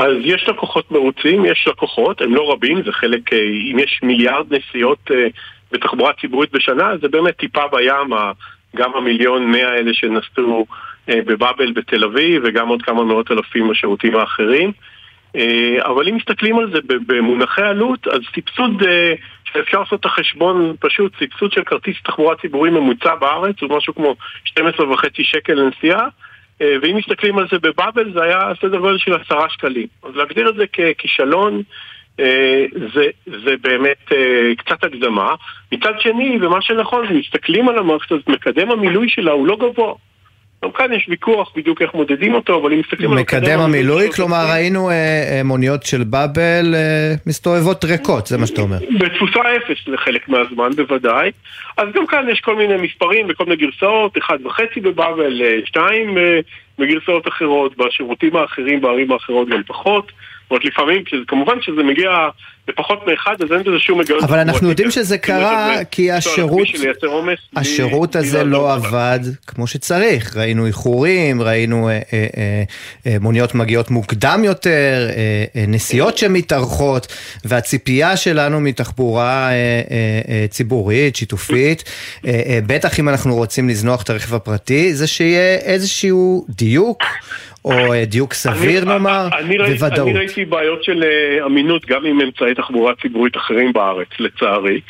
אז 0.00 0.12
יש 0.22 0.48
לקוחות 0.48 0.90
מרוצים, 0.90 1.44
יש 1.44 1.68
לקוחות, 1.68 2.22
הם 2.22 2.34
לא 2.34 2.52
רבים, 2.52 2.82
זה 2.82 2.92
חלק, 2.92 3.32
אה, 3.32 3.38
אם 3.72 3.78
יש 3.78 4.00
מיליארד 4.02 4.54
נסיעות 4.54 5.10
אה, 5.10 5.26
בתחבורה 5.72 6.12
ציבורית 6.20 6.52
בשנה, 6.52 6.92
זה 7.02 7.08
באמת 7.08 7.36
טיפה 7.36 7.68
בים, 7.68 8.10
גם 8.76 8.94
המיליון 8.94 9.50
מאה 9.50 9.68
האלה 9.68 9.94
שנסעו 9.94 10.66
אה, 11.08 11.20
בבאבל 11.26 11.72
בתל 11.72 12.04
אביב, 12.04 12.42
וגם 12.44 12.68
עוד 12.68 12.82
כמה 12.82 13.04
מאות 13.04 13.30
אלפים 13.30 13.68
בשירותים 13.68 14.16
האחרים. 14.16 14.72
אבל 15.78 16.08
אם 16.08 16.16
מסתכלים 16.16 16.58
על 16.58 16.70
זה 16.72 16.78
במונחי 17.06 17.62
עלות, 17.62 18.06
אז 18.06 18.20
סבסוד, 18.34 18.82
שאפשר 19.52 19.80
לעשות 19.80 20.00
את 20.00 20.04
החשבון 20.04 20.74
פשוט, 20.80 21.12
סבסוד 21.20 21.52
של 21.52 21.64
כרטיס 21.64 21.96
תחבורה 22.04 22.36
ציבורי 22.36 22.70
ממוצע 22.70 23.14
בארץ 23.14 23.56
הוא 23.60 23.76
משהו 23.76 23.94
כמו 23.94 24.16
12 24.44 24.92
וחצי 24.92 25.24
שקל 25.24 25.54
לנסיעה. 25.54 26.08
אה, 26.60 26.76
ואם 26.82 26.96
מסתכלים 26.96 27.38
על 27.38 27.46
זה 27.52 27.58
בבאבל 27.58 28.12
זה 28.12 28.22
היה 28.22 28.52
סדר 28.60 28.78
גודל 28.78 28.98
של 28.98 29.14
עשרה 29.14 29.48
שקלים. 29.48 29.86
אז 30.02 30.16
להגדיר 30.16 30.48
את 30.48 30.54
זה 30.54 30.64
ככישלון 30.66 31.62
אה, 32.20 32.64
זה, 32.94 33.04
זה 33.26 33.54
באמת 33.62 34.12
אה, 34.12 34.52
קצת 34.58 34.84
הקדמה. 34.84 35.34
מצד 35.72 36.00
שני, 36.00 36.38
ומה 36.42 36.62
שנכון, 36.62 37.08
זה 37.08 37.14
מסתכלים 37.14 37.68
על 37.68 37.78
המערכת 37.78 38.12
הזאת, 38.12 38.28
מקדם 38.28 38.70
המילוי 38.70 39.08
שלה 39.08 39.32
הוא 39.32 39.46
לא 39.46 39.56
גבוה. 39.56 39.94
גם 40.64 40.70
כאן 40.70 40.92
יש 40.92 41.06
ויכוח 41.08 41.52
בדיוק 41.56 41.82
איך 41.82 41.94
מודדים 41.94 42.34
אותו, 42.34 42.60
אבל 42.60 42.72
אם 42.72 42.78
מסתכלים 42.78 43.12
על 43.12 43.18
מקדם 43.18 43.60
המילוי, 43.60 44.12
כלומר 44.12 44.46
ראינו 44.50 44.90
אה, 44.90 44.94
אה, 44.94 45.42
מוניות 45.44 45.82
של 45.82 46.04
באבל 46.04 46.74
אה, 46.74 47.14
מסתובבות 47.26 47.84
ריקות, 47.84 48.26
זה 48.26 48.38
מה 48.38 48.46
שאתה 48.46 48.60
אומר. 48.60 48.78
בתפוסה 48.98 49.40
אפס 49.56 49.78
לחלק 49.86 50.28
מהזמן 50.28 50.70
בוודאי. 50.76 51.30
אז 51.76 51.88
גם 51.94 52.06
כאן 52.06 52.26
יש 52.32 52.40
כל 52.40 52.56
מיני 52.56 52.76
מספרים 52.76 53.26
וכל 53.28 53.44
מיני 53.44 53.56
גרסאות, 53.56 54.18
אחד 54.18 54.38
וחצי 54.46 54.80
בבאבל, 54.80 55.42
שתיים 55.64 56.18
בגרסאות 56.78 57.28
אחרות, 57.28 57.76
בשירותים 57.76 58.36
האחרים 58.36 58.80
בערים 58.80 59.12
האחרות 59.12 59.48
גם 59.48 59.62
פחות. 59.66 60.12
זאת 60.50 60.52
אומרת, 60.52 60.64
לפעמים, 60.64 61.02
כמובן 61.28 61.60
כשזה 61.60 61.82
מגיע 61.82 62.10
לפחות 62.68 63.06
מאחד, 63.06 63.34
אז 63.42 63.52
אין 63.52 63.62
בזה 63.62 63.78
שום 63.78 64.00
היגיון. 64.00 64.24
אבל 64.24 64.38
אנחנו. 64.38 64.68
יודעים 64.68 64.90
שזה 64.90 65.18
כאילו, 65.18 65.38
קרה 65.38 65.84
כי 65.90 66.12
השירות, 66.12 66.68
השירות 67.56 68.16
הזה 68.16 68.44
לא. 68.44 68.74
עבד 68.74 69.20
כמו 69.46 69.66
שצריך. 69.66 70.36
ראינו 70.36 70.66
איחורים, 70.66 71.42
ראינו 71.42 71.88
אה, 71.88 71.92
אה, 71.94 72.26
אה, 72.36 72.62
אה, 73.06 73.16
מוניות 73.20 73.54
מגיעות 73.54 73.90
מוקדם 73.90 74.42
יותר, 74.44 75.08
אה, 75.10 75.44
אה, 75.56 75.64
נסיעות 75.68 76.18
שמתארכות, 76.18 77.06
והציפייה 77.44 78.16
שלנו 78.16 78.60
מתחבורה 78.60 79.48
אה, 79.48 79.52
אה, 79.52 80.20
אה, 80.28 80.46
ציבורית, 80.50 81.16
שיתופית, 81.16 81.84
אה, 82.26 82.42
אה, 82.46 82.58
בטח 82.66 83.00
אם 83.00 83.08
אנחנו 83.08 83.34
רוצים 83.34 83.68
לזנוח 83.68 84.02
את 84.02 84.10
הרכב 84.10 84.34
הפרטי, 84.34 84.94
זה 84.94 85.06
שיהיה 85.06 85.54
איזשהו 85.54 86.46
דיוק. 86.48 87.02
או 87.64 87.92
אה, 87.94 88.04
דיוק 88.04 88.34
סביר 88.34 88.82
אני- 88.82 88.90
נאמר, 88.90 89.28
אני 89.38 89.58
ראיתי- 89.58 89.84
וודאות. 89.84 90.08
אני 90.08 90.18
ראיתי 90.18 90.44
בעיות 90.44 90.84
של 90.84 91.02
אה, 91.04 91.46
אמינות 91.46 91.86
גם 91.86 92.04
עם 92.04 92.20
אמצעי 92.20 92.54
תחבורה 92.54 92.92
ציבורית 93.02 93.36
אחרים 93.36 93.72
בארץ, 93.72 94.08
לצערי. 94.18 94.80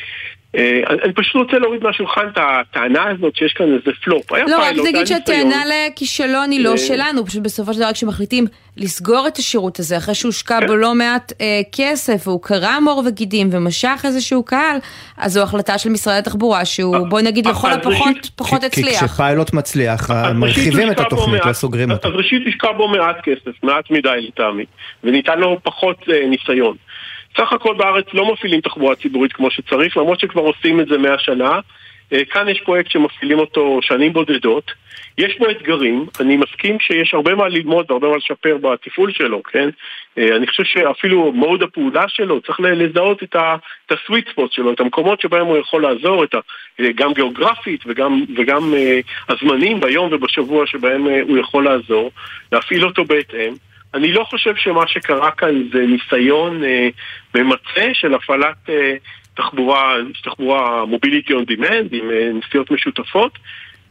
אה, 0.55 0.81
אני 0.89 1.01
אני 1.03 1.13
פשוט 1.13 1.35
רוצה 1.35 1.59
להוריד 1.59 1.83
מהשולחן 1.83 2.21
את 2.33 2.37
הטענה 2.37 3.03
הזאת 3.09 3.35
שיש 3.35 3.53
כאן 3.53 3.65
איזה 3.65 3.91
פלופ. 4.03 4.31
לא, 4.31 4.57
רק 4.59 4.75
נגיד 4.87 5.07
שהטענה. 5.07 5.63
לכישלון 5.89 6.51
היא 6.51 6.63
לא 6.63 6.71
אה, 6.71 6.77
שלנו, 6.77 7.25
פשוט 7.25 7.43
בסופו 7.43 7.73
של 7.73 7.79
דבר 7.79 7.93
כשמחליטים 7.93 8.45
לסגור 8.77 9.27
את 9.27 9.37
השירות 9.37 9.79
הזה, 9.79 9.97
אחרי 9.97 10.15
שהושקע 10.15 10.59
כן. 10.59 10.67
בו 10.67 10.75
לא 10.75 10.95
מעט 10.95 11.33
אה, 11.41 11.45
כסף, 11.71 12.27
והוא 12.27 12.41
קרם 12.41 12.83
עור 12.87 13.03
וגידים 13.07 13.49
ומשך 13.51 14.01
איזשהו 14.03 14.43
קהל, 14.43 14.77
אז 15.17 15.33
זו 15.33 15.41
החלטה 15.43 15.77
של 15.77 15.89
משרד 15.89 16.13
התחבורה, 16.17 16.65
שהוא 16.65 17.07
בוא 17.09 17.21
נגיד 17.21 17.47
לכל 17.47 17.71
הפחות 17.71 18.29
פחות 18.35 18.59
כי 18.59 18.65
הצליח. 18.65 19.03
כשפיילוט 19.03 19.53
מצליח, 19.53 20.09
מרחיבים 20.35 20.91
את 20.91 20.99
התוכנית, 20.99 21.35
מעט- 21.37 21.45
לא 21.45 21.53
סוגרים 21.53 21.91
אותה. 21.91 22.07
אז 22.07 22.13
ראשית 22.13 22.41
השקע 22.47 22.71
בו 22.71 22.87
מעט 22.87 23.15
כסף, 23.23 23.63
מעט 23.63 23.91
מדי 23.91 24.09
לטעמי, 24.27 24.65
וניתן 25.03 25.39
לו 25.39 25.57
פחות 25.63 25.97
אה, 26.09 26.27
ניסיון. 26.29 26.75
סך 27.37 27.53
הכל 27.53 27.75
בארץ 27.77 28.05
לא 28.13 28.33
מפעילים 28.33 28.61
תחבורה 28.61 28.95
ציבורית 28.95 29.33
כמו 29.33 29.51
שצריך, 29.51 29.97
למרות 29.97 30.19
שכבר 30.19 30.41
עושים 30.41 30.79
את 30.79 30.87
זה 30.87 30.97
מאה 30.97 31.19
שנה. 31.19 31.59
אה, 32.13 32.25
כאן 32.25 32.49
יש 32.49 32.61
פרויקט 32.61 32.91
שמפעילים 32.91 33.39
אותו 33.39 33.79
שנים 33.81 34.13
בודדות. 34.13 34.71
יש 35.17 35.37
בו 35.39 35.49
אתגרים, 35.49 36.05
אני 36.19 36.37
מסכים 36.37 36.79
שיש 36.79 37.13
הרבה 37.13 37.35
מה 37.35 37.47
ללמוד 37.47 37.85
והרבה 37.91 38.09
מה 38.09 38.17
לשפר 38.17 38.57
בתפעול 38.57 39.11
שלו, 39.11 39.43
כן? 39.43 39.69
אה, 40.17 40.35
אני 40.35 40.47
חושב 40.47 40.63
שאפילו 40.63 41.31
מוד 41.31 41.63
הפעולה 41.63 42.07
שלו, 42.07 42.41
צריך 42.41 42.59
לזהות 42.59 43.23
את 43.23 43.35
הסוויט 43.91 44.29
ספוט 44.29 44.51
שלו, 44.51 44.73
את 44.73 44.79
המקומות 44.79 45.21
שבהם 45.21 45.45
הוא 45.45 45.57
יכול 45.57 45.81
לעזור, 45.81 46.23
ה, 46.23 46.37
אה, 46.79 46.91
גם 46.95 47.13
גיאוגרפית 47.13 47.83
וגם, 47.85 48.23
וגם 48.37 48.73
הזמנים 49.29 49.79
ביום 49.79 50.09
ובשבוע 50.11 50.67
שבהם 50.67 51.07
הוא 51.27 51.37
יכול 51.37 51.63
לעזור, 51.63 52.11
להפעיל 52.51 52.85
אותו 52.85 53.05
בהתאם. 53.05 53.53
אני 53.93 54.13
לא 54.13 54.23
חושב 54.23 54.55
שמה 54.55 54.87
שקרה 54.87 55.31
כאן 55.31 55.69
זה 55.73 55.85
ניסיון 55.85 56.63
אה, 56.63 56.89
ממצה 57.35 57.89
של 57.93 58.13
הפעלת 58.13 58.69
אה, 58.69 58.93
תחבורה, 59.33 59.95
תחבורה 60.23 60.85
מוביליטי 60.85 61.33
און 61.33 61.45
דימנד 61.45 61.93
עם 61.93 62.11
אה, 62.11 62.31
נסיעות 62.33 62.71
משותפות. 62.71 63.39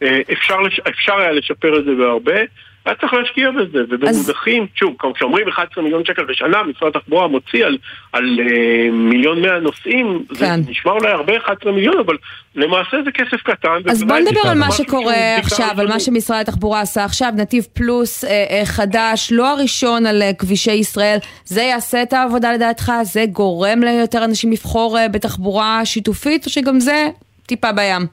אה, 0.02 0.20
אפשר, 0.32 0.56
אפשר 0.88 1.16
היה 1.18 1.32
לשפר 1.32 1.78
את 1.78 1.84
זה 1.84 1.94
בהרבה. 1.94 2.40
היה 2.86 2.94
צריך 2.94 3.14
להשקיע 3.14 3.50
בזה, 3.50 3.78
ובמונחים, 3.88 4.66
שוב, 4.74 4.94
כשאומרים 5.14 5.48
11 5.48 5.84
מיליון 5.84 6.04
שקל 6.04 6.24
בשנה, 6.24 6.62
משרד 6.62 6.96
התחבורה 6.96 7.28
מוציא 7.28 7.66
על, 7.66 7.78
על 8.12 8.40
אה, 8.40 8.90
מיליון 8.90 9.42
מאה 9.42 9.58
נוסעים, 9.58 10.24
כן. 10.28 10.62
זה 10.62 10.70
נשמע 10.70 10.92
אולי 10.92 11.10
הרבה 11.10 11.36
11 11.36 11.72
מיליון, 11.72 11.98
אבל 11.98 12.16
למעשה 12.54 12.96
זה 13.04 13.10
כסף 13.10 13.42
קטן. 13.42 13.78
אז 13.90 14.02
בוא 14.02 14.18
נדבר 14.18 14.40
על 14.44 14.58
מה 14.58 14.70
שקורה 14.70 15.36
עכשיו, 15.36 15.74
על 15.78 15.88
מה 15.88 16.00
שמשרד 16.00 16.40
התחבורה 16.40 16.80
עשה 16.80 17.04
עכשיו, 17.04 17.32
נתיב 17.36 17.66
פלוס 17.72 18.24
אה, 18.24 18.30
אה, 18.50 18.62
חדש, 18.64 19.32
לא 19.32 19.52
הראשון 19.52 20.06
על 20.06 20.22
אה, 20.22 20.32
כבישי 20.32 20.72
ישראל, 20.72 21.18
זה 21.44 21.62
יעשה 21.62 22.02
את 22.02 22.12
העבודה 22.12 22.52
לדעתך? 22.52 22.92
זה 23.02 23.24
גורם 23.32 23.80
ליותר 23.82 24.24
אנשים 24.24 24.52
לבחור 24.52 24.98
אה, 24.98 25.08
בתחבורה 25.08 25.84
שיתופית, 25.84 26.46
או 26.46 26.50
שגם 26.50 26.80
זה 26.80 27.08
טיפה 27.46 27.72
בים? 27.72 28.06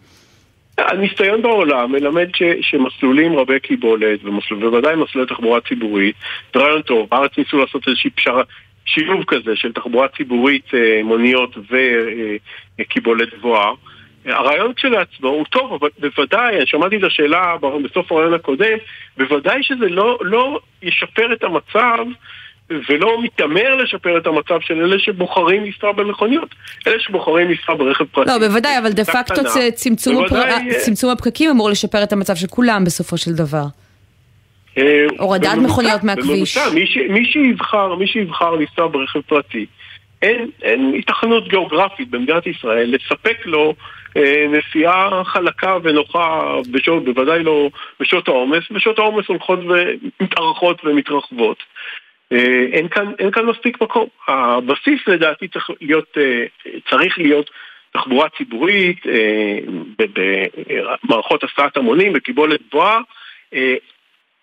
הניסיון 0.78 1.42
בעולם 1.42 1.92
מלמד 1.92 2.36
ש, 2.36 2.44
שמסלולים 2.62 3.36
רבי 3.36 3.60
קיבולת, 3.60 4.20
ובוודאי 4.52 4.96
מסלולי 4.96 5.28
תחבורה 5.28 5.62
ציבורית, 5.62 6.16
זה 6.54 6.60
רעיון 6.60 6.82
טוב. 6.82 7.08
בארץ 7.12 7.32
ניסו 7.38 7.58
לעשות 7.58 7.88
איזושהי 7.88 8.10
פשרה, 8.10 8.44
שילוב 8.86 9.24
כזה 9.28 9.56
של 9.56 9.74
תחבורה 9.74 10.08
ציבורית, 10.08 10.74
אה, 10.74 11.02
מוניות 11.04 11.58
וקיבולת 12.80 13.34
גבוהה. 13.34 13.72
הרעיון 14.26 14.74
כשלעצמו 14.74 15.30
הוא 15.30 15.46
טוב, 15.46 15.74
אבל 15.74 15.90
בוודאי, 16.00 16.58
אני 16.58 16.66
שמעתי 16.66 16.98
את 16.98 17.04
השאלה 17.04 17.56
בסוף 17.84 18.12
הרעיון 18.12 18.34
הקודם, 18.34 18.78
בוודאי 19.18 19.64
שזה 19.64 19.90
לא, 19.90 20.18
לא 20.22 20.60
ישפר 20.82 21.34
את 21.34 21.44
המצב 21.44 22.06
ולא 22.70 23.24
מתעמר 23.24 23.76
לשפר 23.76 24.18
את 24.18 24.28
המצב 24.28 24.60
של 24.62 24.74
אלה 24.74 25.00
שבוחרים 25.00 25.64
לנסוע 25.64 25.92
במכוניות. 25.92 26.56
אלה 26.88 27.00
שבוחרים 27.00 27.50
לנסוע 27.50 27.76
ברכב 27.76 28.06
פרטי. 28.06 28.30
לא, 28.30 28.48
בוודאי, 28.48 28.78
אבל 28.78 28.92
דה 28.92 29.06
פקטו 29.06 29.42
צמצום 29.76 30.16
בוודאי, 30.16 30.70
אה, 30.72 30.80
צמצום 30.80 31.12
הפקקים 31.12 31.50
אמור 31.50 31.70
לשפר 31.70 32.04
את 32.04 32.14
המצב 32.14 32.36
של 32.36 32.48
כולם 32.48 32.84
בסופו 32.86 33.18
של 33.18 33.32
דבר. 33.32 33.64
אה, 34.78 35.06
הורדת 35.20 35.58
מכוניות 35.58 36.04
מהכביש. 36.04 36.58
בממוצע, 36.58 36.76
מי 37.10 37.26
שיבחר, 37.26 37.96
מי 37.96 38.08
שיבחר 38.08 38.52
לנסוע 38.52 38.88
ברכב 38.88 39.22
פרטי, 39.22 39.66
אין, 40.22 40.50
אין 40.62 40.94
התכנות 40.98 41.48
גיאוגרפית 41.48 42.10
במדינת 42.10 42.48
ישראל 42.48 42.96
לספק 42.96 43.46
לו 43.46 43.74
אה, 44.18 44.46
נסיעה 44.50 45.24
חלקה 45.24 45.78
ונוחה, 45.84 46.56
בשעות, 46.72 47.06
בוודאי 47.06 47.44
לא 47.44 47.70
בשעות 48.00 48.28
העומס, 48.28 48.64
בשעות 48.72 49.00
העומס 49.00 49.26
הולכות 49.28 49.60
ומתארכות 49.60 50.86
ומתרחבות. 50.86 51.58
אה, 52.32 52.66
אין 52.72 52.88
כאן, 52.88 53.12
אין 53.20 53.32
כאן 53.32 53.46
מספיק 53.46 53.82
מקום. 53.82 54.08
הבסיס 54.28 55.08
לדעתי 55.08 55.48
צריך 55.48 55.70
להיות, 55.82 56.18
אה, 56.18 56.46
צריך 56.90 57.18
להיות 57.18 57.50
תחבורה 57.94 58.30
ציבורית, 58.38 59.08
אה, 59.08 59.60
במערכות 61.04 61.44
הסעת 61.44 61.78
המונים, 61.78 62.14
בקיבולת 62.14 62.60
גבוהה. 62.70 63.00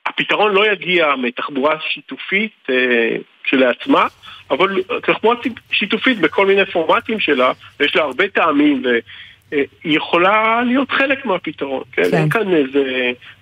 הפתרון 0.07 0.53
לא 0.53 0.73
יגיע 0.73 1.15
מתחבורה 1.17 1.77
שיתופית 1.89 2.67
כשלעצמה, 3.45 4.07
אבל 4.51 4.83
תחבורה 5.03 5.37
שיתופית 5.71 6.19
בכל 6.19 6.47
מיני 6.47 6.67
פורמטים 6.67 7.21
שלה, 7.21 7.53
ויש 7.81 7.97
לה 7.97 8.03
הרבה 8.03 8.29
טעמים, 8.29 8.83
והיא 8.85 9.03
יכולה 9.85 10.63
להיות 10.67 10.91
חלק 10.91 11.25
מהפתרון. 11.25 11.83
כן? 11.93 12.03
כן. 12.11 12.17
אין 12.17 12.29
כאן 12.29 12.55
איזה 12.55 12.83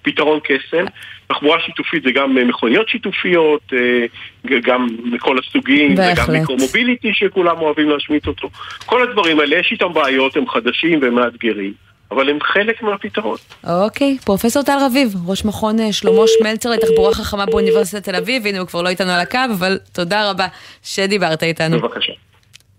פתרון 0.02 0.40
קסם. 0.44 0.84
תחבורה 1.26 1.60
שיתופית 1.60 2.02
זה 2.02 2.10
גם 2.12 2.34
מכוניות 2.48 2.88
שיתופיות, 2.88 3.72
אה, 3.72 4.58
גם 4.60 4.86
מכל 5.04 5.38
הסוגים, 5.38 5.92
וגם 5.92 5.96
בהחלט. 5.96 6.28
מיקרו-מוביליטי 6.28 7.10
שכולם 7.14 7.58
אוהבים 7.60 7.90
להשמיט 7.90 8.26
אותו. 8.26 8.50
כל 8.86 9.02
הדברים 9.02 9.40
האלה, 9.40 9.56
יש 9.56 9.68
איתם 9.72 9.92
בעיות, 9.92 10.36
הם 10.36 10.48
חדשים 10.48 11.02
והם 11.02 11.14
מאתגרים, 11.14 11.72
אבל 12.10 12.30
הם 12.30 12.38
חלק 12.40 12.82
מהפתרון. 12.82 13.36
אוקיי, 13.64 14.18
פרופסור 14.24 14.62
טל 14.62 14.78
רביב, 14.86 15.14
ראש 15.26 15.44
מכון 15.44 15.80
אה, 15.80 15.92
שלמה 15.92 16.22
שמלצר 16.26 16.70
לתחבורה 16.70 17.14
חכמה 17.14 17.46
באוניברסיטת 17.46 18.04
תל 18.04 18.16
אביב, 18.16 18.46
הנה 18.46 18.58
הוא 18.58 18.68
כבר 18.68 18.82
לא 18.82 18.88
איתנו 18.88 19.10
על 19.10 19.20
הקו, 19.20 19.38
אבל 19.58 19.78
תודה 19.92 20.30
רבה 20.30 20.46
שדיברת 20.82 21.42
איתנו. 21.42 21.78
בבקשה. 21.78 22.12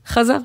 חזר. 0.07 0.37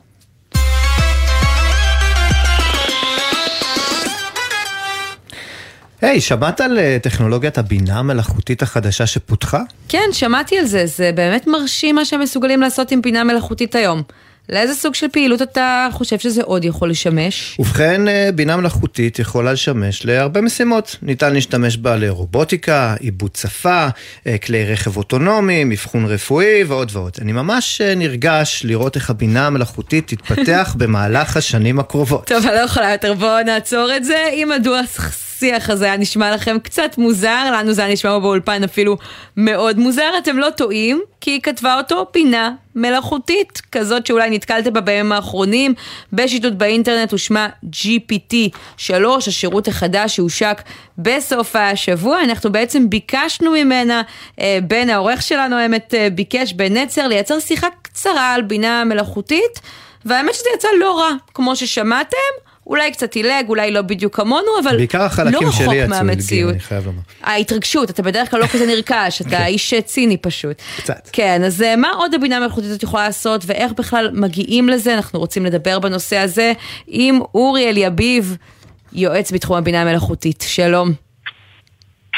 היי, 6.01 6.20
שמעת 6.20 6.61
על 6.61 6.78
אה, 6.78 6.96
טכנולוגיית 7.03 7.59
הבינה 7.59 7.99
המלאכותית 7.99 8.62
החדשה 8.62 9.07
שפותחה? 9.07 9.62
כן, 9.88 10.09
שמעתי 10.12 10.59
על 10.59 10.64
זה, 10.64 10.86
זה 10.86 11.11
באמת 11.14 11.46
מרשים 11.46 11.94
מה 11.94 12.05
שהם 12.05 12.20
מסוגלים 12.20 12.61
לעשות 12.61 12.90
עם 12.90 13.03
בינה 13.03 13.24
מלאכותית 13.24 13.74
היום. 13.74 14.03
לאיזה 14.49 14.74
סוג 14.74 14.94
של 14.94 15.07
פעילות 15.12 15.42
אתה 15.42 15.88
חושב 15.92 16.18
שזה 16.18 16.42
עוד 16.42 16.64
יכול 16.64 16.90
לשמש? 16.90 17.57
ובכן, 17.59 18.09
אה, 18.09 18.30
בינה 18.34 18.57
מלאכותית 18.57 19.18
יכולה 19.18 19.53
לשמש 19.53 20.07
להרבה 20.07 20.40
משימות. 20.40 20.96
ניתן 21.03 21.32
להשתמש 21.32 21.76
בה 21.76 21.96
לרובוטיקה, 21.96 22.94
עיבוד 23.01 23.36
שפה, 23.36 23.86
אה, 24.26 24.38
כלי 24.38 24.72
רכב 24.72 24.96
אוטונומיים, 24.96 25.72
אבחון 25.72 26.07
רפואי 26.07 26.64
ועוד 26.64 26.90
ועוד. 26.92 27.12
אני 27.22 27.32
ממש 27.32 27.80
נרגש 27.80 28.62
לראות 28.64 28.96
איך 28.96 29.11
הבינה 29.11 29.46
המלאכותית 29.46 30.07
תתפתח 30.07 30.74
במהלך 30.78 31.36
השנים 31.36 31.78
הקרובות. 31.78 32.26
טוב, 32.26 32.46
אני 32.46 32.55
לא 32.55 32.61
יכולה 32.61 32.92
יותר, 32.92 33.14
בואו 33.14 33.44
נעצור 33.44 33.96
את 33.96 34.05
זה. 34.05 34.28
אם 34.32 34.49
מדוע 34.59 34.80
השיח 35.39 35.70
הזה 35.70 35.84
היה 35.84 35.97
נשמע 35.97 36.34
לכם 36.34 36.57
קצת 36.62 36.99
מוזר, 36.99 37.51
לנו 37.53 37.72
זה 37.72 37.84
היה 37.84 37.93
נשמע 37.93 38.18
באולפן 38.18 38.64
אפילו 38.64 38.97
מאוד 39.36 39.78
מוזר, 39.78 40.11
אתם 40.18 40.39
לא 40.39 40.51
טועים, 40.51 41.03
כי 41.20 41.30
היא 41.30 41.41
כתבה 41.41 41.78
אותו 41.78 42.07
בינה 42.14 42.53
מלאכותית, 42.74 43.62
כזאת 43.72 44.07
שאולי 44.07 44.30
נתקלתם 44.30 44.72
בה 44.72 44.80
בימים 44.80 45.12
האחרונים, 45.12 45.74
בשיטוט 46.12 46.53
באינטרנט 46.53 47.12
ושמה 47.12 47.49
GPT-3, 47.64 48.93
השירות 49.26 49.68
החדש 49.68 50.16
שהושק 50.16 50.62
בסוף 50.99 51.57
השבוע. 51.57 52.22
אנחנו 52.24 52.53
בעצם 52.53 52.91
ביקשנו 52.91 53.51
ממנה, 53.51 54.03
אה, 54.41 54.59
בן 54.62 54.91
העורך 54.91 55.22
שלנו 55.22 55.57
האמת 55.57 55.95
אה, 55.95 56.09
ביקש, 56.11 56.53
בן 56.53 56.76
נצר, 56.76 57.09
לייצר 57.09 57.41
שיחה 57.41 57.68
קצרה 57.82 58.34
על 58.34 58.43
בינה 58.43 58.84
מלאכותית. 58.84 59.61
והאמת 60.05 60.34
שזה 60.34 60.49
יצא 60.55 60.68
לא 60.78 60.99
רע, 60.99 61.11
כמו 61.34 61.57
ששמעתם, 61.57 62.47
אולי 62.69 62.91
קצת 62.93 63.14
עילג, 63.14 63.49
אולי 63.49 63.71
לא 63.71 63.83
בדיוק 63.83 64.16
כמונו, 64.16 64.49
אבל 64.62 64.77
בעיקר 64.77 64.99
לא 64.99 65.05
החלקים 65.05 65.49
רחוק 65.49 65.53
שלי 65.53 65.64
יצאו 65.64 65.73
עילגים, 65.73 65.91
מהמציאות. 65.91 66.53
אני 66.53 66.61
חייב 66.61 66.87
לומר. 66.87 67.01
ההתרגשות, 67.23 67.91
אתה 67.91 68.03
בדרך 68.03 68.31
כלל 68.31 68.41
לא 68.41 68.47
כזה 68.47 68.66
נרכש, 68.66 69.21
אתה 69.21 69.47
איש 69.47 69.75
ציני 69.75 70.16
פשוט. 70.16 70.62
קצת. 70.77 71.09
כן, 71.12 71.45
אז 71.45 71.62
אה, 71.62 71.77
מה 71.77 71.91
עוד 71.91 72.14
הבינה 72.14 72.37
המלאכותית 72.37 72.71
הזאת 72.71 72.83
יכולה 72.83 73.05
לעשות, 73.05 73.43
ואיך 73.47 73.73
בכלל 73.73 74.11
מגיעים 74.12 74.69
לזה? 74.69 74.95
אנחנו 74.95 75.19
רוצים 75.19 75.45
לדבר 75.47 75.79
בנושא 75.79 76.16
הזה 76.16 76.53
עם 76.87 77.21
אורי 77.35 77.69
אליביב, 77.69 78.37
יועץ 78.93 79.33
בתחום 79.33 79.57
הבינה 79.57 79.83
המלאכותית. 79.83 80.45
שלום. 80.49 80.93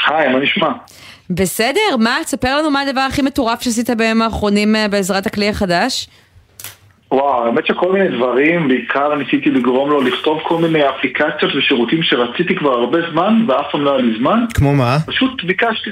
היי, 0.07 0.27
מה 0.33 0.39
נשמע? 0.39 0.67
בסדר, 1.29 1.97
מה? 1.99 2.17
תספר 2.23 2.57
לנו 2.57 2.71
מה 2.71 2.81
הדבר 2.81 3.01
הכי 3.01 3.21
מטורף 3.21 3.61
שעשית 3.61 3.89
בימים 3.89 4.21
האחרונים 4.21 4.75
אה, 4.75 4.87
בעזרת 4.87 5.25
הכלי 5.25 5.49
החדש. 5.49 6.07
וואו, 7.11 7.45
האמת 7.45 7.65
שכל 7.65 7.91
מיני 7.91 8.17
דברים, 8.17 8.67
בעיקר 8.67 9.15
ניסיתי 9.15 9.49
לגרום 9.51 9.89
לו 9.89 10.01
לכתוב 10.01 10.39
כל 10.43 10.57
מיני 10.57 10.89
אפליקציות 10.89 11.55
ושירותים 11.55 12.03
שרציתי 12.03 12.55
כבר 12.55 12.71
הרבה 12.71 12.97
זמן, 13.11 13.45
ואף 13.47 13.65
פעם 13.71 13.81
לא 13.81 13.91
היה 13.95 14.01
לי 14.01 14.17
זמן. 14.19 14.39
כמו 14.53 14.73
מה? 14.73 14.97
פשוט 15.07 15.43
ביקשתי. 15.43 15.89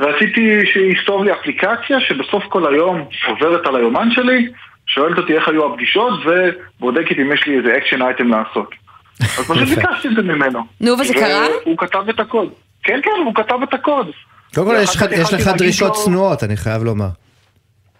רציתי 0.00 0.60
שיכתוב 0.72 1.24
לי 1.24 1.32
אפליקציה 1.32 2.00
שבסוף 2.00 2.44
כל 2.48 2.74
היום 2.74 3.04
עוברת 3.28 3.66
על 3.66 3.76
היומן 3.76 4.08
שלי, 4.10 4.48
שואלת 4.86 5.18
אותי 5.18 5.34
איך 5.36 5.48
היו 5.48 5.72
הפגישות, 5.72 6.12
ובודקת 6.26 7.18
אם 7.18 7.32
יש 7.32 7.46
לי 7.46 7.58
איזה 7.58 7.76
action 7.76 8.02
item 8.02 8.28
לעשות. 8.28 8.70
אז 9.38 9.50
פשוט 9.50 9.68
ביקשתי 9.68 10.08
את 10.08 10.14
זה 10.16 10.22
ממנו. 10.22 10.60
נו, 10.80 10.92
וזה 10.92 11.14
קרה? 11.14 11.46
והוא 11.64 11.78
כתב 11.78 12.08
את 12.10 12.20
הקוד. 12.20 12.48
כן, 12.82 13.00
כן, 13.02 13.10
הוא 13.24 13.34
כתב 13.34 13.56
את 13.62 13.74
הקוד. 13.74 14.06
קודם 14.54 14.66
כל, 14.66 14.74
יש 14.82 14.96
לך- 15.34 15.48
דרישות 15.58 15.92
צנועות, 15.92 16.44
אני 16.44 16.56
חייב 16.56 16.82
לומר. 16.82 17.08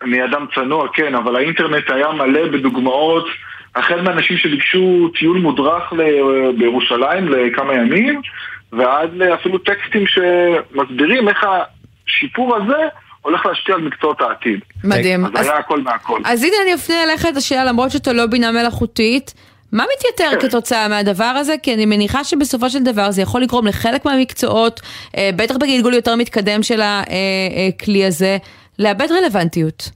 אני 0.03 0.25
אדם 0.25 0.47
צנוע, 0.55 0.89
כן, 0.95 1.15
אבל 1.15 1.37
האינטרנט 1.37 1.91
היה 1.91 2.09
מלא 2.13 2.49
בדוגמאות, 2.53 3.27
החל 3.77 4.01
מאנשים 4.01 4.37
שביקשו 4.39 5.09
טיול 5.19 5.39
מודרך 5.39 5.93
ל- 5.93 6.53
בירושלים 6.59 7.29
לכמה 7.29 7.75
ימים, 7.75 8.21
ועד 8.73 9.23
אפילו 9.23 9.59
טקסטים 9.59 10.05
שמסבירים 10.07 11.29
איך 11.29 11.45
השיפור 12.09 12.57
הזה 12.57 12.77
הולך 13.23 13.47
להשפיע 13.47 13.75
על 13.75 13.81
מקצועות 13.81 14.21
העתיד. 14.21 14.61
מדהים. 14.85 15.25
אז 15.25 15.31
אז- 15.35 15.47
היה 15.47 15.59
הכל 15.59 15.81
מהכל. 15.81 16.21
אז 16.25 16.45
הנה 16.45 16.55
אני 16.63 16.75
אפנה 16.75 17.03
אליך 17.03 17.27
את 17.27 17.37
השאלה, 17.37 17.65
למרות 17.65 17.91
שאתה 17.91 18.13
לא 18.13 18.27
בינה 18.27 18.53
מלאכותית, 18.53 19.35
מה 19.73 19.85
מתייתר 19.97 20.41
כתוצאה 20.41 20.89
מהדבר 20.89 21.25
הזה? 21.25 21.55
כי 21.63 21.75
אני 21.75 21.87
מניחה 21.87 22.25
שבסופו 22.25 22.71
של 22.71 22.83
דבר 22.83 23.11
זה 23.11 23.23
יכול 23.23 23.41
לגרום 23.43 23.67
לחלק 23.67 24.05
מהמקצועות, 24.05 24.81
אה, 25.17 25.31
בטח 25.37 25.57
בגלגול 25.57 25.95
יותר 25.95 26.17
מתקדם 26.17 26.63
של 26.63 26.81
הכלי 26.83 28.05
הזה, 28.05 28.39
לאבד 28.81 29.07
רלוונטיות. 29.13 29.91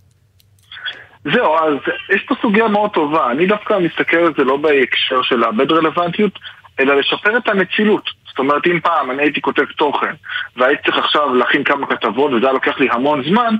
זהו, 1.32 1.56
אז 1.56 1.74
יש 2.14 2.22
פה 2.28 2.34
סוגיה 2.42 2.68
מאוד 2.68 2.90
טובה. 2.90 3.30
אני 3.30 3.46
דווקא 3.46 3.78
מסתכל 3.78 4.16
על 4.16 4.32
זה 4.36 4.44
לא 4.44 4.56
בהקשר 4.56 5.22
של 5.22 5.36
לאבד 5.36 5.72
רלוונטיות, 5.72 6.38
אלא 6.80 6.94
לשפר 6.94 7.36
את 7.36 7.48
הנצילות. 7.48 8.10
זאת 8.28 8.38
אומרת, 8.38 8.66
אם 8.66 8.80
פעם 8.80 9.10
אני 9.10 9.22
הייתי 9.22 9.40
כותב 9.40 9.64
תוכן, 9.64 10.14
והייתי 10.56 10.82
צריך 10.82 10.98
עכשיו 10.98 11.34
להכין 11.34 11.64
כמה 11.64 11.86
כתבות, 11.86 12.32
וזה 12.32 12.46
היה 12.46 12.52
לוקח 12.52 12.78
לי 12.78 12.88
המון 12.90 13.24
זמן, 13.24 13.54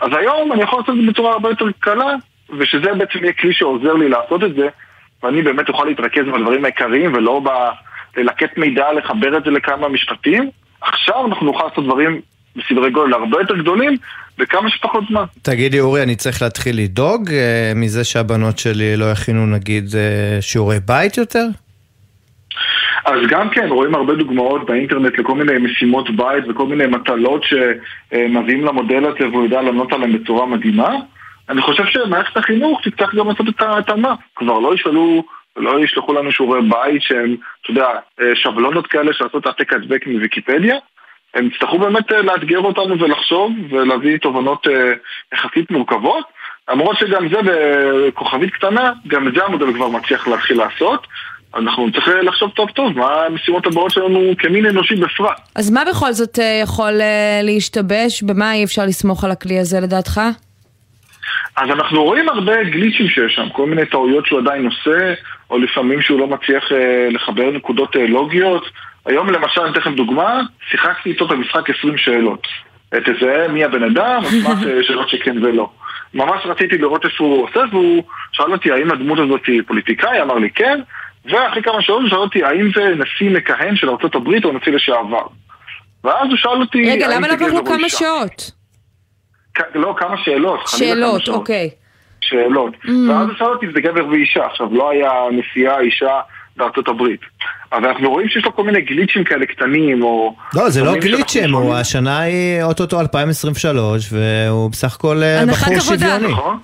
אז 0.00 0.08
היום 0.18 0.52
אני 0.52 0.62
יכול 0.62 0.78
לעשות 0.78 0.94
את 0.98 1.04
זה 1.04 1.10
בצורה 1.10 1.32
הרבה 1.32 1.48
יותר 1.48 1.66
קלה, 1.80 2.14
ושזה 2.58 2.94
בעצם 2.94 3.18
יהיה 3.22 3.32
כלי 3.32 3.52
שעוזר 3.52 3.92
לי 3.92 4.08
לעשות 4.08 4.44
את 4.44 4.54
זה, 4.54 4.68
ואני 5.22 5.42
באמת 5.42 5.68
אוכל 5.68 5.84
להתרכז 5.84 6.24
בדברים 6.34 6.64
העיקריים 6.64 7.14
ולא 7.14 7.40
ב... 7.44 7.48
ללקט 8.16 8.58
מידע, 8.58 8.92
לחבר 8.92 9.36
את 9.36 9.44
זה 9.44 9.50
לכמה 9.50 9.88
משפטים. 9.88 10.50
עכשיו 10.80 11.26
אנחנו 11.26 11.46
נוכל 11.46 11.64
לעשות 11.68 11.84
דברים 11.84 12.20
בסדרי 12.56 12.90
גודל 12.90 13.12
הרבה 13.12 13.40
יותר 13.40 13.56
גדולים 13.56 13.96
בכמה 14.40 14.70
שפחות 14.70 15.04
זמן. 15.10 15.24
תגידי 15.42 15.80
אורי, 15.80 16.02
אני 16.02 16.16
צריך 16.16 16.42
להתחיל 16.42 16.76
לדאוג 16.78 17.30
אה, 17.30 17.72
מזה 17.76 18.04
שהבנות 18.04 18.58
שלי 18.58 18.96
לא 18.96 19.04
יכינו 19.04 19.46
נגיד 19.46 19.84
אה, 19.94 20.42
שיעורי 20.42 20.76
בית 20.86 21.16
יותר? 21.18 21.46
אז 23.04 23.20
גם 23.28 23.50
כן, 23.50 23.68
רואים 23.68 23.94
הרבה 23.94 24.14
דוגמאות 24.14 24.66
באינטרנט 24.66 25.18
לכל 25.18 25.34
מיני 25.34 25.58
משימות 25.58 26.10
בית 26.10 26.44
וכל 26.48 26.66
מיני 26.66 26.86
מטלות 26.86 27.44
שמביאים 27.44 28.64
למודל 28.64 29.04
הזה 29.04 29.28
והוא 29.28 29.44
יודע 29.44 29.62
לענות 29.62 29.92
עליהן 29.92 30.18
בצורה 30.18 30.46
מדהימה. 30.46 30.94
אני 31.48 31.62
חושב 31.62 31.84
שמערכת 31.86 32.36
החינוך 32.36 32.80
תצטרך 32.84 33.14
גם 33.14 33.28
לעשות 33.28 33.48
את 33.48 33.62
ההתאמה. 33.62 34.14
כבר 34.36 34.58
לא 34.58 34.74
ישאלו, 34.74 35.24
לא 35.56 35.84
ישלחו 35.84 36.12
לנו 36.12 36.32
שיעורי 36.32 36.60
בית 36.62 37.02
שהם, 37.02 37.36
אתה 37.62 37.70
יודע, 37.70 37.86
שבלונות 38.34 38.86
כאלה 38.86 39.12
של 39.12 39.24
לעשות 39.24 39.46
העתק 39.46 39.72
הדבק 39.72 40.06
מוויקיפדיה. 40.06 40.76
הם 41.34 41.46
יצטרכו 41.46 41.78
באמת 41.78 42.12
אה, 42.12 42.22
לאתגר 42.22 42.58
אותנו 42.58 43.00
ולחשוב 43.00 43.52
ולהביא 43.70 44.18
תובנות 44.18 44.66
אה, 44.66 44.92
יחסית 45.34 45.70
מורכבות. 45.70 46.24
למרות 46.70 46.98
שגם 46.98 47.28
זה 47.28 47.38
בכוכבית 47.44 48.50
קטנה, 48.50 48.92
גם 49.06 49.28
את 49.28 49.34
זה 49.34 49.44
המודל 49.44 49.72
כבר 49.72 49.88
מצליח 49.88 50.28
להתחיל 50.28 50.58
לעשות. 50.58 51.06
אנחנו 51.54 51.92
צריכים 51.92 52.12
לחשוב 52.22 52.50
טוב 52.50 52.70
טוב 52.70 52.98
מה 52.98 53.24
המשימות 53.26 53.66
הבאות 53.66 53.90
שלנו 53.90 54.32
כמין 54.38 54.66
אנושי 54.66 54.94
בפרט. 54.94 55.40
אז 55.54 55.70
מה 55.70 55.82
בכל 55.90 56.12
זאת 56.12 56.38
אה, 56.38 56.60
יכול 56.62 57.00
אה, 57.00 57.40
להשתבש? 57.42 58.22
במה 58.22 58.52
אי 58.52 58.64
אפשר 58.64 58.82
לסמוך 58.86 59.24
על 59.24 59.30
הכלי 59.30 59.58
הזה 59.58 59.80
לדעתך? 59.80 60.20
אז 61.56 61.70
אנחנו 61.70 62.04
רואים 62.04 62.28
הרבה 62.28 62.64
גליצ'ים 62.64 63.08
שיש 63.08 63.34
שם, 63.34 63.48
כל 63.52 63.66
מיני 63.66 63.86
טעויות 63.86 64.26
שהוא 64.26 64.40
עדיין 64.40 64.66
עושה, 64.66 65.14
או 65.50 65.58
לפעמים 65.58 66.02
שהוא 66.02 66.20
לא 66.20 66.26
מצליח 66.26 66.72
אה, 66.72 67.08
לחבר 67.10 67.50
נקודות 67.50 67.96
אה, 67.96 68.06
לוגיות. 68.06 68.64
היום 69.06 69.30
למשל, 69.30 69.60
אני 69.60 69.70
אתן 69.70 69.80
לכם 69.80 69.94
דוגמה, 69.94 70.40
שיחקתי 70.70 71.10
איתו 71.10 71.26
את 71.26 71.30
המשחק 71.30 71.70
20 71.70 71.98
שאלות. 71.98 72.46
תזהה 72.90 73.48
מי 73.48 73.64
הבן 73.64 73.82
אדם, 73.82 74.22
אה, 74.46 74.82
שאלות 74.86 75.08
שכן 75.08 75.44
ולא. 75.44 75.70
ממש 76.14 76.42
רציתי 76.44 76.78
לראות 76.78 77.04
איפה 77.04 77.24
הוא 77.24 77.44
עושה, 77.44 77.60
והוא 77.70 78.04
שאל 78.32 78.52
אותי 78.52 78.72
האם 78.72 78.90
הדמות 78.90 79.18
הזאת 79.18 79.40
היא 79.46 79.62
פוליטיקאי, 79.66 80.22
אמר 80.22 80.34
לי 80.34 80.50
כן, 80.50 80.80
ואחרי 81.24 81.62
כמה 81.62 81.82
שעות 81.82 82.00
הוא 82.00 82.08
שאל 82.08 82.18
אותי 82.18 82.44
האם 82.44 82.70
זה 82.76 82.94
נשיא 82.94 83.30
מכהן 83.30 83.76
של 83.76 83.88
ארה"ב 83.88 84.44
או 84.44 84.52
נשיא 84.52 84.72
לשעבר. 84.72 85.26
ואז 86.04 86.28
הוא 86.28 86.36
שאל 86.36 86.60
אותי... 86.60 86.90
רגע, 86.90 87.08
למה 87.08 87.28
לקח 87.28 87.46
לו 87.52 87.64
כמה. 87.64 87.88
שעות? 87.88 88.50
לא, 89.74 89.94
כמה 89.98 90.16
שאלות. 90.24 90.60
שאלות. 90.66 91.28
אוקיי. 91.28 91.70
שאלות. 92.20 92.74
Mm. 92.84 92.88
ואז 93.08 93.28
הוא 93.28 93.36
שאל 93.38 93.46
אותי 93.46 93.66
אם 93.66 93.72
זה 93.72 93.80
גבר 93.80 94.06
ואישה. 94.06 94.46
עכשיו, 94.46 94.74
לא 94.74 94.90
היה 94.90 95.12
נשיאה 95.32 95.80
אישה 95.80 96.20
בארצות 96.60 96.88
הברית. 96.88 97.20
אבל 97.72 97.86
אנחנו 97.88 98.10
רואים 98.10 98.28
שיש 98.28 98.44
לו 98.44 98.56
כל 98.56 98.64
מיני 98.64 98.80
גליצ'ים 98.80 99.24
כאלה 99.24 99.46
קטנים, 99.46 100.02
או... 100.02 100.34
לא, 100.54 100.70
זה 100.70 100.84
לא 100.84 100.94
גליצ'ים, 100.96 101.54
הוא-. 101.54 101.74
השנה 101.74 102.20
היא 102.20 102.62
אוטוטו 102.62 103.00
2023, 103.00 104.12
והוא 104.12 104.70
בסך 104.70 104.94
הכל 104.96 105.22
אה, 105.22 105.42
בחור. 105.46 105.80
שוויוני. 105.80 106.28
נכון, 106.32 106.56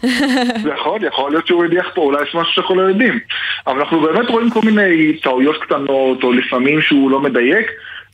זה 0.63 0.71
יכול, 0.81 1.05
יכול 1.05 1.31
להיות 1.31 1.47
שהוא 1.47 1.65
הדיח 1.65 1.87
פה, 1.95 2.01
אולי 2.01 2.23
יש 2.23 2.35
משהו 2.35 2.53
שאנחנו 2.53 2.75
לא 2.75 2.89
יודעים. 2.89 3.19
אבל 3.67 3.79
אנחנו 3.81 4.01
באמת 4.01 4.29
רואים 4.29 4.51
כל 4.51 4.61
מיני 4.65 5.17
טעויות 5.23 5.57
קטנות, 5.63 6.23
או 6.23 6.33
לפעמים 6.33 6.81
שהוא 6.83 7.11
לא 7.11 7.21
מדייק, 7.21 7.67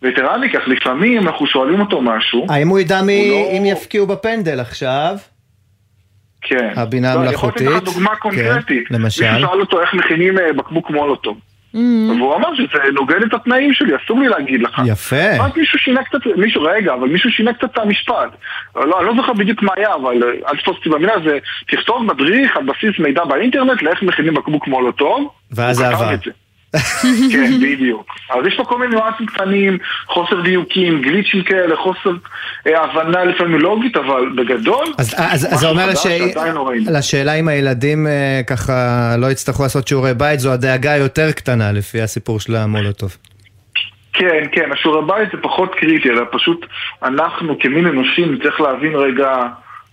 ויתרה 0.03 0.39
מכך, 0.39 0.61
לפעמים 0.67 1.27
אנחנו 1.29 1.47
שואלים 1.47 1.81
אותו 1.81 2.01
משהו, 2.03 2.47
האם 2.49 2.69
הוא 2.69 2.79
ידע 2.79 3.03
מי- 3.03 3.31
לא- 3.31 3.59
אם 3.59 3.67
יפקיעו 3.67 4.07
בפנדל 4.07 4.61
עכשיו? 4.61 5.17
כן. 6.43 6.73
הבינה 6.77 7.15
לא, 7.15 7.21
אני 7.21 7.33
יכול 7.33 7.49
המלאכותית. 7.49 7.67
לתת 7.77 7.89
לך 7.89 7.95
דוגמה 7.95 8.17
קונקרטית. 8.17 8.89
כן, 8.89 8.95
למשל? 8.95 9.33
מישהו 9.33 9.49
שאל 9.49 9.61
אותו 9.61 9.81
איך 9.81 9.95
מכינים 9.95 10.39
אה, 10.39 10.53
בקבוק 10.53 10.91
מולוטוב. 10.91 11.37
והוא 11.75 12.37
אמר 12.37 12.55
שזה 12.55 12.79
נוגד 12.95 13.23
את 13.23 13.35
התנאים 13.35 13.75
שלי, 13.75 13.93
אסור 14.05 14.21
לי 14.21 14.29
להגיד 14.29 14.63
לך. 14.63 14.83
יפה. 14.87 15.37
רק 15.41 15.57
מישהו 15.57 15.79
שינה 15.79 16.05
קצת, 16.05 16.19
מישהו, 16.37 16.63
רגע, 16.63 16.95
אבל 16.95 17.09
מישהו 17.09 17.31
שינה 17.31 17.53
קצת 17.53 17.65
את 17.65 17.79
המשפט. 17.79 18.31
לא, 18.77 18.99
אני 18.99 19.07
לא 19.07 19.15
זוכר 19.17 19.33
בדיוק 19.33 19.63
מה 19.63 19.73
היה, 19.77 19.95
אבל 19.95 20.23
אל 20.49 20.57
תתפוס 20.57 20.77
אותי 20.77 20.89
במילה, 20.89 21.13
זה 21.25 21.39
תכתוב 21.69 22.03
מדריך 22.03 22.57
על 22.57 22.63
בסיס 22.63 22.99
מידע 22.99 23.25
באינטרנט 23.25 23.83
לאיך 23.83 24.03
מכינים 24.03 24.35
בקבוק 24.35 24.69
מולוטוב. 24.69 25.31
ואז 25.51 25.77
זה 25.77 25.89
עבר. 25.89 26.11
כן, 27.33 27.53
בדיוק. 27.63 28.07
אז 28.31 28.47
יש 28.47 28.57
פה 28.57 28.65
כל 28.65 28.79
מיני 28.79 28.95
ניואנסים 28.95 29.27
קטנים, 29.27 29.79
חוסר 30.07 30.41
דיוקים, 30.41 31.03
גליצ'ים 31.03 31.43
כאלה, 31.43 31.77
חוסר 31.77 32.11
אה, 32.67 32.85
הבנה 32.85 33.25
לפעמים 33.25 33.59
לוגית, 33.59 33.97
אבל 33.97 34.33
בגדול, 34.37 34.87
אז, 34.99 35.15
אז, 35.17 35.55
אז 35.55 35.61
זה 35.61 35.69
אומר 35.69 35.87
חדש 35.87 35.99
ש... 35.99 36.03
שעדיין 36.03 36.55
לא. 36.55 36.71
לשאלה 36.91 37.35
אם 37.35 37.49
הילדים 37.49 38.07
אה, 38.07 38.41
ככה 38.47 38.73
לא 39.19 39.27
יצטרכו 39.27 39.63
לעשות 39.63 39.89
שיעורי 39.89 40.15
בית, 40.15 40.41
זו 40.41 40.53
הדאגה 40.53 40.93
היותר 40.93 41.33
קטנה 41.33 41.73
לפי 41.73 42.01
הסיפור 42.01 42.41
של 42.41 42.57
המולוטוב. 42.57 43.17
כן, 44.13 44.47
כן, 44.53 44.73
השיעורי 44.73 45.07
בית 45.07 45.29
זה 45.33 45.39
פחות 45.43 45.75
קריטי, 45.75 46.11
אלא 46.11 46.23
פשוט 46.33 46.67
אנחנו 47.03 47.59
כמין 47.59 47.87
אנושים 47.87 48.39
צריך 48.43 48.61
להבין 48.61 48.95
רגע 48.95 49.47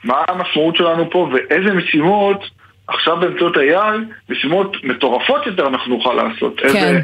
מה 0.03 0.23
המשמעות 0.27 0.75
שלנו 0.75 1.09
פה 1.09 1.29
ואיזה 1.33 1.73
משימות 1.73 2.58
עכשיו 2.89 3.17
באמצעות 3.19 3.55
AI, 3.57 4.29
משימות 4.29 4.77
מטורפות 4.83 5.47
יותר 5.47 5.67
אנחנו 5.67 5.95
נוכל 5.95 6.13
לעשות. 6.13 6.59
איזה 6.63 6.99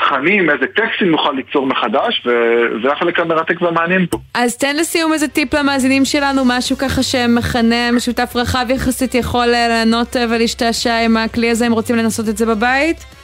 תכנים, 0.00 0.50
איזה 0.50 0.66
טקסטים 0.66 1.10
נוכל 1.10 1.32
ליצור 1.32 1.66
מחדש, 1.66 2.26
וזה 2.26 2.92
החלק 2.92 3.20
המרתק 3.20 3.62
והמעניין 3.62 4.06
פה. 4.10 4.18
אז 4.34 4.56
תן 4.56 4.76
לסיום 4.76 5.12
איזה 5.12 5.28
טיפ 5.28 5.54
למאזינים 5.54 6.04
שלנו, 6.04 6.42
משהו 6.46 6.78
ככה 6.78 7.02
שמכנה 7.02 7.92
משותף 7.92 8.32
רחב 8.36 8.66
יחסית 8.68 9.14
יכול 9.14 9.54
אה, 9.54 9.68
לענות 9.68 10.16
אה, 10.16 10.24
ולהשתעשע 10.30 10.98
עם 11.04 11.16
הכלי 11.16 11.50
הזה, 11.50 11.66
אם 11.66 11.72
רוצים 11.72 11.96
לנסות 11.96 12.28
את 12.28 12.36
זה 12.36 12.46
בבית? 12.46 13.19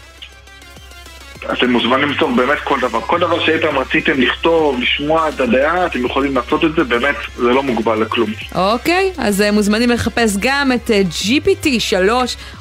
אתם 1.53 1.71
מוזמנים 1.71 2.11
לכתוב 2.11 2.37
באמת 2.37 2.59
כל 2.65 2.81
דבר. 2.81 3.01
כל 3.01 3.21
דבר 3.21 3.45
שאי 3.45 3.61
פעם 3.61 3.79
רציתם 3.79 4.21
לכתוב, 4.21 4.81
לשמוע 4.81 5.29
את 5.29 5.41
הדעה, 5.41 5.87
אתם 5.87 6.07
יכולים 6.07 6.37
לעשות 6.37 6.65
את 6.65 6.75
זה, 6.77 6.85
באמת, 6.85 7.17
זה 7.37 7.49
לא 7.49 7.63
מוגבל 7.63 8.03
לכלום. 8.03 8.31
אוקיי, 8.55 9.13
אז 9.19 9.43
אה, 9.43 9.53
מוזמנים 9.53 9.91
לחפש 9.91 10.37
גם 10.39 10.73
את 10.73 10.91
אה, 10.91 11.03
GPT-3 11.11 12.11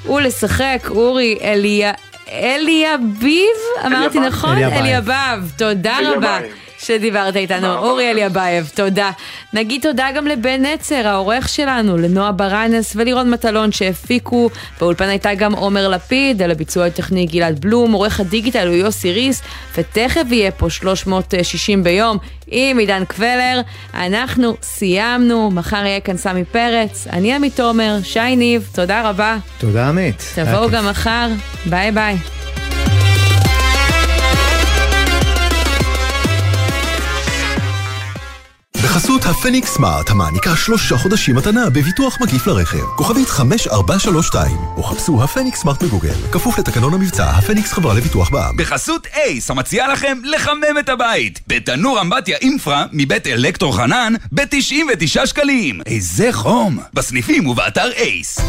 ולשחק, 0.10 0.88
אורי 0.90 1.38
אליה... 1.42 1.92
אליאביב? 2.32 3.56
אמרתי. 3.86 4.20
נכון? 4.20 4.58
אליבב, 4.58 5.50
תודה 5.58 5.98
אליבב. 5.98 6.16
רבה. 6.16 6.40
שדיברת 6.86 7.36
איתנו, 7.36 7.78
אורי 7.78 8.12
אליבייב, 8.12 8.72
תודה. 8.76 9.12
נגיד 9.54 9.82
תודה 9.82 10.08
גם 10.16 10.28
לבן 10.28 10.66
נצר, 10.66 11.08
העורך 11.08 11.50
שלנו, 11.50 11.98
לנועה 11.98 12.32
ברנס 12.32 12.94
ולירון 12.96 13.30
מטלון 13.30 13.72
שהפיקו. 13.72 14.50
באולפן 14.80 15.10
הייתה 15.10 15.34
גם 15.34 15.54
עומר 15.54 15.88
לפיד, 15.88 16.42
על 16.42 16.52
הביצוע 16.52 16.86
הטכני 16.86 17.26
גלעד 17.26 17.60
בלום, 17.60 17.92
עורך 17.92 18.20
הדיגיטל 18.20 18.68
הוא 18.68 18.76
יוסי 18.76 19.12
ריס, 19.12 19.42
ותכף 19.78 20.24
יהיה 20.32 20.52
פה 20.52 20.70
360 20.70 21.84
ביום 21.84 22.18
עם 22.48 22.78
עידן 22.78 23.06
קבלר. 23.06 23.62
אנחנו 23.94 24.56
סיימנו, 24.62 25.52
מחר 25.52 25.86
יהיה 25.86 26.00
כאן 26.00 26.18
סמי 26.18 26.46
פרץ, 26.46 27.08
אני 27.14 27.34
עמית 27.34 27.56
תומר, 27.56 27.98
שי 28.04 28.36
ניב, 28.36 28.70
תודה 28.74 29.10
רבה. 29.10 29.38
תודה 29.58 29.90
עמית. 29.90 30.24
תבואו 30.36 30.70
גם 30.70 30.90
מחר, 30.90 31.28
ביי 31.66 31.92
ביי. 31.92 32.35
בחסות 38.86 39.26
הפניקס 39.26 39.70
סמארט, 39.70 40.10
המעניקה 40.10 40.56
שלושה 40.56 40.98
חודשים 40.98 41.36
מתנה 41.36 41.70
בביטוח 41.70 42.22
מקיף 42.22 42.48
לרכב. 42.48 42.84
כוכבית 42.98 43.30
5432, 43.30 44.58
או 44.78 44.84
חפשו 44.84 45.24
הפניקס 45.24 45.60
סמארט 45.60 45.84
בגוגל. 45.84 46.14
כפוף 46.32 46.60
לתקנון 46.60 46.94
המבצע, 46.94 47.30
הפניקס 47.30 47.74
חברה 47.74 47.94
לביטוח 47.94 48.30
בע"מ. 48.30 48.58
בחסות 48.58 49.08
אייס, 49.14 49.52
המציעה 49.52 49.88
לכם 49.88 50.18
לחמם 50.24 50.80
את 50.80 50.90
הבית. 50.90 51.40
בתנור 51.48 52.02
אמבטיה 52.02 52.38
אינפרה 52.38 52.86
מבית 52.92 53.28
אלקטרו 53.28 53.72
חנן 53.72 54.14
ב-99 54.32 55.26
שקלים. 55.26 55.82
איזה 55.86 56.30
חום. 56.32 56.80
בסניפים 56.94 57.48
ובאתר 57.48 57.92
אייס. 57.92 58.40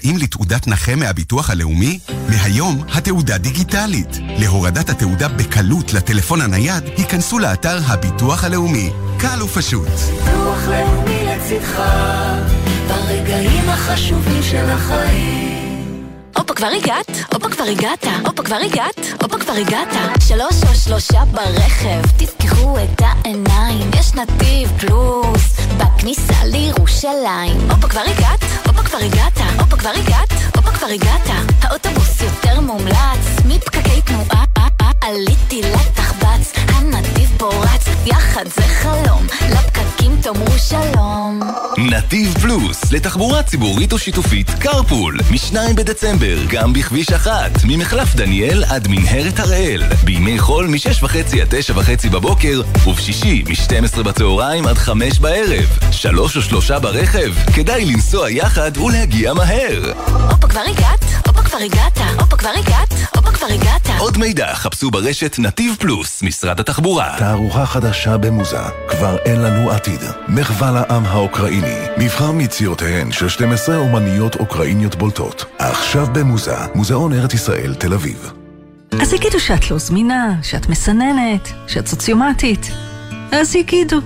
זכאים 0.00 0.18
לתעודת 0.18 0.66
נכה 0.66 0.96
מהביטוח 0.96 1.50
הלאומי? 1.50 1.98
מהיום 2.28 2.84
התעודה 2.94 3.38
דיגיטלית. 3.38 4.18
להורדת 4.38 4.90
התעודה 4.90 5.28
בקלות 5.28 5.92
לטלפון 5.92 6.40
הנייד, 6.40 6.84
היכנסו 6.96 7.38
לאתר 7.38 7.78
הביטוח 7.86 8.44
הלאומי. 8.44 8.90
קל 9.18 9.42
ופשוט. 9.42 9.88
ביטוח 9.88 10.68
לאומי 10.68 11.24
לצדך, 11.24 11.82
ברגעים 12.88 13.68
החשובים 13.68 14.42
של 14.42 14.70
החיים. 14.70 15.49
הופה 16.36 16.54
כבר 16.54 16.66
הגעת, 16.66 17.06
הופה 17.34 17.48
כבר 17.48 17.64
הגעת, 17.64 18.04
הופה 18.26 18.42
כבר 18.42 18.56
הגעת, 18.56 18.98
הופה 19.22 19.38
כבר 19.38 19.52
הגעת. 19.52 19.88
שלוש 20.28 20.62
או 20.68 20.74
שלושה 20.74 21.24
ברכב, 21.24 22.02
תפקחו 22.16 22.78
את 22.78 23.02
העיניים, 23.02 23.90
יש 23.98 24.14
נתיב 24.14 24.72
פלוס, 24.78 25.56
בכניסה 25.76 26.44
לירושלים. 26.44 27.70
הופה 27.70 27.88
כבר 27.88 28.00
הגעת, 28.00 28.40
הופה 28.66 28.82
כבר 28.82 28.98
הגעת, 28.98 29.38
הופה 29.58 29.76
כבר 29.76 29.90
הגעת, 29.90 30.32
הופה 30.56 30.70
כבר 30.70 30.86
הגעת, 30.86 31.28
האוטובוס 31.62 32.20
יותר 32.20 32.60
מומלץ, 32.60 33.24
מפקקי 33.44 34.02
תנועה, 34.02 34.44
עליתי 35.00 35.62
לתחבץ, 35.62 36.52
הנתיב 36.68 37.30
פורץ, 37.38 37.84
יחד 38.06 38.44
זה 38.54 38.62
חלום, 38.62 39.26
לפקקים 39.50 40.16
תאמרו 40.22 40.58
שלום. 40.58 41.40
נתיב 41.78 42.38
פלוס, 42.40 42.92
לתחבורה 42.92 43.42
ציבורית 43.42 43.92
או 43.92 43.98
שיתופית, 43.98 44.50
קרפול, 44.50 45.18
מ-2 45.30 45.56
בדצמבר, 45.76 46.36
גם 46.48 46.72
בכביש 46.72 47.12
אחת, 47.12 47.50
ממחלף 47.64 48.14
דניאל 48.14 48.64
עד 48.64 48.88
מנהרת 48.88 49.38
הראל, 49.38 49.82
בימי 50.04 50.38
חול 50.38 50.66
מ-6.5 50.66 51.40
עד 51.40 51.54
9.5 51.76 52.10
בבוקר, 52.10 52.60
ובשישי 52.86 53.44
מ-12 53.48 54.02
בצהריים 54.02 54.66
עד 54.66 54.78
5 54.78 55.18
בערב. 55.18 55.78
שלוש 55.90 56.36
או 56.36 56.42
שלושה 56.42 56.78
ברכב, 56.78 57.32
כדאי 57.54 57.84
לנסוע 57.84 58.30
יחד 58.30 58.76
ולהגיע 58.76 59.34
מהר. 59.34 59.92
הופה 60.30 60.48
כבר 60.48 60.60
הגעת, 60.60 61.04
כבר 61.50 61.58
הגעת, 61.58 61.98
הופה 62.20 62.36
כבר 62.36 62.48
הגעת, 62.48 62.94
הופה 63.16 63.30
כבר 63.30 63.46
הגעת. 63.46 63.88
עוד 63.98 64.18
מידע 64.18 64.54
חפשו 64.54 64.90
ברשת 64.90 65.38
נתיב 65.38 65.76
פלוס, 65.78 66.22
משרד 66.22 66.60
התחבורה. 66.60 67.14
תערוכה 67.18 67.66
חדשה 67.66 68.16
במוזה, 68.16 68.60
כבר 68.88 69.16
אין 69.24 69.40
לנו 69.40 69.70
עתיד. 69.70 70.00
מחווה 70.28 70.70
לעם 70.70 71.06
האוקראיני, 71.06 71.76
מבחר 71.98 72.32
מיצירותיהן 72.32 73.12
של 73.12 73.28
12 73.28 73.76
אומניות 73.76 74.36
אוקראיניות 74.36 74.94
בולטות. 74.94 75.44
עכשיו 75.58 76.06
במוזה, 76.12 76.56
מוזיאון 76.74 77.12
ארץ 77.12 77.34
ישראל, 77.34 77.74
תל 77.74 77.94
אביב. 77.94 78.32
אז 79.02 79.12
יגידו 79.12 79.40
שאת 79.40 79.70
לא 79.70 79.78
זמינה, 79.78 80.34
שאת 80.42 80.68
מסננת, 80.68 81.48
שאת 81.66 81.86
סוציומטית. 81.86 82.70
אז 83.32 83.54
יגידו. 83.56 83.96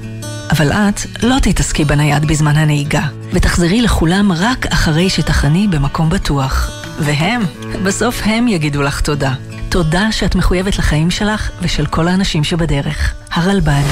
אבל 0.50 0.72
את 0.72 1.00
לא 1.22 1.36
תתעסקי 1.42 1.84
בנייד 1.84 2.24
בזמן 2.24 2.56
הנהיגה, 2.56 3.06
ותחזרי 3.32 3.82
לכולם 3.82 4.32
רק 4.32 4.66
אחרי 4.66 5.10
שתחני 5.10 5.68
במקום 5.68 6.10
בטוח. 6.10 6.83
והם, 6.98 7.42
בסוף 7.84 8.20
הם 8.24 8.48
יגידו 8.48 8.82
לך 8.82 9.00
תודה. 9.00 9.32
תודה 9.68 10.12
שאת 10.12 10.34
מחויבת 10.34 10.78
לחיים 10.78 11.10
שלך 11.10 11.50
ושל 11.62 11.86
כל 11.86 12.08
האנשים 12.08 12.44
שבדרך. 12.44 13.14
הרלב"ד. 13.32 13.84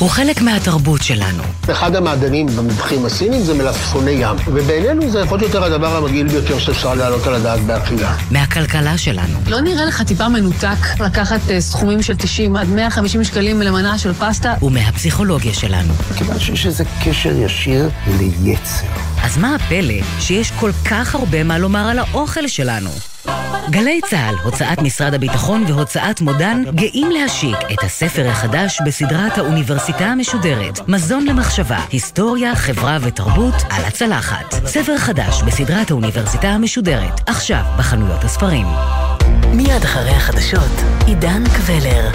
הוא 0.00 0.10
חלק 0.10 0.40
מהתרבות 0.40 1.02
שלנו. 1.02 1.42
אחד 1.70 1.96
המעדנים 1.96 2.46
במטבחים 2.46 3.06
הסינים 3.06 3.42
זה 3.42 3.54
מלפפוני 3.54 4.10
ים, 4.10 4.36
ובעינינו 4.46 5.10
זה 5.10 5.24
פחות 5.26 5.40
או 5.40 5.46
יותר 5.46 5.64
הדבר 5.64 5.96
המגעיל 5.96 6.28
ביותר 6.28 6.58
שאפשר 6.58 6.94
להעלות 6.94 7.26
על 7.26 7.34
הדעת 7.34 7.60
באכילה. 7.60 8.16
מהכלכלה 8.30 8.98
שלנו. 8.98 9.38
לא 9.46 9.60
נראה 9.60 9.84
לך 9.84 10.02
טיפה 10.02 10.28
מנותק 10.28 11.00
לקחת 11.00 11.40
uh, 11.46 11.60
סכומים 11.60 12.02
של 12.02 12.16
90 12.16 12.56
עד 12.56 12.68
150 12.68 13.24
שקלים 13.24 13.62
למנה 13.62 13.98
של 13.98 14.12
פסטה? 14.12 14.54
ומהפסיכולוגיה 14.62 15.54
שלנו. 15.54 15.94
כיוון 16.18 16.38
שיש 16.38 16.66
איזה 16.66 16.84
קשר 17.04 17.32
ישיר 17.36 17.90
ליצר. 18.42 18.86
אז 19.22 19.38
מה 19.38 19.54
הפלא 19.54 19.94
שיש 20.20 20.50
כל 20.50 20.70
כך 20.90 21.14
הרבה 21.14 21.44
מה 21.44 21.58
לומר 21.58 21.88
על 21.88 21.98
האוכל 21.98 22.48
שלנו? 22.48 22.90
גלי 23.70 24.00
צה"ל, 24.10 24.34
הוצאת 24.44 24.82
משרד 24.82 25.14
הביטחון 25.14 25.64
והוצאת 25.68 26.20
מודן 26.20 26.62
גאים 26.74 27.10
להשיק 27.10 27.56
את 27.72 27.84
הספר 27.84 28.28
החדש 28.28 28.78
בסדרת 28.86 29.38
האוניברסיטה 29.38 30.04
המשודרת 30.04 30.88
מזון 30.88 31.26
למחשבה, 31.26 31.78
היסטוריה, 31.92 32.56
חברה 32.56 32.98
ותרבות 33.00 33.54
על 33.70 33.84
הצלחת. 33.84 34.66
ספר 34.66 34.98
חדש 34.98 35.42
בסדרת 35.42 35.90
האוניברסיטה 35.90 36.48
המשודרת, 36.48 37.20
עכשיו 37.26 37.62
בחנויות 37.78 38.24
הספרים. 38.24 38.66
מיד 39.52 39.84
אחרי 39.84 40.10
החדשות, 40.10 40.82
עידן 41.06 41.44
קבלר. 41.56 42.10